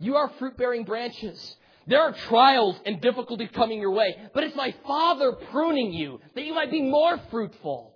You 0.00 0.16
are 0.16 0.28
fruit 0.40 0.56
bearing 0.56 0.82
branches. 0.82 1.56
There 1.86 2.00
are 2.00 2.12
trials 2.12 2.80
and 2.84 3.00
difficulties 3.00 3.50
coming 3.54 3.80
your 3.80 3.92
way, 3.92 4.16
but 4.34 4.42
it's 4.42 4.56
my 4.56 4.74
Father 4.84 5.34
pruning 5.52 5.92
you 5.92 6.20
that 6.34 6.42
you 6.42 6.52
might 6.52 6.72
be 6.72 6.82
more 6.82 7.20
fruitful. 7.30 7.91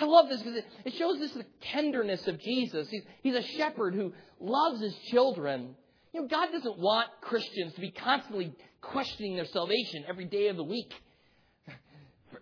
I 0.00 0.04
love 0.04 0.28
this 0.28 0.40
because 0.40 0.62
it, 0.84 0.94
shows 0.94 1.18
this 1.18 1.32
the 1.32 1.44
tenderness 1.72 2.26
of 2.28 2.38
Jesus. 2.40 2.88
He's, 2.88 3.02
he's 3.22 3.34
a 3.34 3.42
shepherd 3.42 3.94
who 3.94 4.12
loves 4.40 4.80
his 4.80 4.94
children. 5.10 5.74
You 6.12 6.22
know, 6.22 6.28
God 6.28 6.52
doesn't 6.52 6.78
want 6.78 7.08
Christians 7.20 7.74
to 7.74 7.80
be 7.80 7.90
constantly 7.90 8.54
questioning 8.80 9.34
their 9.34 9.46
salvation 9.46 10.04
every 10.08 10.24
day 10.24 10.48
of 10.48 10.56
the 10.56 10.64
week. 10.64 10.92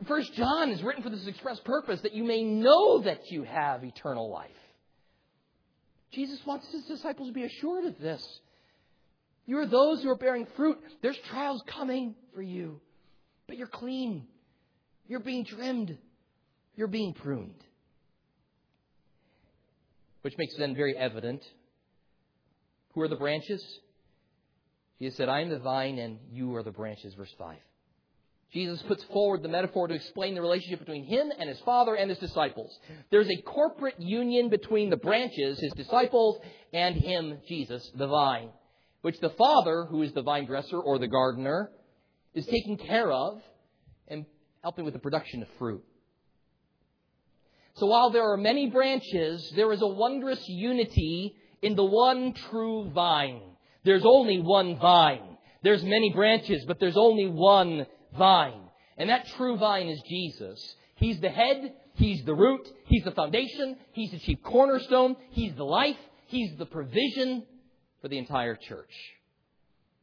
First 0.06 0.34
John 0.34 0.70
is 0.70 0.82
written 0.82 1.02
for 1.02 1.10
this 1.10 1.26
express 1.26 1.58
purpose 1.60 2.00
that 2.02 2.12
you 2.12 2.24
may 2.24 2.42
know 2.42 3.02
that 3.02 3.30
you 3.30 3.44
have 3.44 3.84
eternal 3.84 4.30
life. 4.30 4.50
Jesus 6.12 6.38
wants 6.46 6.66
his 6.70 6.84
disciples 6.84 7.28
to 7.28 7.34
be 7.34 7.44
assured 7.44 7.84
of 7.86 7.98
this. 7.98 8.22
You 9.46 9.58
are 9.58 9.66
those 9.66 10.02
who 10.02 10.10
are 10.10 10.16
bearing 10.16 10.46
fruit. 10.56 10.78
There's 11.02 11.18
trials 11.30 11.62
coming 11.66 12.14
for 12.34 12.42
you, 12.42 12.80
but 13.46 13.56
you're 13.56 13.66
clean. 13.66 14.26
You're 15.08 15.20
being 15.20 15.44
trimmed. 15.44 15.96
You're 16.76 16.88
being 16.88 17.14
pruned. 17.14 17.62
Which 20.22 20.34
makes 20.38 20.56
then 20.56 20.74
very 20.74 20.96
evident 20.96 21.42
who 22.92 23.02
are 23.02 23.08
the 23.08 23.16
branches? 23.16 23.62
Jesus 24.98 25.16
said, 25.16 25.28
I 25.28 25.40
am 25.40 25.50
the 25.50 25.58
vine 25.58 25.98
and 25.98 26.18
you 26.32 26.54
are 26.56 26.62
the 26.62 26.70
branches, 26.70 27.14
verse 27.14 27.32
5. 27.38 27.56
Jesus 28.52 28.80
puts 28.88 29.04
forward 29.04 29.42
the 29.42 29.48
metaphor 29.48 29.86
to 29.86 29.94
explain 29.94 30.34
the 30.34 30.40
relationship 30.40 30.78
between 30.78 31.04
him 31.04 31.30
and 31.38 31.48
his 31.48 31.60
Father 31.60 31.94
and 31.94 32.08
his 32.08 32.18
disciples. 32.18 32.74
There's 33.10 33.28
a 33.28 33.42
corporate 33.42 34.00
union 34.00 34.48
between 34.48 34.88
the 34.88 34.96
branches, 34.96 35.58
his 35.60 35.72
disciples, 35.72 36.38
and 36.72 36.94
him, 36.94 37.38
Jesus, 37.46 37.90
the 37.94 38.06
vine, 38.06 38.48
which 39.02 39.18
the 39.20 39.30
Father, 39.30 39.84
who 39.84 40.02
is 40.02 40.12
the 40.12 40.22
vine 40.22 40.46
dresser 40.46 40.78
or 40.78 40.98
the 40.98 41.08
gardener, 41.08 41.70
is 42.34 42.46
taking 42.46 42.78
care 42.78 43.12
of 43.12 43.40
and 44.08 44.24
helping 44.62 44.84
with 44.84 44.94
the 44.94 45.00
production 45.00 45.42
of 45.42 45.48
fruit. 45.58 45.84
So 47.76 47.86
while 47.86 48.10
there 48.10 48.32
are 48.32 48.38
many 48.38 48.70
branches, 48.70 49.52
there 49.54 49.70
is 49.72 49.82
a 49.82 49.86
wondrous 49.86 50.42
unity 50.48 51.36
in 51.60 51.76
the 51.76 51.84
one 51.84 52.32
true 52.32 52.90
vine. 52.90 53.42
There's 53.84 54.04
only 54.04 54.40
one 54.40 54.78
vine. 54.78 55.36
There's 55.62 55.82
many 55.82 56.10
branches, 56.14 56.64
but 56.66 56.80
there's 56.80 56.96
only 56.96 57.26
one 57.26 57.86
vine. 58.16 58.62
And 58.96 59.10
that 59.10 59.26
true 59.36 59.58
vine 59.58 59.88
is 59.88 60.00
Jesus. 60.08 60.74
He's 60.96 61.20
the 61.20 61.28
head, 61.28 61.74
He's 61.94 62.24
the 62.24 62.34
root, 62.34 62.66
He's 62.86 63.04
the 63.04 63.10
foundation, 63.10 63.76
He's 63.92 64.10
the 64.10 64.20
chief 64.20 64.42
cornerstone, 64.42 65.16
He's 65.30 65.54
the 65.54 65.64
life, 65.64 65.96
He's 66.28 66.56
the 66.56 66.66
provision 66.66 67.44
for 68.00 68.08
the 68.08 68.18
entire 68.18 68.56
church. 68.56 68.92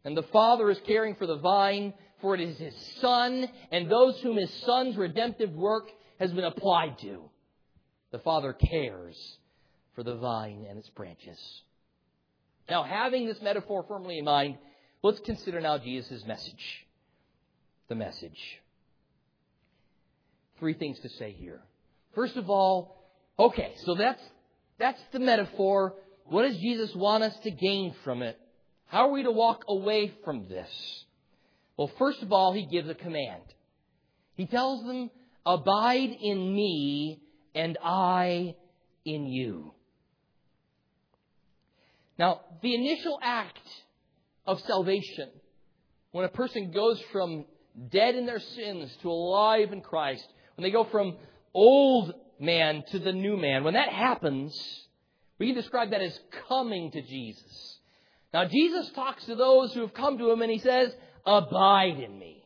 And 0.06 0.16
the 0.16 0.24
Father 0.24 0.70
is 0.70 0.80
caring 0.86 1.16
for 1.16 1.26
the 1.26 1.38
vine, 1.38 1.94
for 2.22 2.36
it 2.36 2.42
is 2.42 2.58
His 2.60 2.76
Son 3.02 3.48
and 3.72 3.90
those 3.90 4.20
whom 4.22 4.38
His 4.38 4.54
Son's 4.66 4.96
redemptive 4.96 5.52
work 5.54 5.90
has 6.20 6.32
been 6.32 6.46
applied 6.46 7.00
to. 7.00 7.30
The 8.14 8.20
Father 8.20 8.54
cares 8.54 9.38
for 9.96 10.04
the 10.04 10.16
vine 10.16 10.68
and 10.70 10.78
its 10.78 10.90
branches. 10.90 11.40
Now, 12.70 12.84
having 12.84 13.26
this 13.26 13.42
metaphor 13.42 13.84
firmly 13.88 14.20
in 14.20 14.26
mind, 14.26 14.60
let's 15.02 15.20
consider 15.22 15.60
now 15.60 15.80
Jesus' 15.80 16.24
message 16.28 16.86
the 17.90 17.96
message. 17.96 18.38
Three 20.60 20.76
things 20.76 21.00
to 21.00 21.10
say 21.10 21.32
here. 21.32 21.62
First 22.14 22.38
of 22.38 22.52
all, 22.52 23.04
okay, 23.40 23.74
so 23.84 23.96
that's, 23.96 24.22
that's 24.78 25.02
the 25.12 25.20
metaphor. 25.20 25.96
What 26.26 26.44
does 26.44 26.58
Jesus 26.58 26.94
want 26.96 27.24
us 27.24 27.36
to 27.40 27.50
gain 27.50 27.96
from 28.04 28.22
it? 28.22 28.40
How 28.86 29.08
are 29.08 29.12
we 29.12 29.24
to 29.24 29.32
walk 29.32 29.64
away 29.68 30.14
from 30.24 30.48
this? 30.48 30.70
Well, 31.78 31.90
first 31.98 32.22
of 32.22 32.32
all, 32.32 32.54
he 32.54 32.68
gives 32.68 32.88
a 32.88 32.94
command. 32.94 33.42
He 34.36 34.46
tells 34.46 34.86
them, 34.86 35.10
Abide 35.48 36.16
in 36.22 36.54
me, 36.56 37.23
and 37.56 37.78
I 37.84 38.56
in 39.06 39.28
you. 39.28 39.74
Now, 42.18 42.42
the 42.62 42.76
initial 42.76 43.20
act 43.22 43.60
of 44.46 44.60
salvation, 44.62 45.30
when 46.12 46.26
a 46.26 46.30
person 46.30 46.72
goes 46.72 47.02
from 47.12 47.46
dead 47.90 48.16
in 48.16 48.26
their 48.26 48.40
sins 48.40 48.96
to 49.02 49.10
alive 49.10 49.72
in 49.72 49.82
Christ, 49.82 50.28
when 50.56 50.64
they 50.64 50.72
go 50.72 50.84
from 50.86 51.18
old 51.54 52.14
man 52.40 52.84
to 52.92 53.00
the 53.00 53.12
new 53.12 53.38
man, 53.38 53.64
when 53.64 53.74
that 53.74 53.90
happens, 53.90 54.56
we 55.40 55.48
can 55.48 55.56
describe 55.56 55.92
that 55.92 56.02
as 56.02 56.18
coming 56.48 56.92
to 56.92 57.02
Jesus. 57.02 57.80
Now, 58.34 58.46
Jesus 58.46 58.90
talks 58.92 59.26
to 59.26 59.36
those 59.36 59.74
who 59.74 59.82
have 59.82 59.94
come 59.94 60.18
to 60.18 60.32
him 60.32 60.42
and 60.42 60.52
he 60.52 60.60
says, 60.60 60.94
Abide 61.26 62.00
in 62.00 62.18
me. 62.18 62.44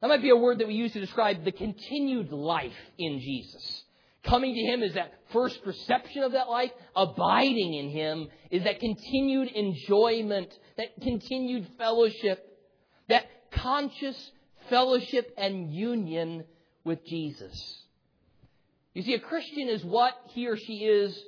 That 0.00 0.08
might 0.08 0.22
be 0.22 0.30
a 0.30 0.36
word 0.36 0.58
that 0.58 0.66
we 0.66 0.74
use 0.74 0.92
to 0.92 1.00
describe 1.00 1.44
the 1.44 1.52
continued 1.52 2.32
life 2.32 2.72
in 2.98 3.20
Jesus. 3.20 3.81
Coming 4.24 4.54
to 4.54 4.60
Him 4.60 4.82
is 4.82 4.94
that 4.94 5.12
first 5.32 5.58
reception 5.66 6.22
of 6.22 6.32
that 6.32 6.48
life. 6.48 6.70
Abiding 6.94 7.74
in 7.74 7.90
Him 7.90 8.28
is 8.50 8.64
that 8.64 8.80
continued 8.80 9.48
enjoyment, 9.48 10.52
that 10.76 10.88
continued 11.02 11.66
fellowship, 11.76 12.46
that 13.08 13.26
conscious 13.50 14.30
fellowship 14.70 15.34
and 15.36 15.72
union 15.72 16.44
with 16.84 17.04
Jesus. 17.06 17.82
You 18.94 19.02
see, 19.02 19.14
a 19.14 19.20
Christian 19.20 19.68
is 19.68 19.84
what 19.84 20.14
he 20.28 20.46
or 20.46 20.56
she 20.56 20.84
is 20.84 21.18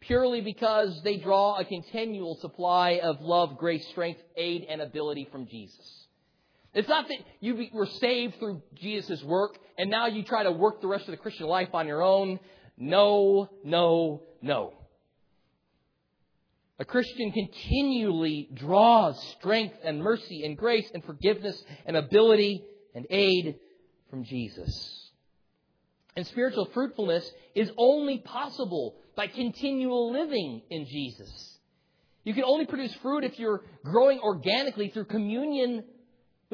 purely 0.00 0.40
because 0.40 1.00
they 1.02 1.16
draw 1.16 1.58
a 1.58 1.64
continual 1.64 2.36
supply 2.36 3.00
of 3.02 3.20
love, 3.20 3.56
grace, 3.56 3.86
strength, 3.88 4.20
aid, 4.36 4.66
and 4.68 4.80
ability 4.80 5.28
from 5.30 5.46
Jesus. 5.46 6.03
It's 6.74 6.88
not 6.88 7.06
that 7.08 7.18
you 7.40 7.68
were 7.72 7.86
saved 7.86 8.38
through 8.38 8.62
Jesus' 8.74 9.22
work 9.22 9.58
and 9.78 9.90
now 9.90 10.06
you 10.06 10.24
try 10.24 10.42
to 10.42 10.52
work 10.52 10.80
the 10.80 10.88
rest 10.88 11.04
of 11.04 11.12
the 11.12 11.16
Christian 11.16 11.46
life 11.46 11.68
on 11.72 11.86
your 11.86 12.02
own. 12.02 12.40
No, 12.76 13.48
no, 13.64 14.22
no. 14.42 14.74
A 16.78 16.84
Christian 16.84 17.30
continually 17.30 18.48
draws 18.52 19.20
strength 19.38 19.76
and 19.84 20.02
mercy 20.02 20.44
and 20.44 20.58
grace 20.58 20.90
and 20.92 21.04
forgiveness 21.04 21.62
and 21.86 21.96
ability 21.96 22.64
and 22.94 23.06
aid 23.10 23.56
from 24.10 24.24
Jesus. 24.24 25.10
And 26.16 26.26
spiritual 26.26 26.68
fruitfulness 26.74 27.28
is 27.54 27.70
only 27.76 28.18
possible 28.18 28.96
by 29.16 29.28
continual 29.28 30.12
living 30.12 30.62
in 30.70 30.86
Jesus. 30.86 31.58
You 32.24 32.34
can 32.34 32.44
only 32.44 32.66
produce 32.66 32.94
fruit 33.02 33.22
if 33.22 33.38
you're 33.38 33.62
growing 33.84 34.18
organically 34.18 34.88
through 34.88 35.04
communion 35.04 35.84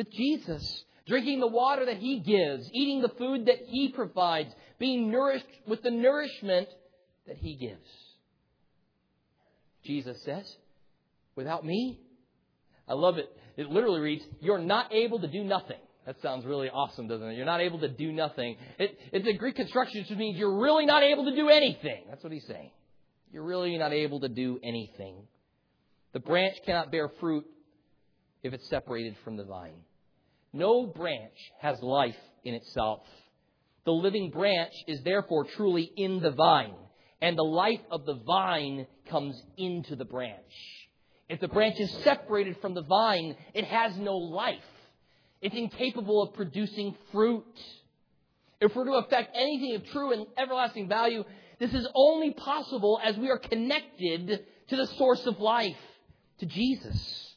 with 0.00 0.10
Jesus, 0.12 0.84
drinking 1.06 1.40
the 1.40 1.46
water 1.46 1.84
that 1.84 1.98
He 1.98 2.20
gives, 2.20 2.70
eating 2.72 3.02
the 3.02 3.10
food 3.18 3.46
that 3.46 3.58
He 3.66 3.90
provides, 3.90 4.50
being 4.78 5.10
nourished 5.10 5.44
with 5.68 5.82
the 5.82 5.90
nourishment 5.90 6.68
that 7.26 7.36
He 7.36 7.54
gives. 7.56 7.86
Jesus 9.84 10.16
says, 10.24 10.50
without 11.36 11.66
me, 11.66 12.00
I 12.88 12.94
love 12.94 13.18
it. 13.18 13.28
It 13.58 13.68
literally 13.68 14.00
reads, 14.00 14.24
you're 14.40 14.58
not 14.58 14.90
able 14.90 15.20
to 15.20 15.28
do 15.28 15.44
nothing. 15.44 15.76
That 16.06 16.16
sounds 16.22 16.46
really 16.46 16.70
awesome, 16.70 17.08
doesn't 17.08 17.28
it? 17.28 17.36
You're 17.36 17.44
not 17.44 17.60
able 17.60 17.80
to 17.80 17.88
do 17.88 18.10
nothing. 18.10 18.56
It, 18.78 18.98
it's 19.12 19.28
a 19.28 19.34
Greek 19.34 19.56
construction, 19.56 20.00
which 20.08 20.18
means 20.18 20.38
you're 20.38 20.62
really 20.62 20.86
not 20.86 21.02
able 21.02 21.26
to 21.26 21.36
do 21.36 21.50
anything. 21.50 22.04
That's 22.08 22.24
what 22.24 22.32
he's 22.32 22.46
saying. 22.46 22.70
You're 23.34 23.44
really 23.44 23.76
not 23.76 23.92
able 23.92 24.20
to 24.20 24.30
do 24.30 24.58
anything. 24.62 25.26
The 26.14 26.20
branch 26.20 26.56
cannot 26.64 26.90
bear 26.90 27.10
fruit 27.20 27.44
if 28.42 28.54
it's 28.54 28.66
separated 28.70 29.14
from 29.24 29.36
the 29.36 29.44
vine. 29.44 29.74
No 30.52 30.86
branch 30.86 31.36
has 31.60 31.80
life 31.82 32.16
in 32.44 32.54
itself. 32.54 33.02
The 33.84 33.92
living 33.92 34.30
branch 34.30 34.72
is 34.86 35.02
therefore 35.02 35.44
truly 35.44 35.90
in 35.96 36.20
the 36.20 36.30
vine, 36.30 36.74
and 37.20 37.36
the 37.36 37.42
life 37.42 37.80
of 37.90 38.04
the 38.04 38.14
vine 38.26 38.86
comes 39.08 39.40
into 39.56 39.96
the 39.96 40.04
branch. 40.04 40.36
If 41.28 41.40
the 41.40 41.48
branch 41.48 41.78
is 41.78 41.90
separated 42.02 42.56
from 42.60 42.74
the 42.74 42.82
vine, 42.82 43.36
it 43.54 43.64
has 43.64 43.96
no 43.96 44.16
life. 44.16 44.58
It's 45.40 45.54
incapable 45.54 46.22
of 46.22 46.34
producing 46.34 46.96
fruit. 47.12 47.44
If 48.60 48.74
we're 48.74 48.84
to 48.84 48.92
affect 48.94 49.36
anything 49.36 49.76
of 49.76 49.86
true 49.86 50.12
and 50.12 50.26
everlasting 50.36 50.88
value, 50.88 51.24
this 51.58 51.72
is 51.72 51.86
only 51.94 52.32
possible 52.32 53.00
as 53.02 53.16
we 53.16 53.30
are 53.30 53.38
connected 53.38 54.44
to 54.68 54.76
the 54.76 54.86
source 54.86 55.24
of 55.26 55.38
life, 55.40 55.76
to 56.40 56.46
Jesus. 56.46 57.29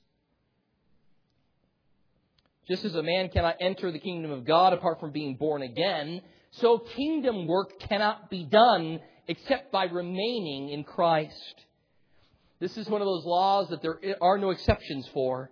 Just 2.67 2.85
as 2.85 2.95
a 2.95 3.03
man 3.03 3.29
cannot 3.29 3.57
enter 3.59 3.91
the 3.91 3.99
kingdom 3.99 4.31
of 4.31 4.45
God 4.45 4.73
apart 4.73 4.99
from 4.99 5.11
being 5.11 5.35
born 5.35 5.61
again, 5.61 6.21
so 6.51 6.77
kingdom 6.79 7.45
work 7.45 7.79
cannot 7.79 8.29
be 8.29 8.45
done 8.45 8.99
except 9.27 9.71
by 9.71 9.85
remaining 9.85 10.69
in 10.69 10.83
Christ. 10.83 11.55
This 12.59 12.77
is 12.77 12.87
one 12.87 13.01
of 13.01 13.07
those 13.07 13.25
laws 13.25 13.69
that 13.69 13.81
there 13.81 13.99
are 14.21 14.37
no 14.37 14.51
exceptions 14.51 15.07
for. 15.13 15.51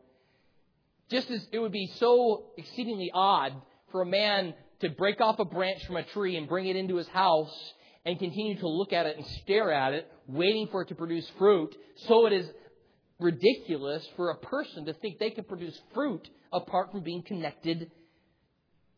Just 1.10 1.30
as 1.30 1.46
it 1.52 1.60
would 1.60 1.74
be 1.74 1.92
so 1.98 2.46
exceedingly 2.58 3.12
odd 3.14 3.54
for 3.92 4.02
a 4.02 4.06
man 4.06 4.54
to 4.80 4.90
break 4.90 5.20
off 5.20 5.40
a 5.40 5.46
branch 5.46 5.86
from 5.86 5.98
a 5.98 6.04
tree 6.04 6.38
and 6.38 6.48
bring 6.48 6.68
it 6.68 6.78
into 6.78 6.96
his 6.96 7.08
house 7.10 7.74
and 8.06 8.18
continue 8.18 8.58
to 8.60 8.68
look 8.68 8.94
at 8.94 9.06
it 9.06 9.18
and 9.18 9.26
stare 9.44 9.72
at 9.74 9.94
it, 9.94 10.10
waiting 10.28 10.68
for 10.72 10.84
it 10.84 10.88
to 10.88 10.96
produce 10.96 11.30
fruit, 11.38 11.76
so 12.08 12.26
it 12.26 12.34
is 12.34 12.50
ridiculous 13.20 14.08
for 14.16 14.30
a 14.30 14.38
person 14.38 14.86
to 14.86 14.94
think 14.94 15.20
they 15.20 15.30
can 15.30 15.44
produce 15.44 15.80
fruit 15.94 16.28
apart 16.52 16.92
from 16.92 17.02
being 17.02 17.24
connected 17.24 17.92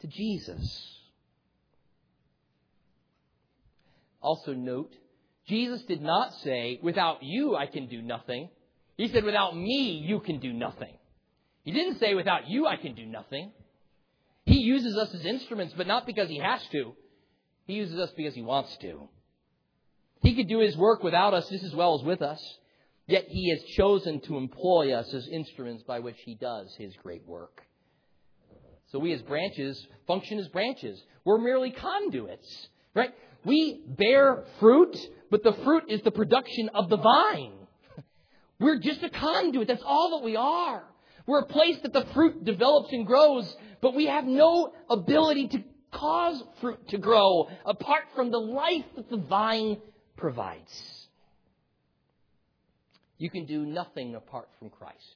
to 0.02 0.08
Jesus. 0.08 1.00
Also, 4.22 4.54
note, 4.54 4.94
Jesus 5.48 5.82
did 5.84 6.02
not 6.02 6.34
say, 6.44 6.80
without 6.82 7.22
you 7.22 7.56
I 7.56 7.68
can 7.68 7.88
do 7.88 8.02
nothing. 8.02 8.50
He 8.98 9.08
said, 9.10 9.24
without 9.24 9.56
me 9.56 10.04
you 10.06 10.20
can 10.20 10.40
do 10.40 10.54
nothing. 10.54 10.94
He 11.64 11.72
didn't 11.72 12.00
say, 12.00 12.14
without 12.14 12.48
you, 12.50 12.68
I 12.68 12.76
can 12.76 12.94
do 12.94 13.06
nothing. 13.06 13.52
He 14.46 14.60
uses 14.60 14.98
us 14.98 15.14
as 15.14 15.26
instruments, 15.26 15.74
but 15.76 15.88
not 15.88 16.06
because 16.06 16.30
he 16.30 16.38
has 16.40 16.62
to. 16.74 16.94
He 17.66 17.74
uses 17.74 17.98
us 17.98 18.12
because 18.18 18.36
he 18.36 18.42
wants 18.42 18.76
to. 18.78 19.08
He 20.22 20.36
could 20.36 20.50
do 20.50 20.60
his 20.60 20.76
work 20.76 21.04
without 21.04 21.34
us 21.34 21.48
just 21.50 21.64
as 21.64 21.74
well 21.74 21.96
as 21.98 22.04
with 22.04 22.22
us, 22.22 22.42
yet 23.08 23.26
he 23.28 23.50
has 23.50 23.64
chosen 23.76 24.22
to 24.22 24.38
employ 24.38 24.94
us 24.94 25.14
as 25.14 25.28
instruments 25.28 25.84
by 25.84 26.00
which 26.00 26.18
he 26.26 26.36
does 26.36 26.74
his 26.78 26.94
great 27.04 27.26
work. 27.28 27.62
So 28.92 29.00
we 29.00 29.12
as 29.14 29.22
branches 29.24 29.88
function 30.08 30.40
as 30.40 30.48
branches. 30.50 31.02
We're 31.26 31.40
merely 31.40 31.72
conduits, 31.72 32.68
right? 32.94 33.12
We 33.44 33.82
bear 33.88 34.44
fruit, 34.60 34.96
but 35.32 35.44
the 35.44 35.54
fruit 35.64 35.86
is 35.90 36.02
the 36.02 36.12
production 36.12 36.70
of 36.74 36.90
the 36.90 36.98
vine. 36.98 37.54
We're 38.60 38.80
just 38.80 39.04
a 39.04 39.10
conduit. 39.10 39.68
That's 39.68 39.84
all 39.84 40.18
that 40.18 40.26
we 40.26 40.36
are. 40.36 40.84
We're 41.26 41.40
a 41.40 41.48
place 41.48 41.78
that 41.84 41.94
the 41.94 42.06
fruit 42.14 42.44
develops 42.44 42.92
and 42.92 43.06
grows, 43.06 43.56
but 43.82 43.96
we 43.96 44.06
have 44.06 44.26
no 44.26 44.74
ability 44.90 45.48
to 45.50 45.64
cause 45.92 46.44
fruit 46.60 46.88
to 46.90 46.98
grow 46.98 47.48
apart 47.66 48.04
from 48.16 48.32
the 48.32 48.40
life 48.40 48.86
that 48.96 49.10
the 49.10 49.18
vine 49.18 49.78
provides. 50.18 51.03
You 53.24 53.30
can 53.30 53.46
do 53.46 53.66
nothing 53.66 54.16
apart 54.16 54.50
from 54.60 54.70
Christ. 54.70 55.16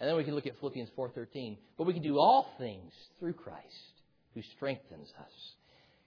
And 0.00 0.08
then 0.08 0.16
we 0.16 0.24
can 0.24 0.34
look 0.34 0.46
at 0.46 0.58
Philippians 0.60 0.88
4:13. 0.96 1.58
But 1.76 1.86
we 1.86 1.92
can 1.92 2.02
do 2.02 2.18
all 2.18 2.54
things 2.56 2.94
through 3.18 3.34
Christ 3.34 3.92
who 4.32 4.40
strengthens 4.56 5.12
us. 5.20 5.54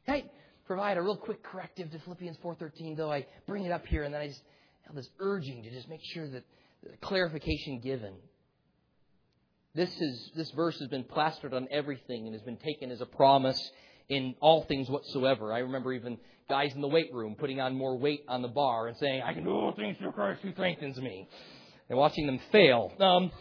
I 0.08 0.24
provide 0.66 0.98
a 0.98 1.04
real 1.04 1.16
quick 1.16 1.44
corrective 1.44 1.92
to 1.92 2.00
Philippians 2.00 2.38
4:13 2.38 2.98
though 2.98 3.12
I 3.12 3.28
bring 3.46 3.66
it 3.66 3.72
up 3.72 3.86
here 3.86 4.02
and 4.02 4.12
then 4.12 4.22
I 4.22 4.30
just 4.30 4.42
have 4.88 4.96
this 4.96 5.12
urging 5.20 5.62
to 5.62 5.70
just 5.70 5.88
make 5.90 6.02
sure 6.06 6.28
that 6.28 6.44
the 6.82 6.98
clarification 7.02 7.80
given. 7.80 8.16
This, 9.76 9.96
is, 10.02 10.32
this 10.36 10.50
verse 10.56 10.80
has 10.80 10.90
been 10.90 11.04
plastered 11.04 11.54
on 11.54 11.68
everything 11.70 12.26
and 12.26 12.34
has 12.34 12.42
been 12.42 12.58
taken 12.58 12.90
as 12.90 13.00
a 13.00 13.06
promise 13.06 13.60
in 14.10 14.34
all 14.40 14.64
things 14.64 14.90
whatsoever. 14.90 15.54
I 15.54 15.60
remember 15.60 15.94
even 15.94 16.18
guys 16.50 16.74
in 16.74 16.82
the 16.82 16.88
weight 16.88 17.14
room 17.14 17.36
putting 17.38 17.60
on 17.60 17.76
more 17.76 17.98
weight 17.98 18.24
on 18.28 18.42
the 18.42 18.48
bar 18.48 18.88
and 18.88 18.98
saying, 18.98 19.22
I 19.24 19.34
can 19.34 19.44
do 19.44 19.52
all 19.52 19.74
things 19.74 19.98
through 19.98 20.12
Christ 20.12 20.42
who 20.42 20.52
strengthens 20.52 20.98
me. 20.98 21.28
And 21.90 21.98
watching 21.98 22.26
them 22.26 22.40
fail. 22.52 22.94
Um, 23.00 23.32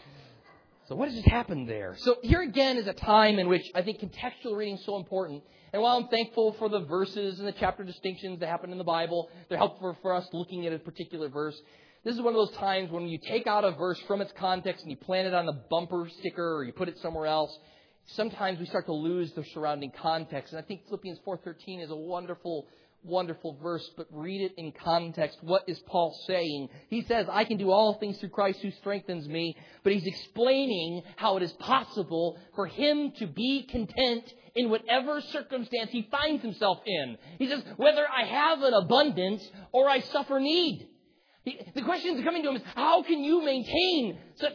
so 0.87 0.95
what 0.95 1.07
has 1.07 1.15
just 1.15 1.27
happened 1.27 1.69
there? 1.69 1.95
So 1.99 2.17
here 2.21 2.41
again 2.41 2.77
is 2.77 2.87
a 2.87 2.93
time 2.93 3.39
in 3.39 3.47
which 3.47 3.63
I 3.73 3.81
think 3.83 3.99
contextual 3.99 4.55
reading 4.57 4.75
is 4.75 4.85
so 4.85 4.97
important. 4.97 5.43
And 5.71 5.81
while 5.81 5.97
I'm 5.97 6.07
thankful 6.09 6.53
for 6.59 6.67
the 6.69 6.81
verses 6.81 7.39
and 7.39 7.47
the 7.47 7.53
chapter 7.53 7.83
distinctions 7.83 8.39
that 8.41 8.47
happen 8.47 8.71
in 8.71 8.77
the 8.77 8.83
Bible, 8.83 9.29
they're 9.47 9.57
helpful 9.57 9.97
for 10.01 10.13
us 10.13 10.27
looking 10.33 10.67
at 10.67 10.73
a 10.73 10.79
particular 10.79 11.29
verse. 11.29 11.59
This 12.03 12.15
is 12.15 12.21
one 12.21 12.35
of 12.35 12.47
those 12.47 12.55
times 12.57 12.91
when 12.91 13.07
you 13.07 13.17
take 13.17 13.47
out 13.47 13.63
a 13.63 13.71
verse 13.71 13.99
from 14.07 14.19
its 14.19 14.33
context 14.37 14.83
and 14.83 14.91
you 14.91 14.97
plant 14.97 15.25
it 15.25 15.33
on 15.33 15.47
a 15.47 15.53
bumper 15.53 16.09
sticker 16.19 16.57
or 16.57 16.65
you 16.65 16.73
put 16.73 16.89
it 16.89 16.99
somewhere 16.99 17.27
else. 17.27 17.57
Sometimes 18.07 18.59
we 18.59 18.65
start 18.65 18.85
to 18.87 18.93
lose 18.93 19.31
the 19.31 19.45
surrounding 19.53 19.91
context. 20.01 20.51
And 20.51 20.61
I 20.61 20.65
think 20.67 20.81
Philippians 20.87 21.19
4.13 21.25 21.81
is 21.81 21.91
a 21.91 21.95
wonderful, 21.95 22.67
wonderful 23.03 23.57
verse, 23.61 23.87
but 23.97 24.07
read 24.11 24.41
it 24.41 24.53
in 24.57 24.71
context. 24.71 25.37
What 25.41 25.63
is 25.67 25.79
Paul 25.87 26.17
saying? 26.27 26.69
He 26.89 27.03
says, 27.03 27.27
I 27.29 27.43
can 27.43 27.57
do 27.57 27.71
all 27.71 27.95
things 27.95 28.17
through 28.19 28.29
Christ 28.29 28.59
who 28.61 28.71
strengthens 28.71 29.27
me, 29.27 29.55
but 29.83 29.93
he's 29.93 30.05
explaining 30.05 31.03
how 31.15 31.37
it 31.37 31.43
is 31.43 31.53
possible 31.53 32.39
for 32.55 32.67
him 32.67 33.11
to 33.19 33.27
be 33.27 33.63
content 33.63 34.33
in 34.55 34.69
whatever 34.69 35.21
circumstance 35.21 35.91
he 35.91 36.07
finds 36.11 36.41
himself 36.41 36.79
in. 36.85 37.17
He 37.39 37.49
says, 37.49 37.63
whether 37.77 38.05
I 38.07 38.25
have 38.25 38.61
an 38.61 38.73
abundance 38.73 39.47
or 39.71 39.89
I 39.89 39.99
suffer 39.99 40.39
need. 40.39 40.87
The 41.45 41.81
question 41.81 42.13
that's 42.13 42.25
coming 42.25 42.43
to 42.43 42.49
him 42.49 42.55
is, 42.55 42.61
how 42.75 43.03
can 43.03 43.23
you 43.23 43.43
maintain 43.43 44.17
such 44.35 44.53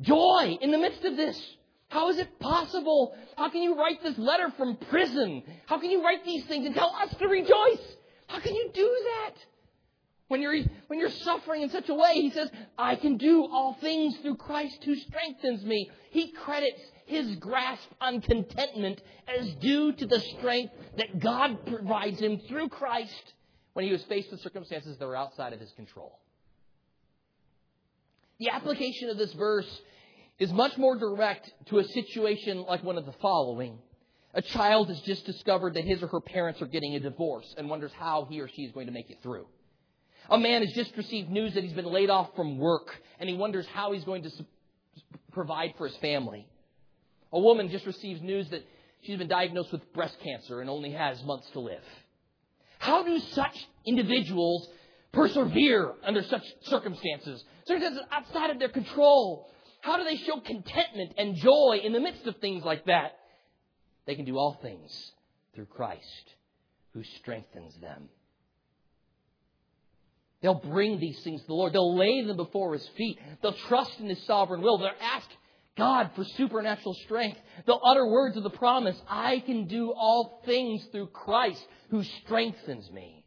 joy 0.00 0.58
in 0.60 0.70
the 0.70 0.78
midst 0.78 1.04
of 1.04 1.16
this? 1.16 1.40
How 1.88 2.10
is 2.10 2.18
it 2.18 2.38
possible? 2.38 3.16
How 3.36 3.48
can 3.48 3.62
you 3.62 3.78
write 3.78 4.02
this 4.02 4.18
letter 4.18 4.52
from 4.56 4.76
prison? 4.90 5.42
How 5.66 5.78
can 5.78 5.90
you 5.90 6.04
write 6.04 6.24
these 6.24 6.44
things 6.44 6.66
and 6.66 6.74
tell 6.74 6.94
us 6.94 7.14
to 7.18 7.26
rejoice? 7.26 7.96
How 8.26 8.40
can 8.40 8.54
you 8.54 8.70
do 8.74 9.04
that? 9.04 9.34
When 10.28 10.42
you're, 10.42 10.56
when 10.88 10.98
you're 10.98 11.10
suffering 11.10 11.62
in 11.62 11.70
such 11.70 11.88
a 11.88 11.94
way, 11.94 12.14
he 12.14 12.30
says, 12.30 12.50
I 12.76 12.96
can 12.96 13.16
do 13.16 13.46
all 13.46 13.78
things 13.80 14.18
through 14.18 14.36
Christ 14.36 14.84
who 14.84 14.94
strengthens 14.94 15.64
me. 15.64 15.90
He 16.10 16.32
credits 16.32 16.82
his 17.06 17.36
grasp 17.36 17.88
on 18.02 18.20
contentment 18.20 19.00
as 19.26 19.54
due 19.54 19.92
to 19.92 20.06
the 20.06 20.20
strength 20.20 20.74
that 20.98 21.18
God 21.18 21.64
provides 21.66 22.20
him 22.20 22.38
through 22.46 22.68
Christ 22.68 23.32
when 23.72 23.86
he 23.86 23.92
was 23.92 24.02
faced 24.04 24.30
with 24.30 24.40
circumstances 24.42 24.98
that 24.98 25.06
were 25.06 25.16
outside 25.16 25.54
of 25.54 25.60
his 25.60 25.72
control. 25.72 26.18
The 28.38 28.50
application 28.50 29.08
of 29.08 29.16
this 29.16 29.32
verse 29.32 29.80
is 30.38 30.52
much 30.52 30.76
more 30.76 30.96
direct 30.96 31.50
to 31.66 31.78
a 31.78 31.84
situation 31.84 32.62
like 32.62 32.82
one 32.84 32.96
of 32.96 33.06
the 33.06 33.14
following. 33.20 33.78
A 34.34 34.42
child 34.42 34.88
has 34.88 35.00
just 35.00 35.26
discovered 35.26 35.74
that 35.74 35.84
his 35.84 36.02
or 36.02 36.06
her 36.08 36.20
parents 36.20 36.62
are 36.62 36.66
getting 36.66 36.94
a 36.94 37.00
divorce 37.00 37.54
and 37.56 37.68
wonders 37.68 37.92
how 37.98 38.26
he 38.30 38.40
or 38.40 38.48
she 38.48 38.62
is 38.62 38.72
going 38.72 38.86
to 38.86 38.92
make 38.92 39.10
it 39.10 39.18
through. 39.22 39.46
A 40.30 40.38
man 40.38 40.62
has 40.62 40.72
just 40.74 40.96
received 40.96 41.30
news 41.30 41.54
that 41.54 41.64
he's 41.64 41.72
been 41.72 41.86
laid 41.86 42.10
off 42.10 42.28
from 42.36 42.58
work 42.58 42.94
and 43.18 43.28
he 43.28 43.34
wonders 43.34 43.66
how 43.66 43.92
he's 43.92 44.04
going 44.04 44.22
to 44.22 44.30
provide 45.32 45.74
for 45.78 45.88
his 45.88 45.96
family. 45.96 46.46
A 47.32 47.40
woman 47.40 47.70
just 47.70 47.86
receives 47.86 48.20
news 48.20 48.48
that 48.50 48.64
she's 49.02 49.18
been 49.18 49.28
diagnosed 49.28 49.72
with 49.72 49.92
breast 49.92 50.16
cancer 50.22 50.60
and 50.60 50.68
only 50.68 50.92
has 50.92 51.22
months 51.24 51.48
to 51.52 51.60
live. 51.60 51.82
How 52.78 53.02
do 53.02 53.18
such 53.18 53.66
individuals 53.86 54.68
persevere 55.12 55.94
under 56.04 56.22
such 56.22 56.44
circumstances? 56.62 57.42
Circumstances 57.66 58.02
outside 58.12 58.50
of 58.50 58.58
their 58.58 58.68
control. 58.68 59.50
How 59.80 59.96
do 59.96 60.04
they 60.04 60.16
show 60.16 60.40
contentment 60.40 61.14
and 61.16 61.36
joy 61.36 61.80
in 61.82 61.92
the 61.92 62.00
midst 62.00 62.26
of 62.26 62.36
things 62.36 62.64
like 62.64 62.86
that? 62.86 63.16
They 64.06 64.14
can 64.14 64.24
do 64.24 64.36
all 64.36 64.58
things 64.62 65.12
through 65.54 65.66
Christ 65.66 66.34
who 66.94 67.02
strengthens 67.20 67.74
them. 67.80 68.08
They'll 70.40 70.54
bring 70.54 71.00
these 71.00 71.20
things 71.24 71.40
to 71.42 71.46
the 71.48 71.54
Lord. 71.54 71.72
They'll 71.72 71.96
lay 71.96 72.24
them 72.24 72.36
before 72.36 72.72
His 72.74 72.88
feet. 72.96 73.18
They'll 73.42 73.56
trust 73.68 73.98
in 73.98 74.08
His 74.08 74.24
sovereign 74.24 74.62
will. 74.62 74.78
They'll 74.78 74.90
ask 75.00 75.28
God 75.76 76.10
for 76.14 76.24
supernatural 76.24 76.94
strength. 77.04 77.38
They'll 77.66 77.80
utter 77.84 78.06
words 78.06 78.36
of 78.36 78.42
the 78.42 78.50
promise 78.50 78.96
I 79.08 79.40
can 79.40 79.66
do 79.66 79.92
all 79.92 80.42
things 80.44 80.84
through 80.92 81.08
Christ 81.08 81.64
who 81.90 82.02
strengthens 82.24 82.90
me. 82.90 83.17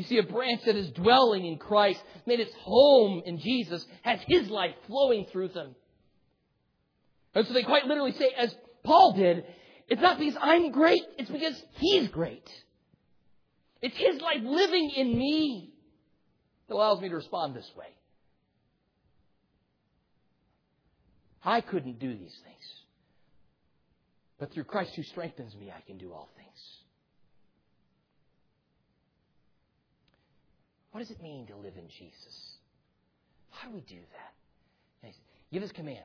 You 0.00 0.06
see, 0.06 0.16
a 0.16 0.22
branch 0.22 0.62
that 0.64 0.76
is 0.76 0.88
dwelling 0.92 1.44
in 1.44 1.58
Christ, 1.58 2.02
made 2.24 2.40
its 2.40 2.54
home 2.60 3.22
in 3.26 3.38
Jesus, 3.38 3.84
has 4.00 4.18
His 4.26 4.48
life 4.48 4.74
flowing 4.86 5.26
through 5.30 5.48
them. 5.48 5.74
And 7.34 7.46
so 7.46 7.52
they 7.52 7.64
quite 7.64 7.84
literally 7.84 8.12
say, 8.12 8.30
as 8.34 8.56
Paul 8.82 9.12
did, 9.12 9.44
it's 9.88 10.00
not 10.00 10.18
because 10.18 10.38
I'm 10.40 10.72
great, 10.72 11.02
it's 11.18 11.28
because 11.28 11.62
He's 11.74 12.08
great. 12.08 12.48
It's 13.82 13.94
His 13.94 14.22
life 14.22 14.40
living 14.42 14.88
in 14.96 15.18
me 15.18 15.74
that 16.66 16.76
allows 16.76 17.02
me 17.02 17.10
to 17.10 17.16
respond 17.16 17.54
this 17.54 17.70
way. 17.76 17.88
I 21.44 21.60
couldn't 21.60 21.98
do 21.98 22.08
these 22.08 22.38
things. 22.42 22.74
But 24.38 24.50
through 24.54 24.64
Christ 24.64 24.94
who 24.96 25.02
strengthens 25.02 25.54
me, 25.56 25.70
I 25.70 25.82
can 25.82 25.98
do 25.98 26.14
all 26.14 26.30
things. 26.38 26.39
What 30.92 31.00
does 31.00 31.10
it 31.10 31.22
mean 31.22 31.46
to 31.46 31.56
live 31.56 31.74
in 31.76 31.88
Jesus? 31.88 32.56
How 33.50 33.68
do 33.68 33.74
we 33.74 33.80
do 33.82 33.96
that? 33.96 34.32
And 35.02 35.12
he 35.12 35.12
said, 35.12 35.22
Give 35.52 35.62
his 35.62 35.72
command. 35.72 36.04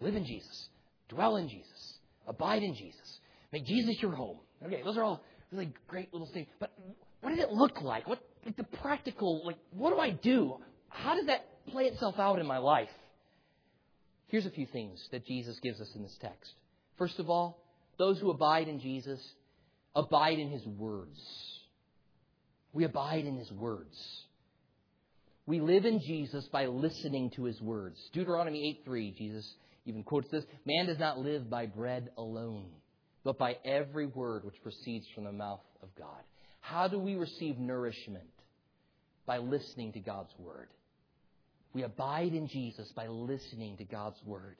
Live 0.00 0.16
in 0.16 0.24
Jesus. 0.24 0.68
Dwell 1.08 1.36
in 1.36 1.48
Jesus. 1.48 1.98
Abide 2.26 2.62
in 2.62 2.74
Jesus. 2.74 3.20
Make 3.52 3.66
Jesus 3.66 3.96
your 4.00 4.12
home. 4.12 4.38
Okay, 4.64 4.82
those 4.84 4.96
are 4.96 5.02
all 5.02 5.22
really 5.52 5.72
great 5.86 6.12
little 6.12 6.28
things. 6.32 6.48
But 6.58 6.72
what 7.20 7.30
does 7.30 7.38
it 7.38 7.52
look 7.52 7.80
like? 7.82 8.08
What 8.08 8.20
like 8.44 8.56
the 8.56 8.64
practical 8.64 9.46
like 9.46 9.58
what 9.70 9.90
do 9.90 9.98
I 9.98 10.10
do? 10.10 10.56
How 10.88 11.14
does 11.14 11.26
that 11.26 11.46
play 11.68 11.84
itself 11.84 12.18
out 12.18 12.38
in 12.38 12.46
my 12.46 12.58
life? 12.58 12.88
Here's 14.28 14.46
a 14.46 14.50
few 14.50 14.66
things 14.66 15.06
that 15.12 15.26
Jesus 15.26 15.58
gives 15.60 15.80
us 15.80 15.90
in 15.94 16.02
this 16.02 16.16
text. 16.20 16.52
First 16.98 17.18
of 17.18 17.30
all, 17.30 17.62
those 17.98 18.18
who 18.18 18.30
abide 18.30 18.68
in 18.68 18.80
Jesus 18.80 19.20
abide 19.94 20.38
in 20.38 20.50
his 20.50 20.66
words. 20.66 21.53
We 22.74 22.84
abide 22.84 23.24
in 23.24 23.38
his 23.38 23.50
words. 23.52 23.96
We 25.46 25.60
live 25.60 25.84
in 25.84 26.00
Jesus 26.00 26.46
by 26.48 26.66
listening 26.66 27.30
to 27.36 27.44
his 27.44 27.60
words. 27.60 27.98
Deuteronomy 28.12 28.78
8:3, 28.86 29.16
Jesus 29.16 29.54
even 29.86 30.02
quotes 30.02 30.30
this, 30.30 30.44
man 30.64 30.86
does 30.86 30.98
not 30.98 31.18
live 31.18 31.50
by 31.50 31.66
bread 31.66 32.10
alone, 32.16 32.70
but 33.22 33.38
by 33.38 33.58
every 33.64 34.06
word 34.06 34.44
which 34.44 34.62
proceeds 34.62 35.06
from 35.14 35.24
the 35.24 35.32
mouth 35.32 35.60
of 35.82 35.94
God. 35.94 36.22
How 36.60 36.88
do 36.88 36.98
we 36.98 37.14
receive 37.16 37.58
nourishment? 37.58 38.24
By 39.26 39.38
listening 39.38 39.92
to 39.92 40.00
God's 40.00 40.32
word. 40.38 40.68
We 41.74 41.82
abide 41.82 42.32
in 42.32 42.48
Jesus 42.48 42.90
by 42.92 43.08
listening 43.08 43.76
to 43.78 43.84
God's 43.84 44.22
word. 44.24 44.56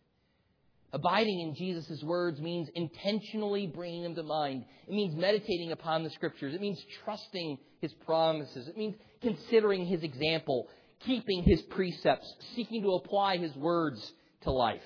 Abiding 0.94 1.40
in 1.40 1.56
Jesus' 1.56 2.04
words 2.04 2.38
means 2.38 2.68
intentionally 2.76 3.66
bringing 3.66 4.04
them 4.04 4.14
to 4.14 4.22
mind. 4.22 4.64
It 4.86 4.94
means 4.94 5.16
meditating 5.16 5.72
upon 5.72 6.04
the 6.04 6.10
scriptures. 6.10 6.54
It 6.54 6.60
means 6.60 6.80
trusting 7.04 7.58
his 7.80 7.92
promises. 8.06 8.68
It 8.68 8.78
means 8.78 8.94
considering 9.20 9.86
his 9.86 10.04
example, 10.04 10.68
keeping 11.00 11.42
his 11.42 11.62
precepts, 11.62 12.32
seeking 12.54 12.82
to 12.82 12.92
apply 12.92 13.38
his 13.38 13.52
words 13.56 14.12
to 14.42 14.52
life. 14.52 14.80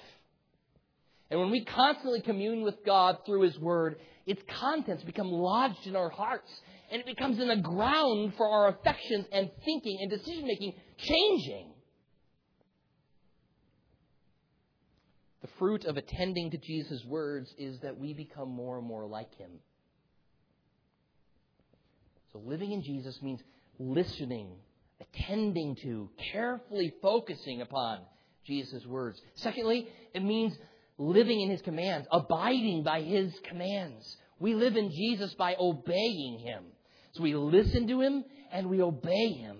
And 1.30 1.38
when 1.40 1.50
we 1.50 1.66
constantly 1.66 2.22
commune 2.22 2.62
with 2.62 2.86
God 2.86 3.18
through 3.26 3.42
his 3.42 3.59
word, 3.59 3.96
its 4.24 4.40
contents 4.59 5.04
become 5.04 5.30
lodged 5.30 5.86
in 5.86 5.94
our 5.94 6.09
hearts, 6.09 6.50
and 6.90 7.02
it 7.02 7.06
becomes 7.06 7.38
in 7.38 7.48
the 7.48 7.56
ground 7.56 8.32
for 8.38 8.48
our 8.48 8.68
affections 8.68 9.26
and 9.30 9.50
thinking 9.62 9.98
and 10.00 10.11
decision 10.11 10.46
making 10.46 10.72
changing. 10.96 11.74
The 15.42 15.47
fruit 15.59 15.84
of 15.84 15.96
attending 15.96 16.50
to 16.50 16.59
Jesus' 16.59 17.04
words 17.04 17.52
is 17.59 17.78
that 17.80 17.98
we 17.98 18.14
become 18.14 18.48
more 18.50 18.78
and 18.78 18.86
more 18.86 19.06
like 19.06 19.34
him. 19.36 19.50
So 22.32 22.38
living 22.38 22.72
in 22.72 22.82
Jesus 22.82 23.20
means 23.22 23.40
listening, 23.78 24.56
attending 25.00 25.76
to, 25.82 26.11
carefully 26.32 26.92
focusing 27.00 27.62
upon 27.62 28.00
Jesus' 28.46 28.84
words. 28.86 29.20
Secondly, 29.34 29.88
it 30.14 30.22
means 30.22 30.56
living 30.98 31.40
in 31.40 31.50
his 31.50 31.62
commands, 31.62 32.06
abiding 32.11 32.82
by 32.82 33.02
his 33.02 33.32
commands. 33.48 34.16
We 34.38 34.54
live 34.54 34.76
in 34.76 34.90
Jesus 34.90 35.34
by 35.34 35.56
obeying 35.59 36.40
him. 36.44 36.64
So 37.12 37.22
we 37.22 37.34
listen 37.34 37.88
to 37.88 38.00
him 38.00 38.24
and 38.52 38.68
we 38.68 38.82
obey 38.82 39.32
him. 39.32 39.59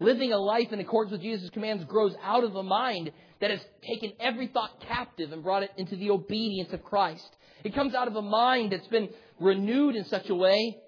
Living 0.00 0.32
a 0.32 0.38
life 0.38 0.72
in 0.72 0.80
accordance 0.80 1.12
with 1.12 1.20
Jesus' 1.20 1.50
commands 1.50 1.84
grows 1.84 2.14
out 2.22 2.42
of 2.42 2.56
a 2.56 2.62
mind 2.62 3.12
that 3.40 3.50
has 3.50 3.60
taken 3.86 4.12
every 4.18 4.46
thought 4.46 4.80
captive 4.88 5.30
and 5.30 5.42
brought 5.42 5.62
it 5.62 5.70
into 5.76 5.94
the 5.94 6.10
obedience 6.10 6.72
of 6.72 6.82
Christ. 6.82 7.36
It 7.64 7.74
comes 7.74 7.94
out 7.94 8.08
of 8.08 8.16
a 8.16 8.22
mind 8.22 8.72
that's 8.72 8.86
been 8.88 9.10
renewed 9.38 9.94
in 9.94 10.06
such 10.06 10.30
a 10.30 10.34
way 10.34 10.78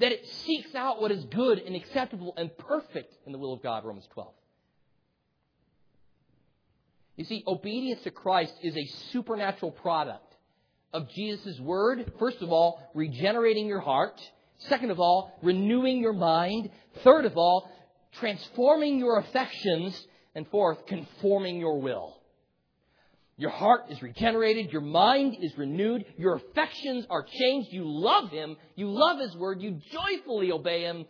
that 0.00 0.10
it 0.10 0.26
seeks 0.26 0.74
out 0.74 1.00
what 1.00 1.12
is 1.12 1.24
good 1.26 1.60
and 1.60 1.76
acceptable 1.76 2.34
and 2.36 2.50
perfect 2.58 3.14
in 3.24 3.32
the 3.32 3.38
will 3.38 3.52
of 3.52 3.62
God, 3.62 3.84
Romans 3.84 4.08
12. 4.12 4.32
You 7.16 7.24
see, 7.24 7.44
obedience 7.46 8.02
to 8.02 8.10
Christ 8.10 8.54
is 8.62 8.76
a 8.76 8.84
supernatural 9.12 9.70
product 9.70 10.34
of 10.92 11.08
Jesus' 11.10 11.60
word. 11.60 12.12
First 12.18 12.42
of 12.42 12.50
all, 12.50 12.82
regenerating 12.94 13.66
your 13.66 13.80
heart. 13.80 14.20
Second 14.58 14.90
of 14.90 14.98
all, 14.98 15.32
renewing 15.42 16.00
your 16.00 16.12
mind. 16.12 16.70
Third 17.04 17.24
of 17.24 17.36
all, 17.36 17.68
transforming 18.18 18.98
your 18.98 19.18
affections, 19.18 20.06
and 20.34 20.46
fourth, 20.48 20.86
conforming 20.86 21.58
your 21.58 21.80
will. 21.80 22.16
Your 23.36 23.50
heart 23.50 23.86
is 23.90 24.00
regenerated, 24.02 24.72
your 24.72 24.82
mind 24.82 25.36
is 25.40 25.56
renewed, 25.56 26.04
your 26.16 26.36
affections 26.36 27.06
are 27.10 27.24
changed, 27.24 27.72
you 27.72 27.84
love 27.84 28.30
Him, 28.30 28.56
you 28.76 28.90
love 28.90 29.18
His 29.18 29.34
Word, 29.36 29.60
you 29.60 29.80
joyfully 29.90 30.52
obey 30.52 30.82
Him, 30.82 31.06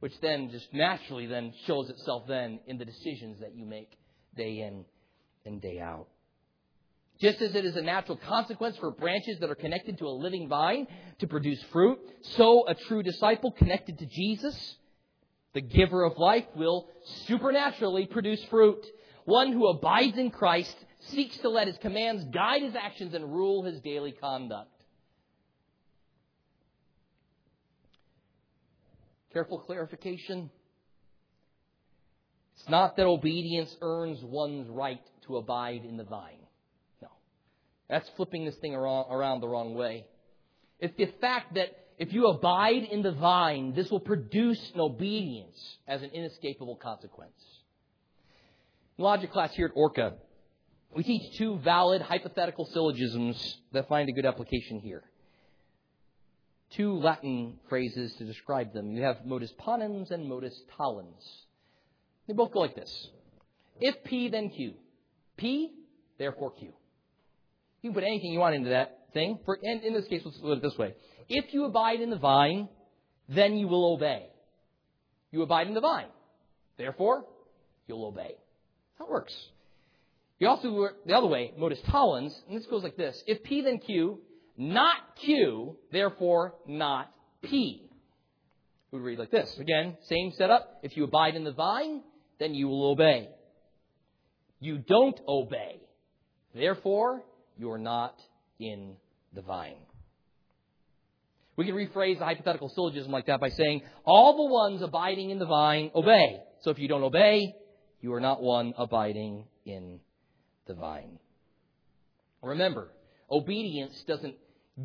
which 0.00 0.18
then 0.20 0.50
just 0.50 0.72
naturally 0.72 1.26
then 1.26 1.52
shows 1.66 1.88
itself 1.90 2.24
then 2.26 2.60
in 2.66 2.78
the 2.78 2.84
decisions 2.84 3.40
that 3.40 3.54
you 3.54 3.64
make 3.66 3.90
day 4.36 4.60
in 4.60 4.84
and 5.44 5.60
day 5.60 5.78
out. 5.78 6.08
Just 7.20 7.40
as 7.40 7.54
it 7.54 7.64
is 7.64 7.76
a 7.76 7.82
natural 7.82 8.18
consequence 8.18 8.76
for 8.78 8.90
branches 8.90 9.38
that 9.40 9.50
are 9.50 9.54
connected 9.54 9.98
to 9.98 10.06
a 10.06 10.10
living 10.10 10.48
vine 10.48 10.86
to 11.20 11.26
produce 11.26 11.62
fruit, 11.72 11.98
so 12.22 12.66
a 12.68 12.74
true 12.74 13.02
disciple 13.02 13.52
connected 13.52 13.98
to 13.98 14.06
Jesus 14.06 14.76
the 15.56 15.62
giver 15.62 16.04
of 16.04 16.18
life 16.18 16.44
will 16.54 16.86
supernaturally 17.24 18.04
produce 18.04 18.44
fruit. 18.50 18.84
One 19.24 19.52
who 19.52 19.68
abides 19.68 20.18
in 20.18 20.30
Christ 20.30 20.76
seeks 21.08 21.38
to 21.38 21.48
let 21.48 21.66
his 21.66 21.78
commands 21.78 22.24
guide 22.24 22.60
his 22.60 22.74
actions 22.76 23.14
and 23.14 23.32
rule 23.32 23.62
his 23.62 23.80
daily 23.80 24.12
conduct. 24.12 24.70
Careful 29.32 29.58
clarification. 29.60 30.50
It's 32.58 32.68
not 32.68 32.96
that 32.98 33.06
obedience 33.06 33.74
earns 33.80 34.22
one's 34.22 34.68
right 34.68 35.00
to 35.26 35.38
abide 35.38 35.86
in 35.86 35.96
the 35.96 36.04
vine. 36.04 36.36
No. 37.00 37.08
That's 37.88 38.10
flipping 38.10 38.44
this 38.44 38.56
thing 38.56 38.74
around 38.74 39.40
the 39.40 39.48
wrong 39.48 39.74
way. 39.74 40.04
It's 40.80 40.96
the 40.98 41.06
fact 41.18 41.54
that 41.54 41.85
if 41.98 42.12
you 42.12 42.26
abide 42.26 42.84
in 42.84 43.02
the 43.02 43.12
vine, 43.12 43.74
this 43.74 43.90
will 43.90 44.00
produce 44.00 44.60
an 44.74 44.80
obedience 44.80 45.78
as 45.88 46.02
an 46.02 46.10
inescapable 46.10 46.76
consequence. 46.76 47.32
In 48.98 49.04
logic 49.04 49.32
class 49.32 49.54
here 49.54 49.66
at 49.66 49.72
Orca, 49.74 50.14
we 50.94 51.02
teach 51.02 51.36
two 51.38 51.58
valid 51.58 52.02
hypothetical 52.02 52.66
syllogisms 52.66 53.58
that 53.72 53.88
find 53.88 54.08
a 54.08 54.12
good 54.12 54.26
application 54.26 54.80
here. 54.80 55.04
Two 56.70 56.94
Latin 56.98 57.58
phrases 57.68 58.14
to 58.16 58.24
describe 58.24 58.72
them. 58.72 58.92
You 58.92 59.02
have 59.02 59.24
modus 59.24 59.52
ponens 59.60 60.10
and 60.10 60.28
modus 60.28 60.58
tollens. 60.76 61.44
They 62.26 62.34
both 62.34 62.52
go 62.52 62.60
like 62.60 62.74
this. 62.74 63.10
If 63.80 64.04
P, 64.04 64.28
then 64.28 64.50
Q. 64.50 64.74
P, 65.36 65.70
therefore 66.18 66.52
Q. 66.52 66.72
You 67.82 67.90
can 67.90 67.94
put 67.94 68.04
anything 68.04 68.32
you 68.32 68.40
want 68.40 68.54
into 68.54 68.70
that 68.70 68.95
thing. 69.12 69.38
For, 69.44 69.58
and 69.62 69.82
in 69.82 69.92
this 69.92 70.06
case, 70.06 70.22
let's 70.24 70.38
put 70.38 70.58
it 70.58 70.62
this 70.62 70.76
way. 70.78 70.94
If 71.28 71.52
you 71.52 71.64
abide 71.64 72.00
in 72.00 72.10
the 72.10 72.16
vine, 72.16 72.68
then 73.28 73.56
you 73.56 73.68
will 73.68 73.94
obey. 73.94 74.26
You 75.30 75.42
abide 75.42 75.66
in 75.66 75.74
the 75.74 75.80
vine. 75.80 76.06
Therefore, 76.78 77.24
you'll 77.86 78.06
obey. 78.06 78.34
That's 78.36 78.98
how 78.98 79.06
it 79.06 79.10
works. 79.10 79.34
You 80.38 80.48
also 80.48 80.88
the 81.06 81.14
other 81.14 81.26
way, 81.26 81.52
modus 81.56 81.80
tollens, 81.88 82.38
and 82.48 82.58
this 82.58 82.66
goes 82.66 82.82
like 82.82 82.96
this. 82.96 83.22
If 83.26 83.42
P, 83.42 83.62
then 83.62 83.78
Q, 83.78 84.20
not 84.56 84.96
Q, 85.16 85.76
therefore 85.92 86.54
not 86.66 87.10
P. 87.42 87.88
We 88.90 88.98
would 88.98 89.04
read 89.04 89.18
like 89.18 89.30
this. 89.30 89.56
Again, 89.58 89.96
same 90.08 90.32
setup. 90.36 90.78
If 90.82 90.96
you 90.96 91.04
abide 91.04 91.36
in 91.36 91.44
the 91.44 91.52
vine, 91.52 92.02
then 92.38 92.54
you 92.54 92.68
will 92.68 92.90
obey. 92.90 93.30
You 94.60 94.78
don't 94.78 95.18
obey. 95.26 95.80
Therefore, 96.54 97.22
you're 97.58 97.78
not 97.78 98.14
in 98.58 98.96
the 99.34 99.42
vine. 99.42 99.76
We 101.56 101.64
can 101.64 101.74
rephrase 101.74 102.20
a 102.20 102.24
hypothetical 102.24 102.68
syllogism 102.68 103.10
like 103.10 103.26
that 103.26 103.40
by 103.40 103.48
saying, 103.48 103.82
all 104.04 104.36
the 104.36 104.52
ones 104.52 104.82
abiding 104.82 105.30
in 105.30 105.38
the 105.38 105.46
vine 105.46 105.90
obey. 105.94 106.40
So 106.60 106.70
if 106.70 106.78
you 106.78 106.86
don't 106.86 107.02
obey, 107.02 107.54
you 108.00 108.12
are 108.12 108.20
not 108.20 108.42
one 108.42 108.74
abiding 108.76 109.44
in 109.64 110.00
the 110.66 110.74
vine. 110.74 111.18
Remember, 112.42 112.88
obedience 113.30 114.04
doesn't 114.06 114.34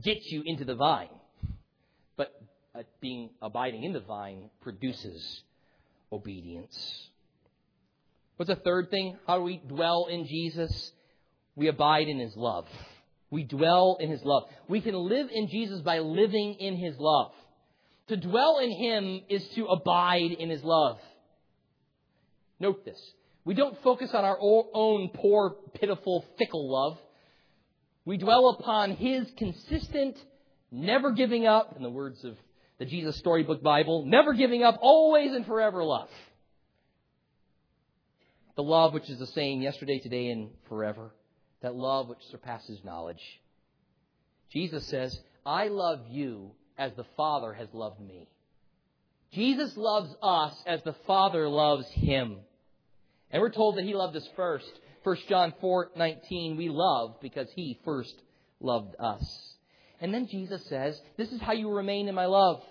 get 0.04 0.18
you 0.24 0.44
into 0.46 0.64
the 0.64 0.76
vine, 0.76 1.10
but 2.16 2.32
uh, 2.74 2.84
being 3.02 3.32
abiding 3.42 3.84
in 3.84 3.92
the 3.92 4.00
vine 4.00 4.50
produces 4.62 5.44
obedience. 6.12 7.10
What's 8.38 8.50
the 8.50 8.56
third 8.56 8.90
thing? 8.90 9.18
How 9.28 9.38
do 9.38 9.44
we 9.44 9.58
dwell 9.58 10.08
in 10.10 10.26
Jesus? 10.26 10.94
We 11.56 11.68
abide 11.68 12.08
in 12.08 12.18
his 12.18 12.36
love. 12.36 12.66
We 13.32 13.44
dwell 13.44 13.98
in 14.00 14.12
His 14.12 14.24
love. 14.24 14.44
We 14.68 14.82
can 14.82 14.94
live 14.94 15.30
in 15.34 15.48
Jesus 15.48 15.80
by 15.82 16.00
living 16.00 16.56
in 16.60 16.76
His 16.76 16.96
love. 17.00 17.32
To 18.10 18.18
dwell 18.18 18.60
in 18.60 18.72
Him 18.72 19.22
is 19.30 19.48
to 19.56 19.68
abide 19.68 20.32
in 20.32 20.50
His 20.50 20.62
love. 20.64 21.00
Note 22.60 22.84
this. 22.86 23.00
We 23.46 23.54
don't 23.56 23.82
focus 23.82 24.12
on 24.14 24.26
our 24.26 24.38
own 24.40 25.10
poor, 25.14 25.56
pitiful, 25.76 26.26
fickle 26.38 26.70
love. 26.70 26.98
We 28.04 28.18
dwell 28.18 28.50
upon 28.50 28.92
His 28.98 29.26
consistent, 29.38 30.18
never 30.70 31.12
giving 31.12 31.48
up, 31.48 31.76
in 31.78 31.84
the 31.84 31.90
words 31.90 32.24
of 32.26 32.36
the 32.80 32.86
Jesus 32.86 33.16
Storybook 33.18 33.64
Bible, 33.64 34.06
never 34.06 34.34
giving 34.34 34.62
up, 34.62 34.78
always 34.82 35.32
and 35.32 35.46
forever 35.46 35.84
love. 35.84 36.10
The 38.58 38.64
love 38.64 38.94
which 38.94 39.10
is 39.10 39.20
the 39.20 39.28
same 39.28 39.62
yesterday, 39.62 40.00
today, 40.00 40.28
and 40.28 40.50
forever. 40.68 41.12
That 41.62 41.76
love 41.76 42.10
which 42.10 42.24
surpasses 42.32 42.80
knowledge. 42.84 43.22
Jesus 44.52 44.86
says, 44.88 45.18
I 45.46 45.68
love 45.68 46.02
you 46.10 46.52
as 46.78 46.92
the 46.96 47.06
Father 47.16 47.54
has 47.54 47.68
loved 47.74 48.00
me. 48.00 48.28
Jesus 49.32 49.78
loves 49.78 50.14
us 50.22 50.56
as 50.68 50.84
the 50.84 50.96
Father 51.08 51.48
loves 51.48 51.88
him. 51.92 52.38
And 53.30 53.42
we're 53.42 53.50
told 53.50 53.78
that 53.78 53.86
he 53.86 53.94
loved 53.94 54.16
us 54.16 54.28
first. 54.36 54.72
1 55.04 55.18
John 55.30 55.54
4:19 55.62 56.58
we 56.58 56.70
love 56.70 57.16
because 57.22 57.48
he 57.56 57.80
first 57.86 58.16
loved 58.60 58.96
us. 59.00 59.56
And 60.00 60.14
then 60.14 60.28
Jesus 60.28 60.66
says, 60.66 61.00
this 61.18 61.32
is 61.32 61.42
how 61.42 61.54
you 61.54 61.70
remain 61.70 62.08
in 62.08 62.16
my 62.16 62.26
love. 62.26 62.62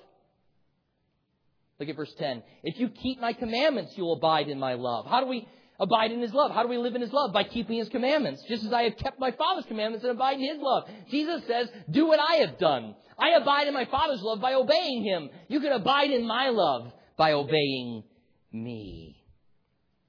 Look 1.79 1.89
at 1.89 1.97
verse 1.97 2.13
10. 2.19 2.43
If 2.63 2.79
you 2.79 2.91
keep 2.91 3.21
my 3.21 3.33
commandments, 3.33 3.95
you'll 3.97 4.13
abide 4.13 4.49
in 4.49 4.59
my 4.59 4.75
love. 4.75 5.07
How 5.07 5.21
do 5.21 5.27
we 5.27 5.49
abide 5.81 6.13
in 6.13 6.21
his 6.21 6.33
love? 6.33 6.53
How 6.53 6.63
do 6.63 6.69
we 6.69 6.79
live 6.79 6.95
in 6.95 7.01
his 7.01 7.13
love? 7.13 7.33
By 7.33 7.45
keeping 7.45 7.79
his 7.79 7.89
commandments. 7.89 8.45
Just 8.49 8.65
as 8.65 8.73
I 8.73 8.83
have 8.85 8.97
kept 8.97 9.19
my 9.19 9.31
Father's 9.33 9.65
commandments 9.67 10.05
and 10.05 10.13
abide 10.13 10.35
in 10.35 10.49
his 10.49 10.59
love. 10.61 10.89
Jesus 11.11 11.43
says, 11.47 11.69
do 11.91 12.07
what 12.07 12.21
I 12.21 12.37
have 12.47 12.59
done. 12.59 12.95
I 13.19 13.31
abide 13.31 13.67
in 13.67 13.75
my 13.75 13.87
Father's 13.87 14.23
love 14.23 14.41
by 14.41 14.55
obeying 14.55 15.05
him. 15.05 15.31
You 15.49 15.61
can 15.61 15.73
abide 15.73 16.11
in 16.11 16.27
my 16.27 16.49
love 16.51 16.93
by 17.17 17.33
obeying 17.33 18.05
me. 18.53 19.17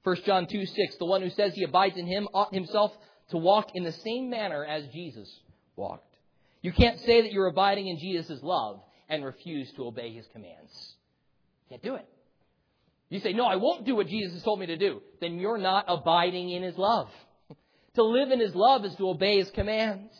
1 0.04 0.16
John 0.26 0.46
2 0.46 0.66
6, 0.66 0.96
the 0.96 1.04
one 1.04 1.22
who 1.22 1.30
says 1.30 1.54
he 1.54 1.64
abides 1.64 1.96
in 1.96 2.06
him 2.06 2.28
ought 2.34 2.52
himself 2.52 2.92
to 3.30 3.36
walk 3.36 3.70
in 3.74 3.84
the 3.84 3.92
same 3.92 4.30
manner 4.30 4.64
as 4.64 4.86
Jesus 4.88 5.28
walked. 5.76 6.16
You 6.60 6.72
can't 6.72 6.98
say 7.00 7.22
that 7.22 7.32
you're 7.32 7.46
abiding 7.46 7.86
in 7.88 7.98
Jesus' 7.98 8.42
love 8.42 8.80
and 9.08 9.24
refuse 9.24 9.70
to 9.72 9.86
obey 9.86 10.12
his 10.12 10.26
commands. 10.32 10.94
You 11.64 11.76
can't 11.76 11.82
do 11.82 11.94
it. 11.96 12.08
You 13.12 13.20
say, 13.20 13.34
no, 13.34 13.44
I 13.44 13.56
won't 13.56 13.84
do 13.84 13.94
what 13.94 14.06
Jesus 14.06 14.42
told 14.42 14.58
me 14.58 14.64
to 14.66 14.76
do. 14.78 15.02
Then 15.20 15.38
you're 15.38 15.58
not 15.58 15.84
abiding 15.86 16.48
in 16.48 16.62
his 16.62 16.76
love. 16.78 17.08
To 17.94 18.04
live 18.04 18.30
in 18.30 18.40
his 18.40 18.54
love 18.54 18.86
is 18.86 18.94
to 18.94 19.10
obey 19.10 19.36
his 19.36 19.50
commands. 19.50 20.14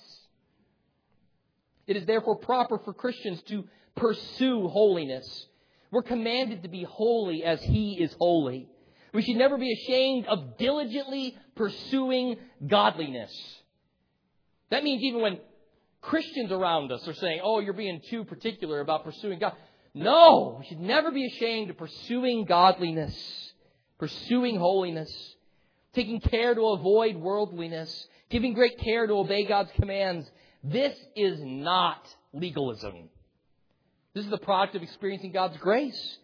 It 1.86 1.96
is 1.96 2.04
therefore 2.04 2.36
proper 2.36 2.78
for 2.78 2.92
Christians 2.92 3.40
to 3.44 3.64
pursue 3.96 4.68
holiness. 4.68 5.46
We're 5.90 6.02
commanded 6.02 6.64
to 6.64 6.68
be 6.68 6.82
holy 6.82 7.44
as 7.44 7.62
he 7.62 7.94
is 7.98 8.14
holy. 8.18 8.68
We 9.14 9.22
should 9.22 9.36
never 9.36 9.56
be 9.56 9.72
ashamed 9.72 10.26
of 10.26 10.58
diligently 10.58 11.34
pursuing 11.56 12.36
godliness. 12.66 13.32
That 14.68 14.84
means 14.84 15.02
even 15.02 15.22
when 15.22 15.38
Christians 16.02 16.52
around 16.52 16.92
us 16.92 17.08
are 17.08 17.14
saying, 17.14 17.40
oh, 17.42 17.60
you're 17.60 17.72
being 17.72 18.02
too 18.10 18.24
particular 18.24 18.80
about 18.80 19.04
pursuing 19.04 19.38
God. 19.38 19.54
No, 19.94 20.56
we 20.58 20.66
should 20.66 20.80
never 20.80 21.10
be 21.10 21.26
ashamed 21.26 21.70
of 21.70 21.76
pursuing 21.76 22.44
godliness, 22.44 23.52
pursuing 23.98 24.58
holiness, 24.58 25.36
taking 25.92 26.20
care 26.20 26.54
to 26.54 26.62
avoid 26.68 27.16
worldliness, 27.16 28.08
giving 28.30 28.54
great 28.54 28.78
care 28.78 29.06
to 29.06 29.12
obey 29.14 29.44
God's 29.44 29.70
commands. 29.72 30.30
This 30.64 30.98
is 31.14 31.40
not 31.42 32.08
legalism. 32.32 33.10
This 34.14 34.24
is 34.24 34.30
the 34.30 34.38
product 34.38 34.76
of 34.76 34.82
experiencing 34.82 35.32
God's 35.32 35.58
grace. 35.58 36.18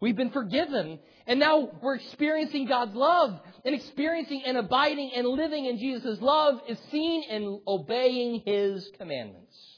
We've 0.00 0.16
been 0.16 0.30
forgiven, 0.30 0.98
and 1.26 1.38
now 1.38 1.68
we're 1.82 1.96
experiencing 1.96 2.66
God's 2.66 2.94
love. 2.94 3.40
And 3.64 3.74
experiencing 3.74 4.42
and 4.46 4.56
abiding 4.56 5.12
and 5.14 5.26
living 5.26 5.66
in 5.66 5.78
Jesus' 5.78 6.20
love 6.20 6.60
is 6.68 6.78
seen 6.90 7.24
in 7.24 7.60
obeying 7.66 8.42
His 8.46 8.88
commandments. 8.98 9.69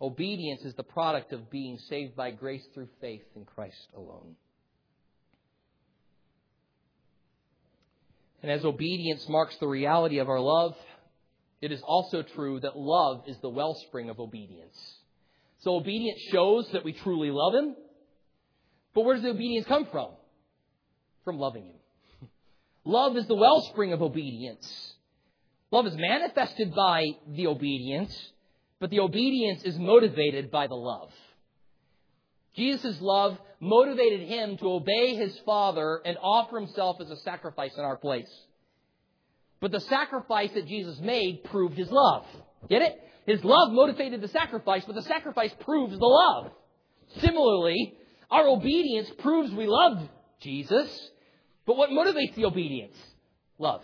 Obedience 0.00 0.62
is 0.62 0.74
the 0.74 0.82
product 0.82 1.32
of 1.32 1.50
being 1.50 1.78
saved 1.88 2.16
by 2.16 2.30
grace 2.30 2.64
through 2.72 2.88
faith 3.00 3.24
in 3.36 3.44
Christ 3.44 3.88
alone. 3.94 4.36
And 8.42 8.50
as 8.50 8.64
obedience 8.64 9.28
marks 9.28 9.56
the 9.58 9.68
reality 9.68 10.18
of 10.18 10.30
our 10.30 10.40
love, 10.40 10.74
it 11.60 11.72
is 11.72 11.82
also 11.82 12.22
true 12.22 12.60
that 12.60 12.76
love 12.76 13.24
is 13.26 13.36
the 13.42 13.50
wellspring 13.50 14.08
of 14.08 14.18
obedience. 14.18 14.78
So 15.58 15.74
obedience 15.74 16.18
shows 16.32 16.66
that 16.72 16.84
we 16.84 16.94
truly 16.94 17.30
love 17.30 17.54
Him. 17.54 17.76
But 18.94 19.02
where 19.02 19.14
does 19.14 19.22
the 19.22 19.30
obedience 19.30 19.66
come 19.66 19.86
from? 19.92 20.08
From 21.24 21.38
loving 21.38 21.66
Him. 21.66 21.76
Love 22.84 23.16
is 23.16 23.26
the 23.26 23.36
wellspring 23.36 23.92
of 23.92 24.00
obedience. 24.00 24.94
Love 25.70 25.86
is 25.86 25.94
manifested 25.96 26.74
by 26.74 27.04
the 27.28 27.46
obedience, 27.46 28.32
but 28.80 28.90
the 28.90 29.00
obedience 29.00 29.62
is 29.62 29.78
motivated 29.78 30.50
by 30.50 30.66
the 30.66 30.74
love. 30.74 31.10
Jesus' 32.56 33.00
love 33.00 33.38
motivated 33.60 34.26
him 34.26 34.56
to 34.56 34.72
obey 34.72 35.14
his 35.14 35.38
Father 35.46 36.00
and 36.04 36.16
offer 36.20 36.58
himself 36.58 36.96
as 37.00 37.10
a 37.10 37.16
sacrifice 37.18 37.72
in 37.76 37.84
our 37.84 37.96
place. 37.96 38.30
But 39.60 39.70
the 39.70 39.80
sacrifice 39.80 40.50
that 40.54 40.66
Jesus 40.66 40.98
made 41.00 41.44
proved 41.44 41.76
his 41.76 41.90
love. 41.90 42.24
Get 42.68 42.82
it? 42.82 42.96
His 43.26 43.44
love 43.44 43.70
motivated 43.70 44.22
the 44.22 44.28
sacrifice, 44.28 44.82
but 44.86 44.94
the 44.94 45.02
sacrifice 45.02 45.52
proves 45.60 45.96
the 45.96 46.06
love. 46.06 46.50
Similarly, 47.20 47.94
our 48.30 48.48
obedience 48.48 49.10
proves 49.18 49.52
we 49.52 49.66
love 49.66 50.08
Jesus, 50.40 51.10
but 51.66 51.76
what 51.76 51.90
motivates 51.90 52.34
the 52.34 52.46
obedience? 52.46 52.96
Love. 53.58 53.82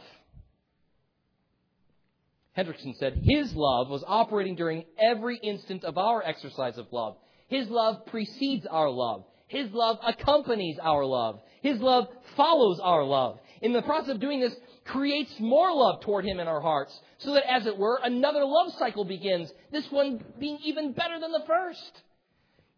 Hendriksen 2.57 2.97
said, 2.99 3.21
His 3.23 3.55
love 3.55 3.89
was 3.89 4.05
operating 4.07 4.57
during 4.57 4.85
every 4.99 5.37
instant 5.37 5.85
of 5.85 5.99
our 5.99 6.23
exercise 6.23 6.79
of 6.79 6.87
love. 6.93 7.17
His 7.49 7.69
love 7.69 8.07
precedes 8.07 8.67
our 8.67 8.89
love. 8.89 9.25
His 9.49 9.71
love 9.73 9.99
accompanies 10.05 10.79
our 10.83 11.05
love. 11.05 11.41
His 11.63 11.79
love 11.81 12.09
follows 12.37 12.81
our 12.83 13.05
love. 13.05 13.39
In 13.63 13.73
the 13.73 13.83
process 13.83 14.15
of 14.15 14.21
doing 14.21 14.41
this, 14.41 14.55
creates 14.85 15.33
more 15.39 15.73
love 15.73 16.01
toward 16.01 16.25
Him 16.25 16.41
in 16.41 16.49
our 16.49 16.61
hearts, 16.61 16.99
so 17.19 17.35
that, 17.35 17.45
as 17.51 17.67
it 17.67 17.77
were, 17.77 18.01
another 18.03 18.45
love 18.45 18.73
cycle 18.79 19.05
begins, 19.05 19.53
this 19.73 19.91
one 19.91 20.25
being 20.39 20.59
even 20.65 20.93
better 20.93 21.19
than 21.21 21.33
the 21.33 21.45
first. 21.47 22.03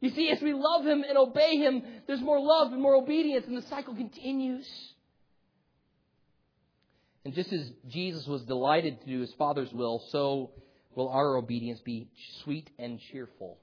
You 0.00 0.10
see, 0.10 0.30
as 0.30 0.40
we 0.40 0.52
love 0.52 0.86
Him 0.86 1.04
and 1.06 1.18
obey 1.18 1.56
Him, 1.56 1.82
there's 2.06 2.20
more 2.20 2.40
love 2.40 2.72
and 2.72 2.80
more 2.80 2.94
obedience, 2.94 3.46
and 3.46 3.56
the 3.56 3.66
cycle 3.68 3.94
continues. 3.94 4.66
And 7.28 7.34
just 7.34 7.52
as 7.52 7.70
Jesus 7.90 8.26
was 8.26 8.42
delighted 8.44 9.02
to 9.02 9.06
do 9.06 9.20
His 9.20 9.34
Father's 9.34 9.70
will, 9.70 10.02
so 10.08 10.50
will 10.94 11.10
our 11.10 11.36
obedience 11.36 11.78
be 11.84 12.08
sweet 12.42 12.70
and 12.78 12.98
cheerful. 13.12 13.58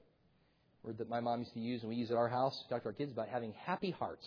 Word 0.84 0.98
that 0.98 1.08
my 1.08 1.18
mom 1.18 1.40
used 1.40 1.52
to 1.54 1.58
use, 1.58 1.80
and 1.80 1.88
we 1.88 1.96
use 1.96 2.12
at 2.12 2.16
our 2.16 2.28
house, 2.28 2.56
talk 2.68 2.82
to 2.82 2.90
our 2.90 2.92
kids 2.92 3.10
about 3.10 3.26
having 3.26 3.52
happy 3.64 3.90
hearts. 3.90 4.24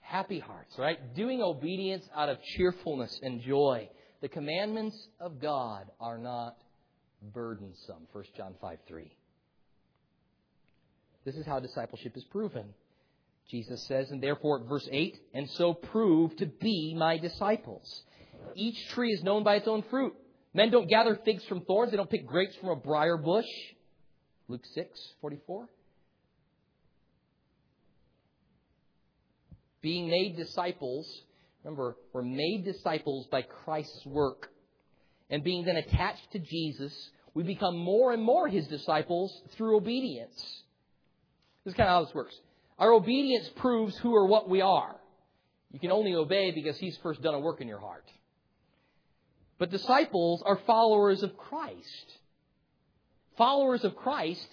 Happy 0.00 0.38
hearts, 0.38 0.78
right? 0.78 1.14
Doing 1.14 1.40
obedience 1.40 2.06
out 2.14 2.28
of 2.28 2.36
cheerfulness 2.42 3.18
and 3.22 3.40
joy. 3.40 3.88
The 4.20 4.28
commandments 4.28 5.08
of 5.18 5.40
God 5.40 5.86
are 5.98 6.18
not 6.18 6.58
burdensome. 7.32 8.06
1 8.12 8.24
John 8.36 8.54
5 8.60 8.78
3. 8.86 9.16
This 11.24 11.36
is 11.36 11.46
how 11.46 11.58
discipleship 11.58 12.14
is 12.18 12.24
proven. 12.24 12.66
Jesus 13.50 13.82
says, 13.86 14.10
and 14.10 14.22
therefore, 14.22 14.62
verse 14.68 14.86
8, 14.92 15.16
and 15.32 15.48
so 15.52 15.72
prove 15.72 16.36
to 16.36 16.44
be 16.44 16.94
my 16.94 17.16
disciples. 17.16 18.02
Each 18.54 18.88
tree 18.88 19.12
is 19.12 19.22
known 19.22 19.44
by 19.44 19.56
its 19.56 19.68
own 19.68 19.82
fruit. 19.90 20.14
Men 20.54 20.70
don't 20.70 20.88
gather 20.88 21.18
figs 21.24 21.44
from 21.44 21.62
thorns, 21.62 21.90
they 21.90 21.96
don't 21.96 22.10
pick 22.10 22.26
grapes 22.26 22.56
from 22.56 22.70
a 22.70 22.76
briar 22.76 23.16
bush. 23.16 23.44
Luke 24.48 24.64
6, 24.74 24.88
44. 25.20 25.68
Being 29.82 30.08
made 30.08 30.36
disciples, 30.36 31.06
remember, 31.62 31.96
we're 32.12 32.22
made 32.22 32.64
disciples 32.64 33.26
by 33.30 33.42
Christ's 33.42 34.06
work. 34.06 34.48
And 35.28 35.44
being 35.44 35.64
then 35.64 35.76
attached 35.76 36.32
to 36.32 36.38
Jesus, 36.38 37.10
we 37.34 37.42
become 37.42 37.76
more 37.76 38.12
and 38.12 38.22
more 38.22 38.48
his 38.48 38.66
disciples 38.68 39.32
through 39.56 39.76
obedience. 39.76 40.34
This 41.64 41.72
is 41.72 41.76
kind 41.76 41.88
of 41.88 41.94
how 41.94 42.04
this 42.04 42.14
works. 42.14 42.34
Our 42.78 42.92
obedience 42.92 43.50
proves 43.56 43.96
who 43.98 44.14
or 44.14 44.26
what 44.26 44.48
we 44.48 44.60
are. 44.60 44.96
You 45.72 45.80
can 45.80 45.90
only 45.90 46.14
obey 46.14 46.52
because 46.52 46.78
He's 46.78 46.96
first 47.02 47.22
done 47.22 47.34
a 47.34 47.40
work 47.40 47.60
in 47.60 47.68
your 47.68 47.80
heart. 47.80 48.04
But 49.58 49.70
disciples 49.70 50.42
are 50.44 50.60
followers 50.66 51.22
of 51.22 51.36
Christ. 51.36 52.18
Followers 53.38 53.84
of 53.84 53.96
Christ 53.96 54.46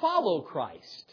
follow 0.00 0.42
Christ. 0.42 1.04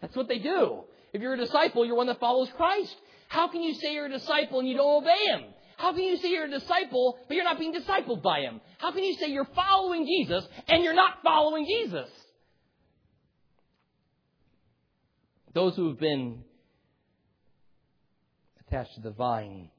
That's 0.00 0.16
what 0.16 0.28
they 0.28 0.38
do. 0.38 0.84
If 1.12 1.20
you're 1.20 1.34
a 1.34 1.38
disciple, 1.38 1.84
you're 1.84 1.96
one 1.96 2.06
that 2.06 2.20
follows 2.20 2.48
Christ. 2.56 2.94
How 3.28 3.48
can 3.48 3.62
you 3.62 3.74
say 3.74 3.94
you're 3.94 4.06
a 4.06 4.10
disciple 4.10 4.60
and 4.60 4.68
you 4.68 4.76
don't 4.76 5.02
obey 5.02 5.24
Him? 5.26 5.44
How 5.76 5.92
can 5.92 6.02
you 6.02 6.16
say 6.16 6.30
you're 6.30 6.44
a 6.44 6.50
disciple, 6.50 7.18
but 7.26 7.34
you're 7.34 7.44
not 7.44 7.58
being 7.58 7.74
discipled 7.74 8.22
by 8.22 8.40
Him? 8.40 8.60
How 8.78 8.92
can 8.92 9.02
you 9.02 9.14
say 9.14 9.28
you're 9.28 9.48
following 9.54 10.06
Jesus 10.06 10.46
and 10.68 10.82
you're 10.82 10.94
not 10.94 11.18
following 11.24 11.66
Jesus? 11.66 12.08
Those 15.54 15.76
who 15.76 15.88
have 15.88 15.98
been 15.98 16.44
attached 18.66 18.94
to 18.94 19.00
the 19.00 19.10
vine 19.10 19.70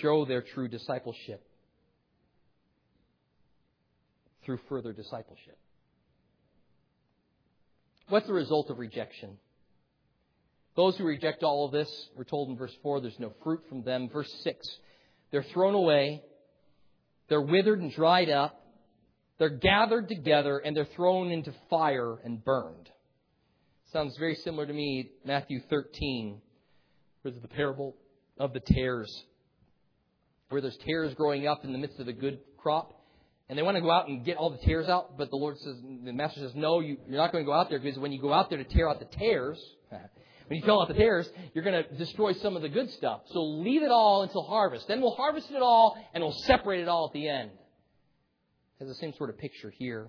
show 0.00 0.24
their 0.24 0.42
true 0.42 0.68
discipleship. 0.68 1.44
through 4.44 4.58
further 4.68 4.92
discipleship. 4.92 5.58
What's 8.08 8.26
the 8.26 8.32
result 8.32 8.70
of 8.70 8.78
rejection? 8.78 9.38
Those 10.74 10.96
who 10.96 11.04
reject 11.04 11.42
all 11.42 11.66
of 11.66 11.72
this, 11.72 11.88
we're 12.16 12.24
told 12.24 12.48
in 12.48 12.56
verse 12.56 12.74
4, 12.82 13.00
there's 13.00 13.18
no 13.18 13.32
fruit 13.42 13.60
from 13.68 13.82
them. 13.82 14.08
Verse 14.12 14.32
6, 14.42 14.66
they're 15.30 15.44
thrown 15.52 15.74
away, 15.74 16.22
they're 17.28 17.40
withered 17.40 17.80
and 17.80 17.92
dried 17.92 18.30
up, 18.30 18.58
they're 19.38 19.50
gathered 19.50 20.08
together, 20.08 20.58
and 20.58 20.76
they're 20.76 20.88
thrown 20.96 21.30
into 21.30 21.52
fire 21.68 22.16
and 22.24 22.44
burned. 22.44 22.88
Sounds 23.92 24.16
very 24.18 24.34
similar 24.36 24.66
to 24.66 24.72
me, 24.72 25.10
Matthew 25.24 25.60
13, 25.68 26.40
where 27.22 27.32
the 27.32 27.48
parable 27.48 27.96
of 28.38 28.52
the 28.52 28.60
tares, 28.60 29.24
where 30.52 30.60
there's 30.60 30.78
tares 30.84 31.14
growing 31.14 31.46
up 31.46 31.64
in 31.64 31.72
the 31.72 31.78
midst 31.78 31.98
of 31.98 32.08
a 32.08 32.12
good 32.12 32.38
crop, 32.58 33.02
and 33.48 33.58
they 33.58 33.62
want 33.62 33.76
to 33.76 33.80
go 33.80 33.90
out 33.90 34.08
and 34.08 34.24
get 34.24 34.36
all 34.36 34.50
the 34.50 34.64
tares 34.64 34.88
out, 34.88 35.18
but 35.18 35.30
the 35.30 35.36
Lord 35.36 35.58
says, 35.58 35.76
the 36.04 36.12
Master 36.12 36.40
says, 36.40 36.52
no, 36.54 36.80
you, 36.80 36.96
are 37.08 37.16
not 37.16 37.32
going 37.32 37.44
to 37.44 37.46
go 37.46 37.52
out 37.52 37.68
there 37.68 37.78
because 37.78 37.98
when 37.98 38.12
you 38.12 38.20
go 38.20 38.32
out 38.32 38.48
there 38.48 38.58
to 38.58 38.64
tear 38.64 38.88
out 38.88 38.98
the 38.98 39.16
tares, 39.16 39.62
when 39.90 40.58
you 40.58 40.64
fill 40.64 40.80
out 40.80 40.88
the 40.88 40.94
tares, 40.94 41.28
you're 41.52 41.64
going 41.64 41.82
to 41.82 41.94
destroy 41.96 42.34
some 42.34 42.56
of 42.56 42.62
the 42.62 42.68
good 42.68 42.90
stuff. 42.92 43.22
So 43.32 43.42
leave 43.42 43.82
it 43.82 43.90
all 43.90 44.22
until 44.22 44.42
harvest. 44.42 44.86
Then 44.88 45.00
we'll 45.00 45.16
harvest 45.16 45.50
it 45.50 45.60
all 45.60 45.98
and 46.14 46.22
we'll 46.22 46.32
separate 46.32 46.80
it 46.80 46.88
all 46.88 47.06
at 47.06 47.12
the 47.12 47.28
end. 47.28 47.50
Has 48.78 48.88
the 48.88 48.94
same 48.94 49.12
sort 49.18 49.30
of 49.30 49.38
picture 49.38 49.70
here. 49.70 50.08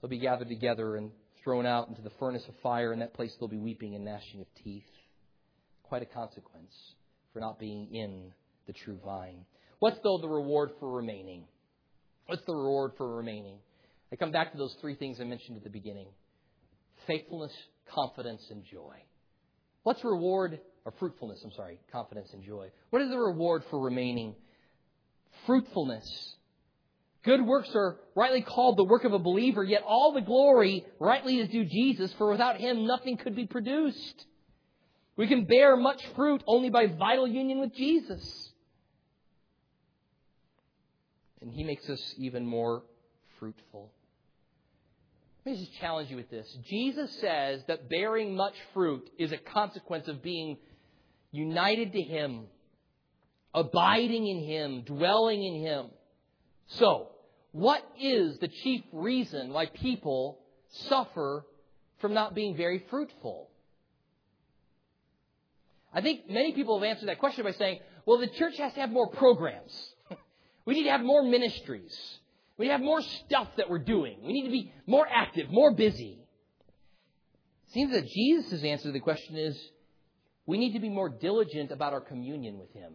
They'll 0.00 0.10
be 0.10 0.18
gathered 0.18 0.48
together 0.48 0.96
and 0.96 1.10
thrown 1.42 1.66
out 1.66 1.88
into 1.88 2.02
the 2.02 2.12
furnace 2.20 2.46
of 2.48 2.54
fire. 2.62 2.92
In 2.92 3.00
that 3.00 3.14
place, 3.14 3.34
they'll 3.38 3.48
be 3.48 3.58
weeping 3.58 3.94
and 3.94 4.04
gnashing 4.04 4.40
of 4.40 4.46
teeth. 4.62 4.84
Quite 5.82 6.02
a 6.02 6.06
consequence 6.06 6.72
for 7.32 7.40
not 7.40 7.58
being 7.58 7.94
in 7.94 8.32
the 8.68 8.72
true 8.72 9.00
vine. 9.04 9.44
What's, 9.80 9.98
though, 10.04 10.18
the 10.18 10.28
reward 10.28 10.70
for 10.78 10.88
remaining? 10.92 11.44
What's 12.26 12.44
the 12.44 12.54
reward 12.54 12.92
for 12.96 13.16
remaining? 13.16 13.56
I 14.12 14.16
come 14.16 14.30
back 14.30 14.52
to 14.52 14.58
those 14.58 14.76
three 14.80 14.94
things 14.94 15.20
I 15.20 15.24
mentioned 15.24 15.56
at 15.56 15.64
the 15.64 15.70
beginning 15.70 16.06
faithfulness, 17.06 17.52
confidence, 17.94 18.46
and 18.50 18.64
joy. 18.64 18.94
What's 19.82 20.04
reward 20.04 20.60
or 20.84 20.92
fruitfulness? 20.98 21.40
I'm 21.42 21.52
sorry, 21.52 21.80
confidence 21.90 22.28
and 22.32 22.44
joy. 22.44 22.70
What 22.90 23.02
is 23.02 23.08
the 23.08 23.18
reward 23.18 23.62
for 23.70 23.80
remaining? 23.80 24.34
Fruitfulness. 25.46 26.36
Good 27.24 27.40
works 27.44 27.70
are 27.74 27.96
rightly 28.14 28.42
called 28.42 28.76
the 28.76 28.84
work 28.84 29.04
of 29.04 29.12
a 29.12 29.18
believer, 29.18 29.64
yet 29.64 29.82
all 29.86 30.12
the 30.12 30.20
glory 30.20 30.84
rightly 31.00 31.38
is 31.38 31.48
due 31.48 31.64
Jesus, 31.64 32.12
for 32.18 32.30
without 32.30 32.58
him 32.58 32.86
nothing 32.86 33.16
could 33.16 33.34
be 33.34 33.46
produced. 33.46 34.26
We 35.16 35.26
can 35.26 35.46
bear 35.46 35.76
much 35.76 36.00
fruit 36.14 36.42
only 36.46 36.70
by 36.70 36.86
vital 36.86 37.26
union 37.26 37.60
with 37.60 37.74
Jesus. 37.74 38.47
And 41.40 41.52
he 41.52 41.64
makes 41.64 41.88
us 41.88 42.14
even 42.18 42.46
more 42.46 42.82
fruitful. 43.38 43.92
Let 45.44 45.52
me 45.52 45.64
just 45.64 45.78
challenge 45.80 46.10
you 46.10 46.16
with 46.16 46.30
this. 46.30 46.46
Jesus 46.68 47.10
says 47.20 47.62
that 47.68 47.88
bearing 47.88 48.36
much 48.36 48.54
fruit 48.74 49.08
is 49.18 49.32
a 49.32 49.38
consequence 49.38 50.08
of 50.08 50.22
being 50.22 50.58
united 51.30 51.92
to 51.92 52.02
Him, 52.02 52.46
abiding 53.54 54.26
in 54.26 54.44
Him, 54.44 54.82
dwelling 54.82 55.42
in 55.42 55.62
Him. 55.62 55.86
So, 56.66 57.08
what 57.52 57.82
is 57.98 58.38
the 58.38 58.48
chief 58.48 58.82
reason 58.92 59.52
why 59.52 59.66
people 59.66 60.38
suffer 60.88 61.46
from 61.98 62.14
not 62.14 62.34
being 62.34 62.56
very 62.56 62.84
fruitful? 62.90 63.48
I 65.94 66.02
think 66.02 66.28
many 66.28 66.52
people 66.52 66.78
have 66.78 66.86
answered 66.86 67.08
that 67.08 67.18
question 67.18 67.44
by 67.44 67.52
saying, 67.52 67.80
well, 68.04 68.18
the 68.18 68.26
church 68.26 68.58
has 68.58 68.74
to 68.74 68.80
have 68.80 68.90
more 68.90 69.08
programs. 69.08 69.72
We 70.68 70.74
need 70.74 70.84
to 70.84 70.90
have 70.90 71.00
more 71.00 71.22
ministries. 71.22 71.98
We 72.58 72.66
need 72.66 72.72
to 72.72 72.76
have 72.76 72.84
more 72.84 73.00
stuff 73.00 73.48
that 73.56 73.70
we're 73.70 73.78
doing. 73.78 74.18
We 74.22 74.34
need 74.34 74.44
to 74.44 74.50
be 74.50 74.70
more 74.86 75.08
active, 75.10 75.50
more 75.50 75.72
busy. 75.72 76.18
It 77.68 77.72
seems 77.72 77.92
that 77.92 78.06
Jesus' 78.06 78.62
answer 78.62 78.88
to 78.88 78.92
the 78.92 79.00
question 79.00 79.36
is 79.36 79.58
we 80.44 80.58
need 80.58 80.74
to 80.74 80.78
be 80.78 80.90
more 80.90 81.08
diligent 81.08 81.72
about 81.72 81.94
our 81.94 82.02
communion 82.02 82.58
with 82.58 82.70
Him. 82.74 82.92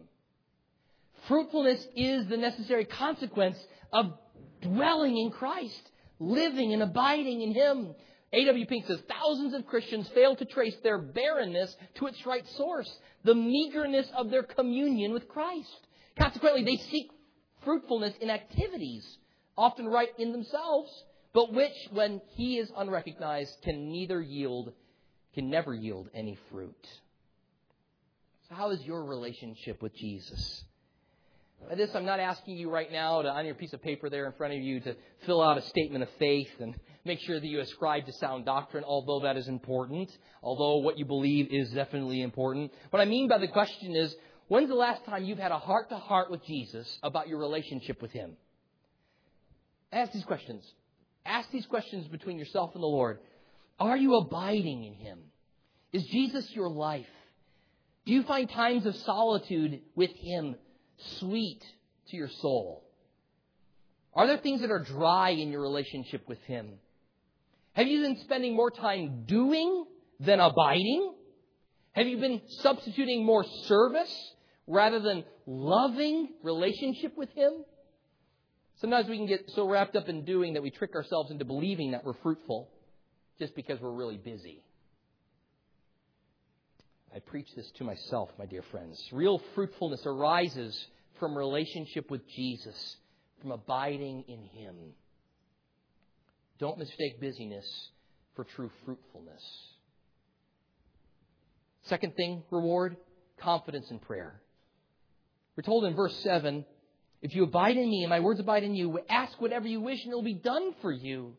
Fruitfulness 1.26 1.84
is 1.96 2.28
the 2.28 2.36
necessary 2.36 2.84
consequence 2.84 3.58
of 3.92 4.20
dwelling 4.62 5.18
in 5.18 5.32
Christ, 5.32 5.90
living 6.20 6.74
and 6.74 6.80
abiding 6.80 7.42
in 7.42 7.54
Him. 7.54 7.96
A.W. 8.32 8.66
Pink 8.66 8.86
says 8.86 9.02
thousands 9.08 9.52
of 9.52 9.66
Christians 9.66 10.08
fail 10.14 10.36
to 10.36 10.44
trace 10.44 10.76
their 10.84 10.98
barrenness 10.98 11.76
to 11.96 12.06
its 12.06 12.24
right 12.24 12.46
source, 12.50 13.00
the 13.24 13.34
meagerness 13.34 14.08
of 14.16 14.30
their 14.30 14.44
communion 14.44 15.12
with 15.12 15.26
Christ. 15.26 15.88
Consequently, 16.16 16.62
they 16.62 16.76
seek 16.76 17.10
fruitfulness 17.64 18.14
in 18.20 18.30
activities 18.30 19.04
often 19.56 19.86
right 19.86 20.08
in 20.18 20.32
themselves, 20.32 20.90
but 21.32 21.52
which, 21.52 21.74
when 21.90 22.20
he 22.36 22.58
is 22.58 22.70
unrecognized, 22.76 23.52
can 23.62 23.90
neither 23.90 24.20
yield, 24.20 24.72
can 25.34 25.50
never 25.50 25.74
yield 25.74 26.08
any 26.14 26.38
fruit. 26.50 26.86
So, 28.48 28.54
how 28.54 28.70
is 28.70 28.80
your 28.82 29.04
relationship 29.04 29.82
with 29.82 29.94
Jesus? 29.96 30.64
By 31.68 31.76
this, 31.76 31.90
I'm 31.94 32.04
not 32.04 32.20
asking 32.20 32.58
you 32.58 32.70
right 32.70 32.92
now 32.92 33.22
to, 33.22 33.28
on 33.28 33.46
your 33.46 33.54
piece 33.54 33.72
of 33.72 33.82
paper 33.82 34.10
there 34.10 34.26
in 34.26 34.32
front 34.32 34.52
of 34.52 34.60
you, 34.60 34.80
to 34.80 34.94
fill 35.24 35.42
out 35.42 35.56
a 35.56 35.62
statement 35.62 36.02
of 36.02 36.10
faith 36.18 36.50
and 36.60 36.74
make 37.06 37.20
sure 37.20 37.40
that 37.40 37.46
you 37.46 37.60
ascribe 37.60 38.04
to 38.04 38.12
sound 38.12 38.44
doctrine, 38.44 38.84
although 38.84 39.20
that 39.20 39.36
is 39.38 39.48
important, 39.48 40.10
although 40.42 40.76
what 40.78 40.98
you 40.98 41.06
believe 41.06 41.48
is 41.50 41.70
definitely 41.70 42.20
important. 42.20 42.70
What 42.90 43.00
I 43.00 43.06
mean 43.06 43.28
by 43.28 43.38
the 43.38 43.48
question 43.48 43.96
is, 43.96 44.14
when's 44.48 44.68
the 44.68 44.74
last 44.74 45.04
time 45.04 45.24
you've 45.24 45.38
had 45.38 45.52
a 45.52 45.58
heart 45.58 45.88
to 45.90 45.96
heart 45.96 46.30
with 46.30 46.44
Jesus 46.46 46.98
about 47.02 47.28
your 47.28 47.38
relationship 47.38 48.00
with 48.02 48.12
Him? 48.12 48.36
Ask 49.92 50.12
these 50.12 50.24
questions. 50.24 50.64
Ask 51.24 51.50
these 51.50 51.66
questions 51.66 52.06
between 52.08 52.38
yourself 52.38 52.72
and 52.74 52.82
the 52.82 52.86
Lord. 52.86 53.18
Are 53.78 53.96
you 53.96 54.16
abiding 54.16 54.84
in 54.84 54.94
Him? 54.94 55.18
Is 55.92 56.04
Jesus 56.06 56.50
your 56.54 56.68
life? 56.68 57.06
Do 58.04 58.12
you 58.12 58.22
find 58.24 58.50
times 58.50 58.84
of 58.86 58.94
solitude 58.96 59.80
with 59.94 60.10
Him 60.10 60.56
sweet 61.18 61.62
to 62.08 62.16
your 62.16 62.28
soul? 62.28 62.84
Are 64.12 64.26
there 64.26 64.38
things 64.38 64.60
that 64.60 64.70
are 64.70 64.82
dry 64.82 65.30
in 65.30 65.50
your 65.50 65.62
relationship 65.62 66.28
with 66.28 66.40
Him? 66.42 66.74
Have 67.72 67.88
you 67.88 68.02
been 68.02 68.18
spending 68.18 68.54
more 68.54 68.70
time 68.70 69.24
doing 69.26 69.86
than 70.20 70.40
abiding? 70.40 71.14
Have 71.92 72.06
you 72.06 72.18
been 72.18 72.40
substituting 72.60 73.24
more 73.24 73.44
service 73.66 74.33
rather 74.66 75.00
than 75.00 75.24
loving 75.46 76.28
relationship 76.42 77.16
with 77.16 77.30
Him? 77.30 77.52
Sometimes 78.80 79.08
we 79.08 79.16
can 79.16 79.26
get 79.26 79.44
so 79.54 79.68
wrapped 79.68 79.96
up 79.96 80.08
in 80.08 80.24
doing 80.24 80.54
that 80.54 80.62
we 80.62 80.70
trick 80.70 80.94
ourselves 80.94 81.30
into 81.30 81.44
believing 81.44 81.92
that 81.92 82.04
we're 82.04 82.14
fruitful 82.22 82.68
just 83.38 83.54
because 83.54 83.80
we're 83.80 83.92
really 83.92 84.16
busy. 84.16 84.62
I 87.14 87.20
preach 87.20 87.46
this 87.54 87.70
to 87.78 87.84
myself, 87.84 88.30
my 88.38 88.46
dear 88.46 88.64
friends. 88.70 89.00
Real 89.12 89.40
fruitfulness 89.54 90.02
arises 90.04 90.76
from 91.20 91.36
relationship 91.36 92.10
with 92.10 92.22
Jesus, 92.28 92.96
from 93.40 93.52
abiding 93.52 94.24
in 94.26 94.42
Him. 94.42 94.74
Don't 96.58 96.78
mistake 96.78 97.20
busyness 97.20 97.64
for 98.34 98.44
true 98.44 98.70
fruitfulness. 98.84 99.42
Second 101.84 102.16
thing, 102.16 102.42
reward, 102.50 102.96
confidence 103.38 103.86
in 103.90 104.00
prayer. 104.00 104.40
We're 105.56 105.62
told 105.62 105.84
in 105.84 105.94
verse 105.94 106.16
7 106.22 106.64
if 107.22 107.34
you 107.34 107.44
abide 107.44 107.76
in 107.76 107.88
me 107.88 108.02
and 108.02 108.10
my 108.10 108.20
words 108.20 108.38
abide 108.38 108.64
in 108.64 108.74
you, 108.74 109.00
ask 109.08 109.40
whatever 109.40 109.66
you 109.66 109.80
wish 109.80 110.02
and 110.04 110.12
it 110.12 110.14
will 110.14 110.22
be 110.22 110.34
done 110.34 110.74
for 110.82 110.92
you. 110.92 111.36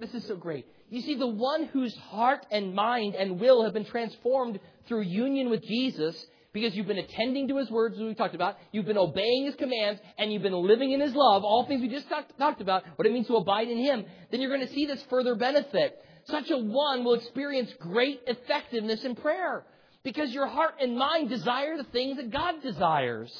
This 0.00 0.14
is 0.14 0.24
so 0.26 0.36
great. 0.36 0.66
You 0.88 1.02
see, 1.02 1.16
the 1.16 1.26
one 1.26 1.64
whose 1.64 1.94
heart 1.96 2.46
and 2.50 2.74
mind 2.74 3.14
and 3.14 3.40
will 3.40 3.64
have 3.64 3.72
been 3.72 3.84
transformed 3.84 4.60
through 4.86 5.02
union 5.02 5.50
with 5.50 5.62
Jesus, 5.64 6.26
because 6.52 6.74
you've 6.74 6.86
been 6.86 6.98
attending 6.98 7.48
to 7.48 7.56
his 7.56 7.70
words, 7.70 7.96
as 7.96 8.00
we 8.00 8.14
talked 8.14 8.34
about, 8.34 8.56
you've 8.72 8.86
been 8.86 8.98
obeying 8.98 9.46
his 9.46 9.54
commands, 9.56 10.00
and 10.18 10.32
you've 10.32 10.42
been 10.42 10.52
living 10.52 10.92
in 10.92 11.00
his 11.00 11.14
love, 11.14 11.44
all 11.44 11.66
things 11.66 11.80
we 11.80 11.88
just 11.88 12.08
talked, 12.08 12.38
talked 12.38 12.60
about, 12.60 12.84
what 12.96 13.06
it 13.06 13.12
means 13.12 13.26
to 13.26 13.36
abide 13.36 13.68
in 13.68 13.78
him, 13.78 14.04
then 14.30 14.40
you're 14.40 14.54
going 14.54 14.66
to 14.66 14.72
see 14.72 14.86
this 14.86 15.02
further 15.10 15.34
benefit. 15.34 15.98
Such 16.24 16.50
a 16.50 16.58
one 16.58 17.04
will 17.04 17.14
experience 17.14 17.72
great 17.80 18.20
effectiveness 18.26 19.04
in 19.04 19.16
prayer, 19.16 19.64
because 20.02 20.32
your 20.32 20.46
heart 20.46 20.74
and 20.80 20.96
mind 20.96 21.28
desire 21.28 21.76
the 21.76 21.84
things 21.84 22.16
that 22.16 22.30
God 22.30 22.62
desires. 22.62 23.32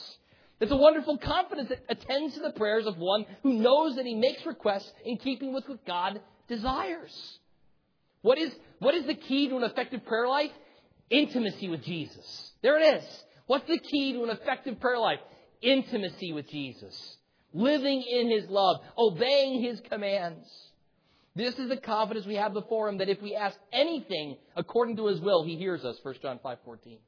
It's 0.60 0.70
a 0.70 0.76
wonderful 0.76 1.18
confidence 1.18 1.70
that 1.70 1.84
attends 1.88 2.34
to 2.34 2.40
the 2.40 2.52
prayers 2.52 2.86
of 2.86 2.96
one 2.96 3.26
who 3.42 3.54
knows 3.54 3.96
that 3.96 4.06
he 4.06 4.14
makes 4.14 4.46
requests 4.46 4.92
in 5.04 5.16
keeping 5.16 5.52
with 5.52 5.68
what 5.68 5.84
God 5.84 6.20
desires. 6.46 7.38
What 8.20 8.38
is, 8.38 8.52
what 8.78 8.94
is 8.94 9.06
the 9.06 9.14
key 9.14 9.48
to 9.48 9.56
an 9.56 9.64
effective 9.64 10.06
prayer 10.06 10.28
life? 10.28 10.52
Intimacy 11.10 11.68
with 11.68 11.82
Jesus. 11.82 12.52
There 12.62 12.78
it 12.78 13.02
is. 13.02 13.04
What's 13.46 13.66
the 13.66 13.78
key 13.78 14.12
to 14.12 14.22
an 14.22 14.30
effective 14.30 14.80
prayer 14.80 14.98
life? 14.98 15.18
Intimacy 15.60 16.32
with 16.32 16.48
Jesus. 16.48 17.16
Living 17.52 18.02
in 18.02 18.30
His 18.30 18.48
love. 18.48 18.80
Obeying 18.96 19.62
His 19.62 19.80
commands. 19.90 20.46
This 21.34 21.54
is 21.54 21.68
the 21.68 21.78
confidence 21.78 22.26
we 22.26 22.34
have 22.34 22.52
before 22.52 22.88
Him 22.88 22.98
that 22.98 23.08
if 23.08 23.22
we 23.22 23.34
ask 23.34 23.56
anything 23.72 24.36
according 24.54 24.96
to 24.96 25.06
His 25.06 25.20
will, 25.20 25.44
He 25.44 25.56
hears 25.56 25.84
us. 25.84 25.96
1 26.02 26.14
John 26.20 26.38
5 26.42 26.58
14. 26.64 26.98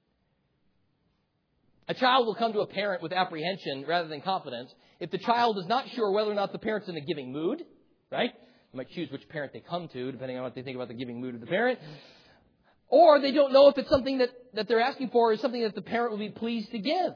A 1.87 1.95
child 1.95 2.27
will 2.27 2.35
come 2.35 2.55
to 2.55 2.61
a 2.61 2.67
parent 2.67 3.03
with 3.03 3.13
apprehension 3.13 3.85
rather 3.87 4.09
than 4.09 4.23
confidence 4.23 4.73
if 5.01 5.11
the 5.11 5.19
child 5.19 5.59
is 5.59 5.67
not 5.67 5.85
sure 5.95 6.11
whether 6.13 6.31
or 6.31 6.35
not 6.35 6.53
the 6.53 6.59
parent's 6.59 6.89
in 6.89 6.97
a 6.97 7.01
giving 7.01 7.31
mood, 7.31 7.63
right? 8.11 8.31
They 8.73 8.77
might 8.79 8.91
choose 8.91 9.11
which 9.13 9.29
parent 9.29 9.53
they 9.53 9.61
come 9.61 9.89
to, 9.89 10.13
depending 10.13 10.39
on 10.39 10.45
what 10.45 10.55
they 10.55 10.63
think 10.63 10.77
about 10.77 10.89
the 10.89 10.95
giving 10.95 11.21
mood 11.21 11.35
of 11.35 11.43
the 11.43 11.47
parent. 11.47 11.79
Or 12.89 13.21
they 13.21 13.33
don't 13.33 13.53
know 13.53 13.69
if 13.69 13.77
it's 13.77 13.91
something 13.91 14.19
that, 14.19 14.31
that 14.55 14.69
they're 14.69 14.81
asking 14.81 15.11
for 15.11 15.33
is 15.33 15.41
something 15.41 15.63
that 15.63 15.75
the 15.75 15.83
parent 15.83 16.13
will 16.13 16.19
be 16.19 16.31
pleased 16.31 16.71
to 16.71 16.79
give. 16.79 17.13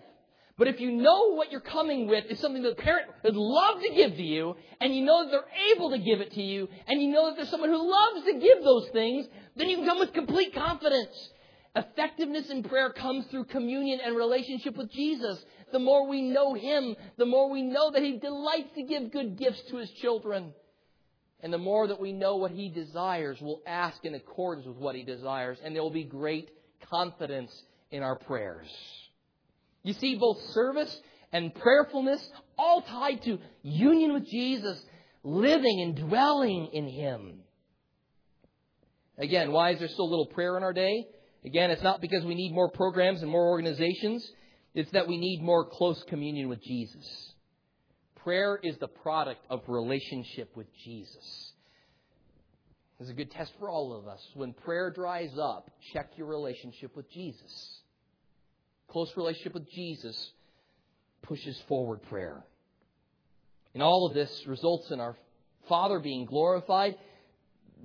But 0.59 0.67
if 0.67 0.81
you 0.81 0.91
know 0.91 1.35
what 1.35 1.53
you're 1.53 1.61
coming 1.61 2.09
with 2.09 2.25
is 2.29 2.41
something 2.41 2.63
that 2.65 2.77
the 2.77 2.83
parent 2.83 3.07
would 3.23 3.37
love 3.37 3.81
to 3.81 3.95
give 3.95 4.17
to 4.17 4.23
you, 4.23 4.57
and 4.81 4.95
you 4.95 5.05
know 5.05 5.25
that 5.25 5.31
they're 5.31 5.77
able 5.77 5.91
to 5.91 5.99
give 5.99 6.21
it 6.21 6.33
to 6.33 6.43
you, 6.43 6.69
and 6.89 7.01
you 7.01 7.09
know 7.09 7.27
that 7.27 7.37
there's 7.37 7.49
someone 7.49 7.71
who 7.71 7.89
loves 7.89 8.27
to 8.27 8.33
give 8.41 8.65
those 8.65 8.89
things, 8.93 9.27
then 9.55 9.69
you 9.69 9.77
can 9.77 9.87
come 9.87 10.01
with 10.01 10.13
complete 10.13 10.53
confidence. 10.53 11.31
Effectiveness 11.77 12.51
in 12.51 12.65
prayer 12.65 12.91
comes 12.91 13.27
through 13.27 13.45
communion 13.45 14.01
and 14.05 14.17
relationship 14.17 14.77
with 14.77 14.91
Jesus. 14.91 15.39
The 15.71 15.79
more 15.79 16.09
we 16.09 16.23
know 16.23 16.55
Him, 16.55 16.97
the 17.19 17.27
more 17.27 17.49
we 17.49 17.63
know 17.63 17.93
that 17.93 18.03
He 18.03 18.19
delights 18.19 18.75
to 18.75 18.83
give 18.83 19.13
good 19.13 19.39
gifts 19.39 19.63
to 19.71 19.77
His 19.77 19.91
children. 19.93 20.53
And 21.41 21.53
the 21.53 21.59
more 21.59 21.87
that 21.87 22.01
we 22.01 22.13
know 22.13 22.35
what 22.35 22.51
He 22.51 22.69
desires, 22.69 23.39
we'll 23.41 23.63
ask 23.65 24.05
in 24.05 24.15
accordance 24.15 24.67
with 24.67 24.79
what 24.79 24.97
He 24.97 25.05
desires, 25.05 25.59
and 25.63 25.73
there 25.73 25.85
will 25.85 25.91
be 25.91 26.03
great 26.03 26.51
confidence 26.91 27.53
in 27.93 28.03
our 28.03 28.17
prayers. 28.17 28.67
You 29.89 29.95
see, 29.95 30.17
both 30.17 30.39
service 30.51 30.95
and 31.33 31.55
prayerfulness 31.55 32.21
all 32.59 32.83
tied 32.83 33.23
to 33.23 33.39
union 33.63 34.13
with 34.13 34.27
Jesus, 34.27 34.79
living 35.25 35.81
and 35.81 35.97
dwelling 35.97 36.69
in 36.75 36.87
Him. 36.87 37.41
Again, 39.17 39.51
why 39.51 39.71
is 39.71 39.79
there 39.79 39.89
so 39.89 40.05
little 40.05 40.27
prayer 40.27 40.59
in 40.59 40.63
our 40.63 40.75
day? 40.75 41.07
Again, 41.43 41.71
it's 41.71 41.83
not 41.83 42.03
because 42.03 42.23
we 42.27 42.35
need 42.35 42.53
more 42.53 42.71
programs 42.71 43.23
and 43.23 43.31
more 43.31 43.49
organizations. 43.49 44.31
It's 44.75 44.91
that 44.91 45.09
we 45.09 45.17
need 45.17 45.41
more 45.41 45.65
close 45.65 46.05
communion 46.07 46.51
with 46.51 46.63
Jesus. 46.63 47.33
Prayer 48.17 48.61
is 48.63 48.77
the 48.77 48.89
product 48.89 49.43
of 49.49 49.63
relationship 49.69 50.55
with 50.55 50.67
Jesus. 50.85 51.55
This 52.99 53.07
is 53.07 53.11
a 53.13 53.15
good 53.15 53.31
test 53.31 53.55
for 53.59 53.71
all 53.71 53.99
of 53.99 54.07
us. 54.07 54.21
When 54.35 54.53
prayer 54.53 54.91
dries 54.91 55.33
up, 55.41 55.71
check 55.95 56.11
your 56.19 56.27
relationship 56.27 56.95
with 56.95 57.11
Jesus. 57.11 57.78
Close 58.89 59.13
relationship 59.17 59.55
with 59.55 59.71
Jesus 59.71 60.33
pushes 61.23 61.61
forward 61.69 62.03
prayer. 62.05 62.43
And 63.75 63.83
all 63.83 64.07
of 64.07 64.15
this 64.15 64.47
results 64.47 64.91
in 64.91 65.01
our 65.01 65.17
Father 65.69 65.99
being 65.99 66.25
glorified. 66.25 66.97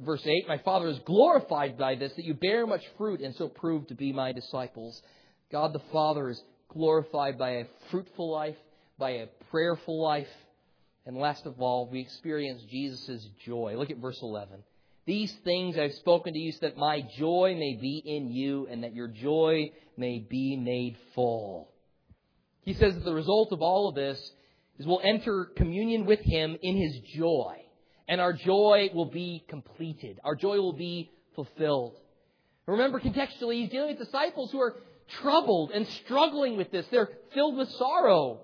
Verse 0.02 0.26
8 0.26 0.48
My 0.48 0.58
Father 0.60 0.88
is 0.88 1.00
glorified 1.00 1.78
by 1.78 1.96
this, 1.96 2.14
that 2.14 2.26
you 2.26 2.34
bear 2.34 2.66
much 2.66 2.84
fruit 2.98 3.22
and 3.22 3.36
so 3.36 3.50
prove 3.50 3.88
to 3.88 3.96
be 3.96 4.14
my 4.14 4.32
disciples. 4.32 5.02
God 5.52 5.74
the 5.74 5.82
Father 5.92 6.30
is 6.30 6.42
glorified 6.70 7.38
by 7.38 7.50
a 7.52 7.66
fruitful 7.92 8.32
life, 8.32 8.58
by 8.98 9.12
a 9.12 9.28
prayerful 9.52 10.02
life. 10.02 10.28
And 11.06 11.18
last 11.18 11.46
of 11.46 11.62
all, 11.62 11.90
we 11.92 12.00
experience 12.00 12.64
Jesus' 12.64 13.28
joy. 13.46 13.76
Look 13.78 13.92
at 13.92 13.98
verse 13.98 14.20
11. 14.22 14.64
These 15.06 15.34
things 15.44 15.78
I've 15.78 15.94
spoken 15.96 16.34
to 16.34 16.40
you 16.40 16.52
so 16.54 16.60
that 16.62 16.78
my 16.78 17.02
joy 17.18 17.56
may 17.58 17.78
be 17.80 18.02
in 18.06 18.32
you 18.32 18.68
and 18.70 18.84
that 18.84 18.96
your 18.96 19.10
joy 19.10 19.72
may 19.98 20.20
be 20.20 20.56
made 20.56 20.98
full. 21.14 21.70
He 22.62 22.74
says 22.74 22.96
that 22.96 23.04
the 23.04 23.14
result 23.14 23.52
of 23.52 23.62
all 23.62 23.90
of 23.90 23.96
this 23.96 24.18
is 24.80 24.88
we'll 24.88 25.02
enter 25.04 25.46
communion 25.58 26.06
with 26.06 26.22
Him 26.22 26.58
in 26.62 26.78
His 26.78 27.00
joy. 27.16 27.58
And 28.08 28.22
our 28.22 28.34
joy 28.34 28.90
will 28.94 29.10
be 29.10 29.44
completed. 29.50 30.20
Our 30.24 30.36
joy 30.36 30.58
will 30.58 30.74
be 30.74 31.12
fulfilled. 31.36 31.98
Remember, 32.66 33.00
contextually, 33.00 33.62
He's 33.62 33.70
dealing 33.70 33.90
with 33.90 34.06
disciples 34.06 34.52
who 34.52 34.62
are 34.62 34.76
troubled 35.22 35.72
and 35.72 35.86
struggling 35.88 36.56
with 36.56 36.72
this. 36.72 36.86
They're 36.90 37.10
filled 37.34 37.58
with 37.58 37.70
sorrow. 37.72 38.42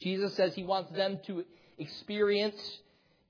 Jesus 0.00 0.34
says 0.36 0.54
He 0.54 0.62
wants 0.62 0.92
them 0.92 1.18
to 1.26 1.44
experience 1.78 2.56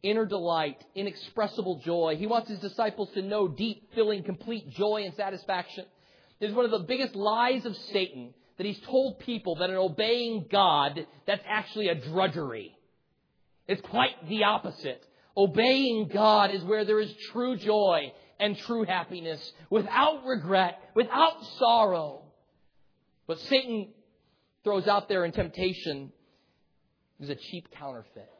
inner 0.03 0.26
delight, 0.26 0.82
inexpressible 0.94 1.80
joy. 1.84 2.16
He 2.18 2.26
wants 2.26 2.49
his 2.49 2.61
disciples 2.61 3.09
to 3.14 3.22
know 3.22 3.49
deep, 3.49 3.92
filling, 3.94 4.22
complete 4.22 4.70
joy 4.70 5.03
and 5.05 5.14
satisfaction. 5.14 5.84
It 6.40 6.51
is 6.51 6.55
one 6.55 6.64
of 6.64 6.70
the 6.70 6.86
biggest 6.86 7.14
lies 7.14 7.64
of 7.66 7.76
Satan 7.92 8.32
that 8.57 8.66
he's 8.66 8.80
told 8.80 9.20
people 9.20 9.57
that 9.57 9.70
in 9.70 9.76
obeying 9.76 10.46
God, 10.51 11.07
that's 11.26 11.42
actually 11.49 11.88
a 11.88 11.94
drudgery. 11.94 12.76
It's 13.66 13.82
quite 13.82 14.28
the 14.28 14.44
opposite. 14.44 15.05
Obeying 15.36 16.09
God 16.12 16.53
is 16.53 16.62
where 16.64 16.84
there 16.84 17.01
is 17.01 17.12
true 17.32 17.57
joy 17.57 18.12
and 18.40 18.57
true 18.57 18.84
happiness, 18.84 19.53
without 19.68 20.24
regret, 20.24 20.80
without 20.94 21.44
sorrow. 21.59 22.22
But 23.26 23.40
Satan 23.40 23.88
throws 24.62 24.86
out 24.86 25.09
there 25.09 25.24
in 25.24 25.32
temptation 25.32 26.12
is 27.20 27.30
a 27.30 27.34
cheap 27.34 27.68
counterfeit 27.72 28.30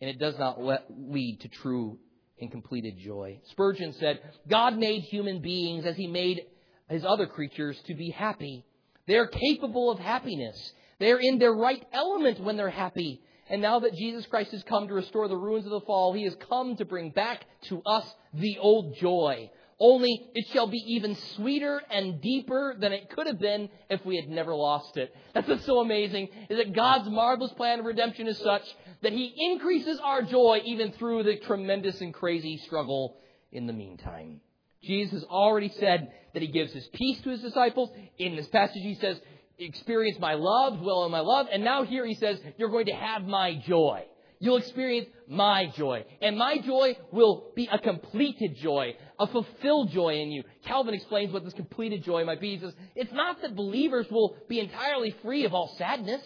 and 0.00 0.10
it 0.10 0.18
does 0.18 0.38
not 0.38 0.58
lead 0.90 1.40
to 1.40 1.48
true 1.48 1.98
and 2.40 2.50
completed 2.50 2.98
joy. 2.98 3.40
Spurgeon 3.50 3.92
said, 3.94 4.20
God 4.48 4.76
made 4.76 5.02
human 5.02 5.40
beings 5.40 5.84
as 5.84 5.96
he 5.96 6.06
made 6.06 6.42
his 6.88 7.04
other 7.04 7.26
creatures 7.26 7.78
to 7.86 7.94
be 7.94 8.10
happy. 8.10 8.64
They 9.06 9.16
are 9.16 9.26
capable 9.26 9.90
of 9.90 9.98
happiness. 9.98 10.72
They 10.98 11.10
are 11.12 11.20
in 11.20 11.38
their 11.38 11.52
right 11.52 11.84
element 11.92 12.40
when 12.40 12.56
they're 12.56 12.70
happy. 12.70 13.20
And 13.48 13.60
now 13.60 13.80
that 13.80 13.94
Jesus 13.94 14.26
Christ 14.26 14.52
has 14.52 14.62
come 14.62 14.88
to 14.88 14.94
restore 14.94 15.28
the 15.28 15.36
ruins 15.36 15.66
of 15.66 15.72
the 15.72 15.80
fall, 15.80 16.12
he 16.12 16.24
has 16.24 16.36
come 16.48 16.76
to 16.76 16.84
bring 16.84 17.10
back 17.10 17.44
to 17.68 17.82
us 17.84 18.04
the 18.32 18.58
old 18.58 18.96
joy. 18.96 19.50
Only 19.82 20.30
it 20.34 20.46
shall 20.52 20.66
be 20.66 20.82
even 20.88 21.16
sweeter 21.36 21.80
and 21.90 22.20
deeper 22.20 22.76
than 22.78 22.92
it 22.92 23.08
could 23.08 23.26
have 23.26 23.40
been 23.40 23.70
if 23.88 24.04
we 24.04 24.16
had 24.16 24.28
never 24.28 24.54
lost 24.54 24.98
it. 24.98 25.14
That's 25.32 25.48
what's 25.48 25.64
so 25.64 25.80
amazing, 25.80 26.28
is 26.50 26.58
that 26.58 26.74
God's 26.74 27.08
marvelous 27.08 27.52
plan 27.52 27.78
of 27.78 27.86
redemption 27.86 28.26
is 28.26 28.36
such 28.38 28.62
that 29.02 29.12
He 29.12 29.32
increases 29.52 29.98
our 30.04 30.20
joy 30.20 30.60
even 30.66 30.92
through 30.92 31.22
the 31.22 31.36
tremendous 31.36 31.98
and 32.02 32.12
crazy 32.12 32.58
struggle 32.58 33.16
in 33.52 33.66
the 33.66 33.72
meantime. 33.72 34.42
Jesus 34.82 35.12
has 35.12 35.24
already 35.24 35.72
said 35.80 36.12
that 36.34 36.42
He 36.42 36.48
gives 36.48 36.74
His 36.74 36.86
peace 36.92 37.22
to 37.22 37.30
His 37.30 37.40
disciples. 37.40 37.90
In 38.18 38.36
this 38.36 38.48
passage, 38.48 38.82
He 38.82 38.96
says, 38.96 39.18
experience 39.58 40.18
my 40.18 40.34
love, 40.34 40.78
dwell 40.78 41.06
in 41.06 41.10
my 41.10 41.20
love. 41.20 41.46
And 41.50 41.64
now 41.64 41.84
here 41.84 42.04
He 42.04 42.14
says, 42.14 42.38
you're 42.58 42.68
going 42.68 42.86
to 42.86 42.94
have 42.94 43.24
my 43.24 43.54
joy. 43.66 44.04
You'll 44.42 44.56
experience 44.56 45.06
my 45.28 45.66
joy. 45.76 46.04
And 46.22 46.38
my 46.38 46.58
joy 46.58 46.96
will 47.12 47.52
be 47.54 47.68
a 47.70 47.78
completed 47.78 48.56
joy, 48.56 48.96
a 49.18 49.26
fulfilled 49.26 49.90
joy 49.90 50.14
in 50.14 50.32
you. 50.32 50.44
Calvin 50.64 50.94
explains 50.94 51.30
what 51.30 51.44
this 51.44 51.52
completed 51.52 52.02
joy 52.02 52.24
might 52.24 52.40
be. 52.40 52.56
He 52.56 52.60
says, 52.60 52.74
it's 52.96 53.12
not 53.12 53.42
that 53.42 53.54
believers 53.54 54.06
will 54.10 54.38
be 54.48 54.58
entirely 54.58 55.14
free 55.22 55.44
of 55.44 55.52
all 55.52 55.74
sadness, 55.76 56.22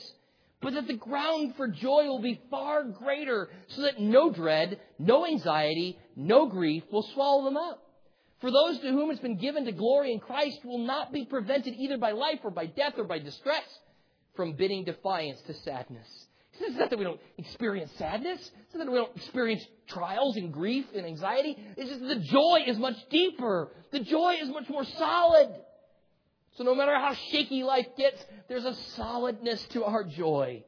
but 0.62 0.74
that 0.74 0.86
the 0.86 0.94
ground 0.94 1.54
for 1.56 1.66
joy 1.66 2.04
will 2.04 2.22
be 2.22 2.40
far 2.50 2.84
greater 2.84 3.50
so 3.68 3.82
that 3.82 4.00
no 4.00 4.30
dread, 4.30 4.78
no 5.00 5.26
anxiety, 5.26 5.98
no 6.14 6.46
grief 6.46 6.84
will 6.92 7.02
swallow 7.14 7.44
them 7.44 7.56
up. 7.56 7.82
For 8.40 8.52
those 8.52 8.78
to 8.78 8.92
whom 8.92 9.10
it's 9.10 9.20
been 9.20 9.38
given 9.38 9.64
to 9.64 9.72
glory 9.72 10.12
in 10.12 10.20
Christ 10.20 10.64
will 10.64 10.78
not 10.78 11.12
be 11.12 11.24
prevented 11.24 11.74
either 11.74 11.98
by 11.98 12.12
life 12.12 12.40
or 12.44 12.50
by 12.50 12.66
death 12.66 12.94
or 12.96 13.04
by 13.04 13.18
distress 13.18 13.64
from 14.36 14.52
bidding 14.52 14.84
defiance 14.84 15.40
to 15.48 15.54
sadness. 15.54 16.23
It's 16.60 16.76
not 16.76 16.90
that 16.90 16.98
we 16.98 17.04
don't 17.04 17.20
experience 17.38 17.90
sadness. 17.98 18.38
It's 18.40 18.74
not 18.74 18.84
that 18.86 18.90
we 18.92 18.98
don't 18.98 19.16
experience 19.16 19.64
trials 19.88 20.36
and 20.36 20.52
grief 20.52 20.86
and 20.94 21.04
anxiety. 21.04 21.56
It's 21.76 21.90
just 21.90 22.00
the 22.00 22.16
joy 22.16 22.64
is 22.66 22.78
much 22.78 22.96
deeper. 23.10 23.70
The 23.90 24.00
joy 24.00 24.36
is 24.40 24.48
much 24.48 24.68
more 24.68 24.84
solid. 24.84 25.54
So 26.56 26.64
no 26.64 26.74
matter 26.74 26.94
how 26.94 27.14
shaky 27.14 27.64
life 27.64 27.88
gets, 27.96 28.24
there's 28.48 28.64
a 28.64 28.74
solidness 28.96 29.64
to 29.72 29.84
our 29.84 30.04
joy. 30.04 30.62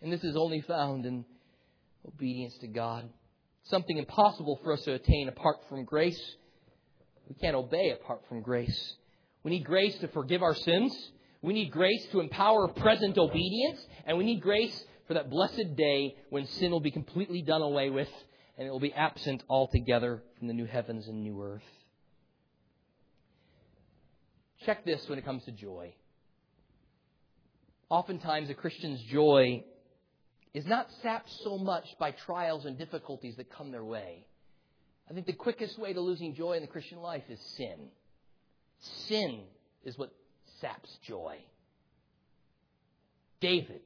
And 0.00 0.12
this 0.12 0.24
is 0.24 0.36
only 0.36 0.62
found 0.62 1.04
in 1.04 1.24
obedience 2.06 2.56
to 2.58 2.66
God. 2.66 3.08
Something 3.64 3.98
impossible 3.98 4.58
for 4.64 4.72
us 4.72 4.82
to 4.82 4.94
attain 4.94 5.28
apart 5.28 5.58
from 5.68 5.84
grace. 5.84 6.20
We 7.28 7.34
can't 7.36 7.54
obey 7.54 7.90
apart 7.90 8.22
from 8.28 8.42
grace. 8.42 8.94
We 9.44 9.50
need 9.50 9.64
grace 9.64 9.96
to 9.98 10.08
forgive 10.08 10.42
our 10.42 10.54
sins. 10.54 10.92
We 11.42 11.52
need 11.52 11.70
grace 11.70 12.06
to 12.12 12.20
empower 12.20 12.68
present 12.68 13.18
obedience, 13.18 13.84
and 14.06 14.16
we 14.16 14.24
need 14.24 14.40
grace 14.40 14.84
for 15.06 15.14
that 15.14 15.28
blessed 15.28 15.76
day 15.76 16.16
when 16.30 16.46
sin 16.46 16.70
will 16.70 16.80
be 16.80 16.92
completely 16.92 17.42
done 17.42 17.62
away 17.62 17.90
with 17.90 18.08
and 18.56 18.66
it 18.66 18.70
will 18.70 18.80
be 18.80 18.92
absent 18.92 19.42
altogether 19.48 20.22
from 20.38 20.46
the 20.46 20.54
new 20.54 20.66
heavens 20.66 21.08
and 21.08 21.22
new 21.22 21.42
earth. 21.42 21.62
Check 24.64 24.84
this 24.84 25.08
when 25.08 25.18
it 25.18 25.24
comes 25.24 25.44
to 25.44 25.52
joy. 25.52 25.94
Oftentimes, 27.88 28.50
a 28.50 28.54
Christian's 28.54 29.00
joy 29.02 29.64
is 30.54 30.66
not 30.66 30.88
sapped 31.02 31.30
so 31.42 31.58
much 31.58 31.86
by 31.98 32.12
trials 32.12 32.64
and 32.64 32.78
difficulties 32.78 33.36
that 33.36 33.50
come 33.50 33.72
their 33.72 33.84
way. 33.84 34.26
I 35.10 35.14
think 35.14 35.26
the 35.26 35.32
quickest 35.32 35.78
way 35.78 35.92
to 35.92 36.00
losing 36.00 36.34
joy 36.34 36.52
in 36.52 36.62
the 36.62 36.68
Christian 36.68 36.98
life 36.98 37.24
is 37.28 37.40
sin. 37.56 37.88
Sin 39.08 39.40
is 39.84 39.98
what 39.98 40.12
saps 40.62 40.88
joy. 41.06 41.36
David, 43.40 43.82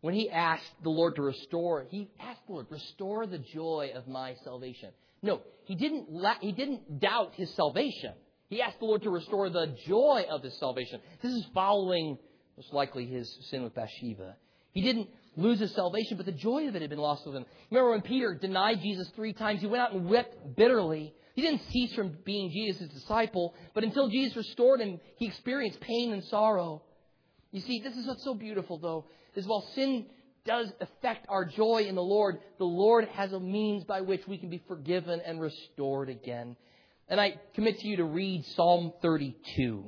when 0.00 0.14
he 0.14 0.28
asked 0.28 0.72
the 0.82 0.90
Lord 0.90 1.14
to 1.16 1.22
restore, 1.22 1.86
he 1.88 2.10
asked 2.18 2.40
the 2.48 2.54
Lord, 2.54 2.66
restore 2.70 3.26
the 3.26 3.38
joy 3.38 3.92
of 3.94 4.08
my 4.08 4.34
salvation. 4.42 4.90
No, 5.22 5.42
he 5.66 5.76
didn't, 5.76 6.10
la- 6.10 6.40
he 6.40 6.50
didn't 6.50 6.98
doubt 6.98 7.34
his 7.36 7.54
salvation. 7.54 8.14
He 8.48 8.60
asked 8.60 8.80
the 8.80 8.86
Lord 8.86 9.02
to 9.02 9.10
restore 9.10 9.48
the 9.48 9.76
joy 9.86 10.24
of 10.28 10.42
his 10.42 10.58
salvation. 10.58 11.00
This 11.22 11.32
is 11.32 11.46
following, 11.54 12.18
most 12.56 12.72
likely, 12.72 13.06
his 13.06 13.32
sin 13.50 13.62
with 13.62 13.74
Bathsheba. 13.74 14.36
He 14.72 14.82
didn't 14.82 15.08
lose 15.36 15.60
his 15.60 15.72
salvation, 15.74 16.16
but 16.16 16.26
the 16.26 16.32
joy 16.32 16.66
of 16.68 16.74
it 16.74 16.82
had 16.82 16.90
been 16.90 16.98
lost 16.98 17.24
with 17.24 17.36
him. 17.36 17.44
Remember 17.70 17.92
when 17.92 18.02
Peter 18.02 18.34
denied 18.34 18.80
Jesus 18.80 19.08
three 19.14 19.32
times, 19.32 19.60
he 19.60 19.66
went 19.66 19.82
out 19.82 19.92
and 19.92 20.08
wept 20.08 20.56
bitterly. 20.56 21.14
He 21.34 21.42
didn't 21.42 21.62
cease 21.70 21.94
from 21.94 22.16
being 22.24 22.50
Jesus' 22.50 22.88
disciple, 22.88 23.54
but 23.74 23.84
until 23.84 24.08
Jesus 24.08 24.36
restored 24.36 24.80
him, 24.80 25.00
he 25.16 25.26
experienced 25.26 25.80
pain 25.80 26.12
and 26.12 26.22
sorrow. 26.24 26.82
You 27.50 27.60
see, 27.60 27.80
this 27.80 27.96
is 27.96 28.06
what's 28.06 28.24
so 28.24 28.34
beautiful, 28.34 28.78
though, 28.78 29.06
is 29.34 29.46
while 29.46 29.66
sin 29.74 30.06
does 30.44 30.72
affect 30.80 31.26
our 31.28 31.44
joy 31.44 31.84
in 31.88 31.94
the 31.94 32.02
Lord, 32.02 32.38
the 32.58 32.64
Lord 32.64 33.06
has 33.12 33.32
a 33.32 33.40
means 33.40 33.84
by 33.84 34.00
which 34.00 34.26
we 34.26 34.38
can 34.38 34.50
be 34.50 34.62
forgiven 34.66 35.20
and 35.24 35.40
restored 35.40 36.08
again. 36.08 36.56
And 37.08 37.20
I 37.20 37.36
commit 37.54 37.78
to 37.80 37.88
you 37.88 37.96
to 37.98 38.04
read 38.04 38.44
Psalm 38.56 38.92
32. 39.02 39.84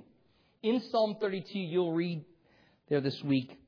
In 0.62 0.82
Psalm 0.90 1.16
32, 1.20 1.58
you'll 1.58 1.92
read 1.92 2.24
there 2.88 3.00
this 3.00 3.20
week 3.22 3.58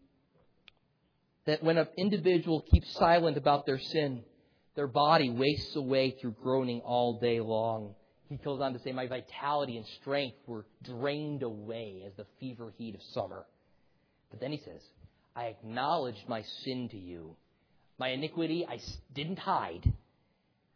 that 1.46 1.62
when 1.62 1.78
an 1.78 1.88
individual 1.96 2.62
keeps 2.70 2.92
silent 2.94 3.36
about 3.36 3.66
their 3.66 3.78
sin, 3.78 4.22
their 4.76 4.86
body 4.86 5.30
wastes 5.30 5.74
away 5.74 6.16
through 6.20 6.36
groaning 6.42 6.80
all 6.82 7.18
day 7.18 7.40
long. 7.40 7.94
He 8.28 8.36
goes 8.36 8.60
on 8.60 8.74
to 8.74 8.78
say, 8.80 8.92
My 8.92 9.06
vitality 9.06 9.78
and 9.78 9.86
strength 10.00 10.36
were 10.46 10.66
drained 10.84 11.42
away 11.42 12.02
as 12.06 12.12
the 12.16 12.26
fever 12.38 12.72
heat 12.76 12.94
of 12.94 13.00
summer. 13.12 13.46
But 14.30 14.40
then 14.40 14.52
he 14.52 14.58
says, 14.58 14.82
I 15.34 15.46
acknowledged 15.46 16.28
my 16.28 16.42
sin 16.64 16.88
to 16.90 16.98
you. 16.98 17.36
My 17.98 18.08
iniquity 18.08 18.66
I 18.68 18.78
didn't 19.14 19.38
hide. 19.38 19.92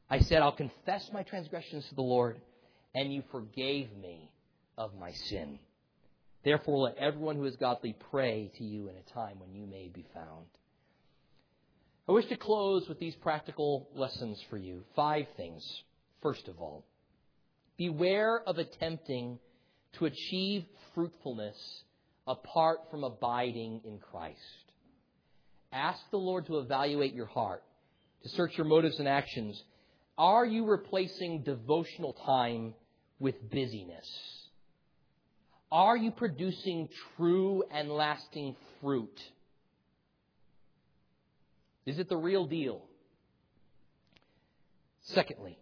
I 0.09 0.21
said, 0.21 0.43
I'll 0.43 0.53
confess 0.53 1.09
my 1.13 1.23
transgressions 1.23 1.87
to 1.89 1.95
the 1.95 2.03
Lord, 2.03 2.41
and 2.95 3.13
you 3.13 3.23
forgave 3.31 3.95
me 3.97 4.31
of 4.79 4.93
my 4.99 5.13
sin. 5.13 5.59
Therefore, 6.43 6.79
let 6.79 6.97
everyone 6.97 7.37
who 7.37 7.45
is 7.45 7.57
godly 7.57 7.95
pray 8.11 8.51
to 8.57 8.65
you 8.65 8.89
in 8.89 8.97
a 8.97 9.15
time 9.15 9.39
when 9.39 9.55
you 9.55 9.67
may 9.67 9.89
be 9.93 10.07
found. 10.15 10.47
I 12.11 12.13
wish 12.13 12.27
to 12.27 12.37
close 12.37 12.89
with 12.89 12.99
these 12.99 13.15
practical 13.15 13.89
lessons 13.95 14.43
for 14.51 14.59
you. 14.59 14.83
Five 14.97 15.27
things. 15.37 15.65
First 16.21 16.49
of 16.49 16.61
all, 16.61 16.85
beware 17.77 18.43
of 18.49 18.59
attempting 18.59 19.39
to 19.93 20.07
achieve 20.07 20.65
fruitfulness 20.93 21.55
apart 22.27 22.81
from 22.91 23.05
abiding 23.05 23.83
in 23.85 24.01
Christ. 24.01 24.41
Ask 25.73 26.01
the 26.11 26.17
Lord 26.17 26.47
to 26.47 26.59
evaluate 26.59 27.15
your 27.15 27.27
heart, 27.27 27.63
to 28.25 28.29
search 28.31 28.59
your 28.59 28.67
motives 28.67 28.99
and 28.99 29.07
actions. 29.07 29.63
Are 30.19 30.45
you 30.45 30.65
replacing 30.65 31.45
devotional 31.45 32.15
time 32.27 32.75
with 33.21 33.37
busyness? 33.53 34.11
Are 35.71 35.97
you 35.97 36.11
producing 36.11 36.89
true 37.17 37.63
and 37.73 37.89
lasting 37.89 38.57
fruit? 38.81 39.17
Is 41.91 41.99
it 41.99 42.09
the 42.09 42.17
real 42.17 42.47
deal? 42.47 42.83
Secondly, 45.03 45.59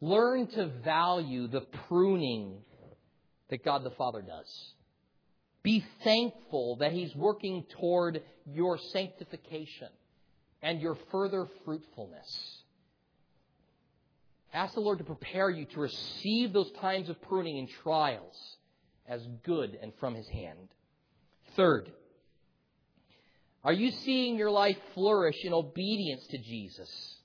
learn 0.00 0.46
to 0.46 0.68
value 0.82 1.48
the 1.48 1.60
pruning 1.86 2.62
that 3.50 3.62
God 3.62 3.84
the 3.84 3.90
Father 3.90 4.22
does. 4.22 4.72
Be 5.62 5.84
thankful 6.02 6.76
that 6.76 6.92
He's 6.92 7.14
working 7.14 7.66
toward 7.78 8.22
your 8.46 8.78
sanctification 8.78 9.88
and 10.62 10.80
your 10.80 10.96
further 11.12 11.46
fruitfulness. 11.66 12.62
Ask 14.54 14.72
the 14.72 14.80
Lord 14.80 14.96
to 14.96 15.04
prepare 15.04 15.50
you 15.50 15.66
to 15.66 15.80
receive 15.80 16.54
those 16.54 16.72
times 16.80 17.10
of 17.10 17.20
pruning 17.20 17.58
and 17.58 17.68
trials 17.82 18.56
as 19.06 19.20
good 19.42 19.78
and 19.82 19.92
from 20.00 20.14
His 20.14 20.28
hand. 20.28 20.70
Third, 21.54 21.92
are 23.64 23.72
you 23.72 23.90
seeing 23.90 24.36
your 24.36 24.50
life 24.50 24.76
flourish 24.94 25.36
in 25.42 25.54
obedience 25.54 26.26
to 26.30 26.38
Jesus? 26.38 27.16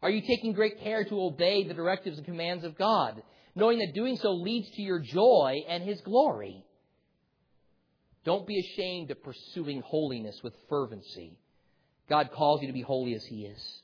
Are 0.00 0.10
you 0.10 0.22
taking 0.22 0.52
great 0.52 0.80
care 0.80 1.04
to 1.04 1.22
obey 1.22 1.66
the 1.66 1.74
directives 1.74 2.18
and 2.18 2.26
commands 2.26 2.64
of 2.64 2.78
God, 2.78 3.22
knowing 3.56 3.78
that 3.80 3.94
doing 3.94 4.16
so 4.16 4.32
leads 4.32 4.70
to 4.70 4.82
your 4.82 5.00
joy 5.00 5.64
and 5.68 5.82
His 5.82 6.00
glory? 6.02 6.64
Don't 8.24 8.46
be 8.46 8.60
ashamed 8.60 9.10
of 9.10 9.22
pursuing 9.22 9.82
holiness 9.84 10.40
with 10.42 10.52
fervency. 10.68 11.36
God 12.08 12.30
calls 12.32 12.60
you 12.60 12.68
to 12.68 12.72
be 12.72 12.82
holy 12.82 13.14
as 13.14 13.24
He 13.24 13.46
is. 13.46 13.80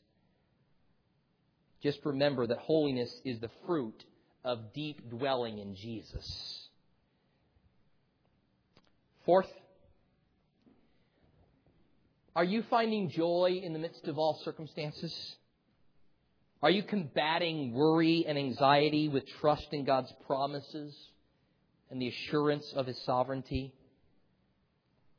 Just 1.83 1.99
remember 2.05 2.47
that 2.47 2.59
holiness 2.59 3.12
is 3.24 3.41
the 3.41 3.51
fruit 3.66 4.05
of 4.45 4.72
deep 4.72 5.11
dwelling 5.11 5.59
in 5.59 5.74
Jesus. 5.74 6.68
Fourth, 9.24 9.49
are 12.35 12.45
you 12.45 12.64
finding 12.70 13.11
joy 13.11 13.61
in 13.62 13.72
the 13.72 13.78
midst 13.78 14.09
of 14.09 14.18
all 14.18 14.41
circumstances? 14.45 15.37
Are 16.62 16.70
you 16.70 16.83
combating 16.83 17.74
worry 17.74 18.24
and 18.26 18.39
anxiety 18.39 19.09
with 19.09 19.24
trust 19.41 19.66
in 19.72 19.85
God's 19.85 20.12
promises 20.26 20.97
and 21.91 22.01
the 22.01 22.09
assurance 22.09 22.72
of 22.74 22.87
His 22.87 23.03
sovereignty? 23.05 23.74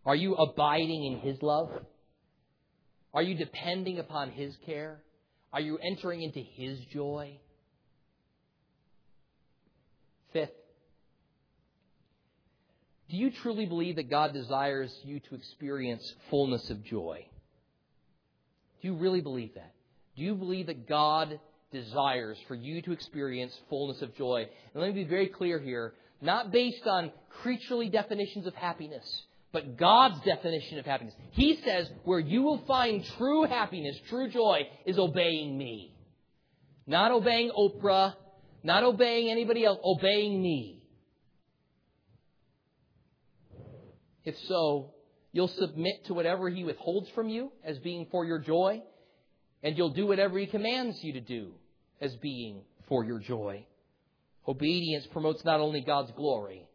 Are 0.05 0.15
you 0.15 0.35
abiding 0.35 1.05
in 1.05 1.19
His 1.19 1.41
love? 1.41 1.69
Are 3.13 3.21
you 3.21 3.35
depending 3.35 3.99
upon 3.99 4.31
His 4.31 4.55
care? 4.65 5.03
Are 5.51 5.61
you 5.61 5.77
entering 5.77 6.23
into 6.23 6.39
His 6.39 6.79
joy? 6.91 7.37
Fifth, 10.31 10.49
do 13.13 13.19
you 13.19 13.29
truly 13.29 13.67
believe 13.67 13.97
that 13.97 14.09
God 14.09 14.33
desires 14.33 14.91
you 15.03 15.19
to 15.19 15.35
experience 15.35 16.01
fullness 16.31 16.67
of 16.71 16.83
joy? 16.83 17.23
Do 18.81 18.87
you 18.87 18.95
really 18.95 19.21
believe 19.21 19.53
that? 19.53 19.71
Do 20.15 20.23
you 20.23 20.33
believe 20.33 20.65
that 20.65 20.89
God 20.89 21.39
desires 21.71 22.39
for 22.47 22.55
you 22.55 22.81
to 22.81 22.91
experience 22.91 23.55
fullness 23.69 24.01
of 24.01 24.15
joy? 24.15 24.47
And 24.73 24.81
let 24.81 24.95
me 24.95 25.03
be 25.03 25.07
very 25.07 25.27
clear 25.27 25.59
here, 25.59 25.93
not 26.21 26.51
based 26.51 26.87
on 26.87 27.11
creaturely 27.43 27.87
definitions 27.87 28.47
of 28.47 28.55
happiness, 28.55 29.05
but 29.51 29.77
God's 29.77 30.19
definition 30.21 30.79
of 30.79 30.85
happiness. 30.87 31.13
He 31.33 31.59
says, 31.63 31.91
where 32.05 32.17
you 32.17 32.41
will 32.41 32.63
find 32.65 33.05
true 33.19 33.43
happiness, 33.43 33.95
true 34.09 34.31
joy, 34.31 34.61
is 34.87 34.97
obeying 34.97 35.55
me. 35.55 35.93
Not 36.87 37.11
obeying 37.11 37.51
Oprah, 37.55 38.15
not 38.63 38.81
obeying 38.83 39.29
anybody 39.29 39.65
else, 39.65 39.77
obeying 39.85 40.41
me. 40.41 40.82
If 44.25 44.37
so, 44.47 44.93
you'll 45.31 45.47
submit 45.47 46.05
to 46.05 46.13
whatever 46.13 46.49
He 46.49 46.63
withholds 46.63 47.09
from 47.09 47.29
you 47.29 47.51
as 47.63 47.77
being 47.79 48.07
for 48.11 48.25
your 48.25 48.39
joy, 48.39 48.81
and 49.61 49.77
you'll 49.77 49.89
do 49.89 50.07
whatever 50.07 50.37
He 50.39 50.45
commands 50.45 51.03
you 51.03 51.13
to 51.13 51.21
do 51.21 51.53
as 51.99 52.15
being 52.17 52.61
for 52.87 53.03
your 53.03 53.19
joy. 53.19 53.65
Obedience 54.47 55.07
promotes 55.07 55.43
not 55.45 55.59
only 55.59 55.81
God's 55.81 56.11
glory, 56.11 56.67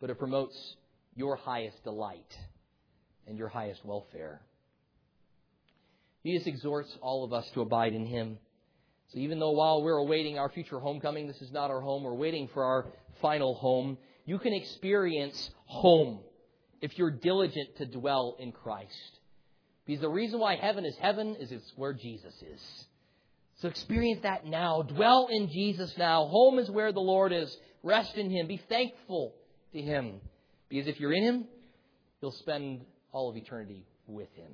but 0.00 0.10
it 0.10 0.18
promotes 0.18 0.76
your 1.14 1.36
highest 1.36 1.82
delight 1.84 2.38
and 3.26 3.36
your 3.36 3.48
highest 3.48 3.84
welfare. 3.84 4.40
Jesus 6.24 6.46
exhorts 6.46 6.96
all 7.00 7.24
of 7.24 7.32
us 7.32 7.48
to 7.54 7.60
abide 7.60 7.94
in 7.94 8.06
Him. 8.06 8.38
So 9.08 9.18
even 9.18 9.38
though 9.38 9.52
while 9.52 9.82
we're 9.82 9.96
awaiting 9.96 10.38
our 10.38 10.50
future 10.50 10.78
homecoming, 10.78 11.26
this 11.26 11.40
is 11.40 11.50
not 11.50 11.70
our 11.70 11.80
home, 11.80 12.02
we're 12.02 12.14
waiting 12.14 12.48
for 12.52 12.62
our 12.62 12.86
final 13.22 13.54
home, 13.54 13.96
you 14.26 14.38
can 14.38 14.52
experience 14.52 15.50
home 15.64 16.20
if 16.80 16.98
you're 16.98 17.10
diligent 17.10 17.76
to 17.78 17.86
dwell 17.86 18.36
in 18.38 18.52
Christ. 18.52 19.18
Because 19.86 20.02
the 20.02 20.08
reason 20.08 20.38
why 20.38 20.56
heaven 20.56 20.84
is 20.84 20.96
heaven 21.00 21.36
is 21.40 21.50
it's 21.50 21.72
where 21.76 21.94
Jesus 21.94 22.34
is. 22.42 22.86
So 23.60 23.68
experience 23.68 24.20
that 24.22 24.46
now. 24.46 24.82
Dwell 24.82 25.28
in 25.30 25.48
Jesus 25.48 25.92
now. 25.98 26.26
Home 26.26 26.58
is 26.58 26.70
where 26.70 26.92
the 26.92 27.00
Lord 27.00 27.32
is. 27.32 27.56
Rest 27.82 28.14
in 28.16 28.30
Him. 28.30 28.46
Be 28.46 28.60
thankful 28.68 29.34
to 29.72 29.80
Him. 29.80 30.20
Because 30.68 30.86
if 30.86 31.00
you're 31.00 31.12
in 31.12 31.24
Him, 31.24 31.44
you'll 32.20 32.32
spend 32.32 32.82
all 33.12 33.30
of 33.30 33.36
eternity 33.36 33.86
with 34.06 34.28
Him. 34.34 34.52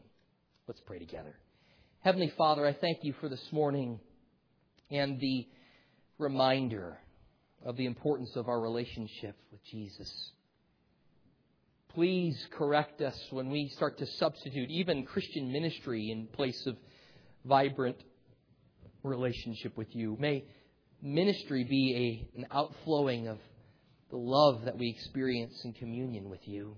Let's 0.66 0.80
pray 0.80 0.98
together. 0.98 1.36
Heavenly 2.00 2.32
Father, 2.38 2.66
I 2.66 2.72
thank 2.72 2.98
you 3.02 3.14
for 3.20 3.28
this 3.28 3.46
morning 3.50 3.98
and 4.90 5.18
the 5.20 5.46
reminder 6.18 6.98
of 7.64 7.76
the 7.76 7.86
importance 7.86 8.36
of 8.36 8.48
our 8.48 8.60
relationship 8.60 9.36
with 9.50 9.64
Jesus. 9.64 10.30
Please 11.94 12.36
correct 12.50 13.00
us 13.02 13.16
when 13.30 13.50
we 13.50 13.68
start 13.68 13.98
to 13.98 14.06
substitute 14.06 14.68
even 14.68 15.06
Christian 15.06 15.52
ministry 15.52 16.10
in 16.10 16.26
place 16.26 16.66
of 16.66 16.76
vibrant 17.44 17.96
relationship 19.04 19.76
with 19.76 19.94
you. 19.94 20.16
May 20.18 20.44
ministry 21.00 21.62
be 21.62 22.28
a, 22.34 22.38
an 22.40 22.46
outflowing 22.50 23.28
of 23.28 23.38
the 24.10 24.16
love 24.16 24.64
that 24.64 24.76
we 24.76 24.88
experience 24.88 25.60
in 25.64 25.72
communion 25.72 26.28
with 26.28 26.48
you. 26.48 26.76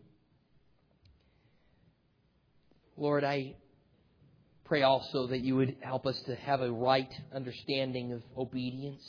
Lord, 2.99 3.25
I 3.25 3.55
pray 4.67 4.83
also 4.83 5.29
that 5.29 5.41
you 5.41 5.57
would 5.57 5.77
help 5.81 6.07
us 6.07 6.21
to 6.27 6.35
have 6.35 6.61
a 6.61 6.71
right 6.71 7.13
understanding 7.35 8.13
of 8.13 8.23
obedience. 8.37 9.03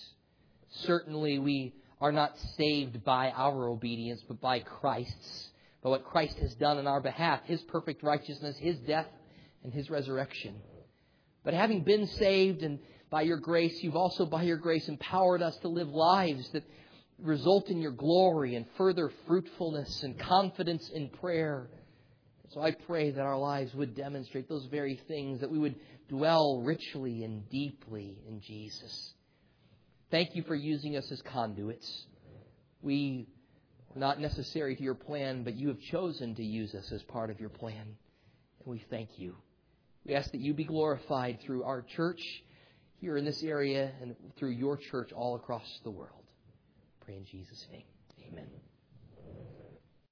Certainly, 0.83 1.39
we 1.39 1.73
are 1.99 2.13
not 2.13 2.37
saved 2.55 3.03
by 3.03 3.31
our 3.31 3.67
obedience, 3.67 4.21
but 4.27 4.39
by 4.39 4.59
Christ's, 4.59 5.49
by 5.83 5.89
what 5.89 6.05
Christ 6.05 6.37
has 6.39 6.55
done 6.55 6.77
on 6.77 6.87
our 6.87 7.01
behalf, 7.01 7.41
His 7.45 7.61
perfect 7.63 8.03
righteousness, 8.03 8.57
His 8.57 8.77
death, 8.79 9.07
and 9.63 9.73
His 9.73 9.89
resurrection. 9.89 10.55
But 11.43 11.53
having 11.53 11.83
been 11.83 12.07
saved 12.07 12.63
and 12.63 12.79
by 13.09 13.21
your 13.21 13.37
grace, 13.37 13.81
you've 13.81 13.95
also 13.95 14.25
by 14.25 14.43
your 14.43 14.57
grace 14.57 14.87
empowered 14.89 15.41
us 15.41 15.55
to 15.57 15.69
live 15.69 15.89
lives 15.89 16.49
that 16.51 16.63
result 17.19 17.69
in 17.69 17.79
your 17.79 17.91
glory 17.91 18.55
and 18.55 18.65
further 18.77 19.11
fruitfulness 19.25 20.03
and 20.03 20.19
confidence 20.19 20.89
in 20.89 21.09
prayer. 21.09 21.69
So 22.49 22.61
I 22.61 22.71
pray 22.71 23.11
that 23.11 23.21
our 23.21 23.37
lives 23.37 23.73
would 23.73 23.95
demonstrate 23.95 24.47
those 24.49 24.65
very 24.65 24.99
things, 25.07 25.41
that 25.41 25.49
we 25.49 25.57
would 25.57 25.75
dwell 26.09 26.61
richly 26.61 27.23
and 27.23 27.49
deeply 27.49 28.17
in 28.27 28.41
Jesus. 28.41 29.13
Thank 30.11 30.35
you 30.35 30.43
for 30.43 30.55
using 30.55 30.95
us 30.95 31.11
as 31.11 31.21
conduits. 31.21 32.05
We 32.81 33.27
not 33.97 34.19
necessary 34.19 34.75
to 34.75 34.83
your 34.83 34.95
plan, 34.95 35.43
but 35.43 35.55
you 35.55 35.67
have 35.69 35.79
chosen 35.79 36.35
to 36.35 36.43
use 36.43 36.73
us 36.75 36.91
as 36.91 37.01
part 37.03 37.29
of 37.29 37.39
your 37.39 37.49
plan. 37.49 37.81
And 37.81 38.65
we 38.65 38.83
thank 38.89 39.17
you. 39.17 39.35
We 40.05 40.15
ask 40.15 40.31
that 40.31 40.41
you 40.41 40.53
be 40.53 40.63
glorified 40.63 41.39
through 41.41 41.63
our 41.63 41.81
church 41.81 42.21
here 42.99 43.17
in 43.17 43.25
this 43.25 43.43
area 43.43 43.91
and 44.01 44.15
through 44.37 44.51
your 44.51 44.77
church 44.77 45.11
all 45.11 45.35
across 45.35 45.67
the 45.83 45.91
world. 45.91 46.23
Pray 47.05 47.15
in 47.15 47.25
Jesus' 47.25 47.65
name. 47.71 47.83
Amen. 48.31 48.47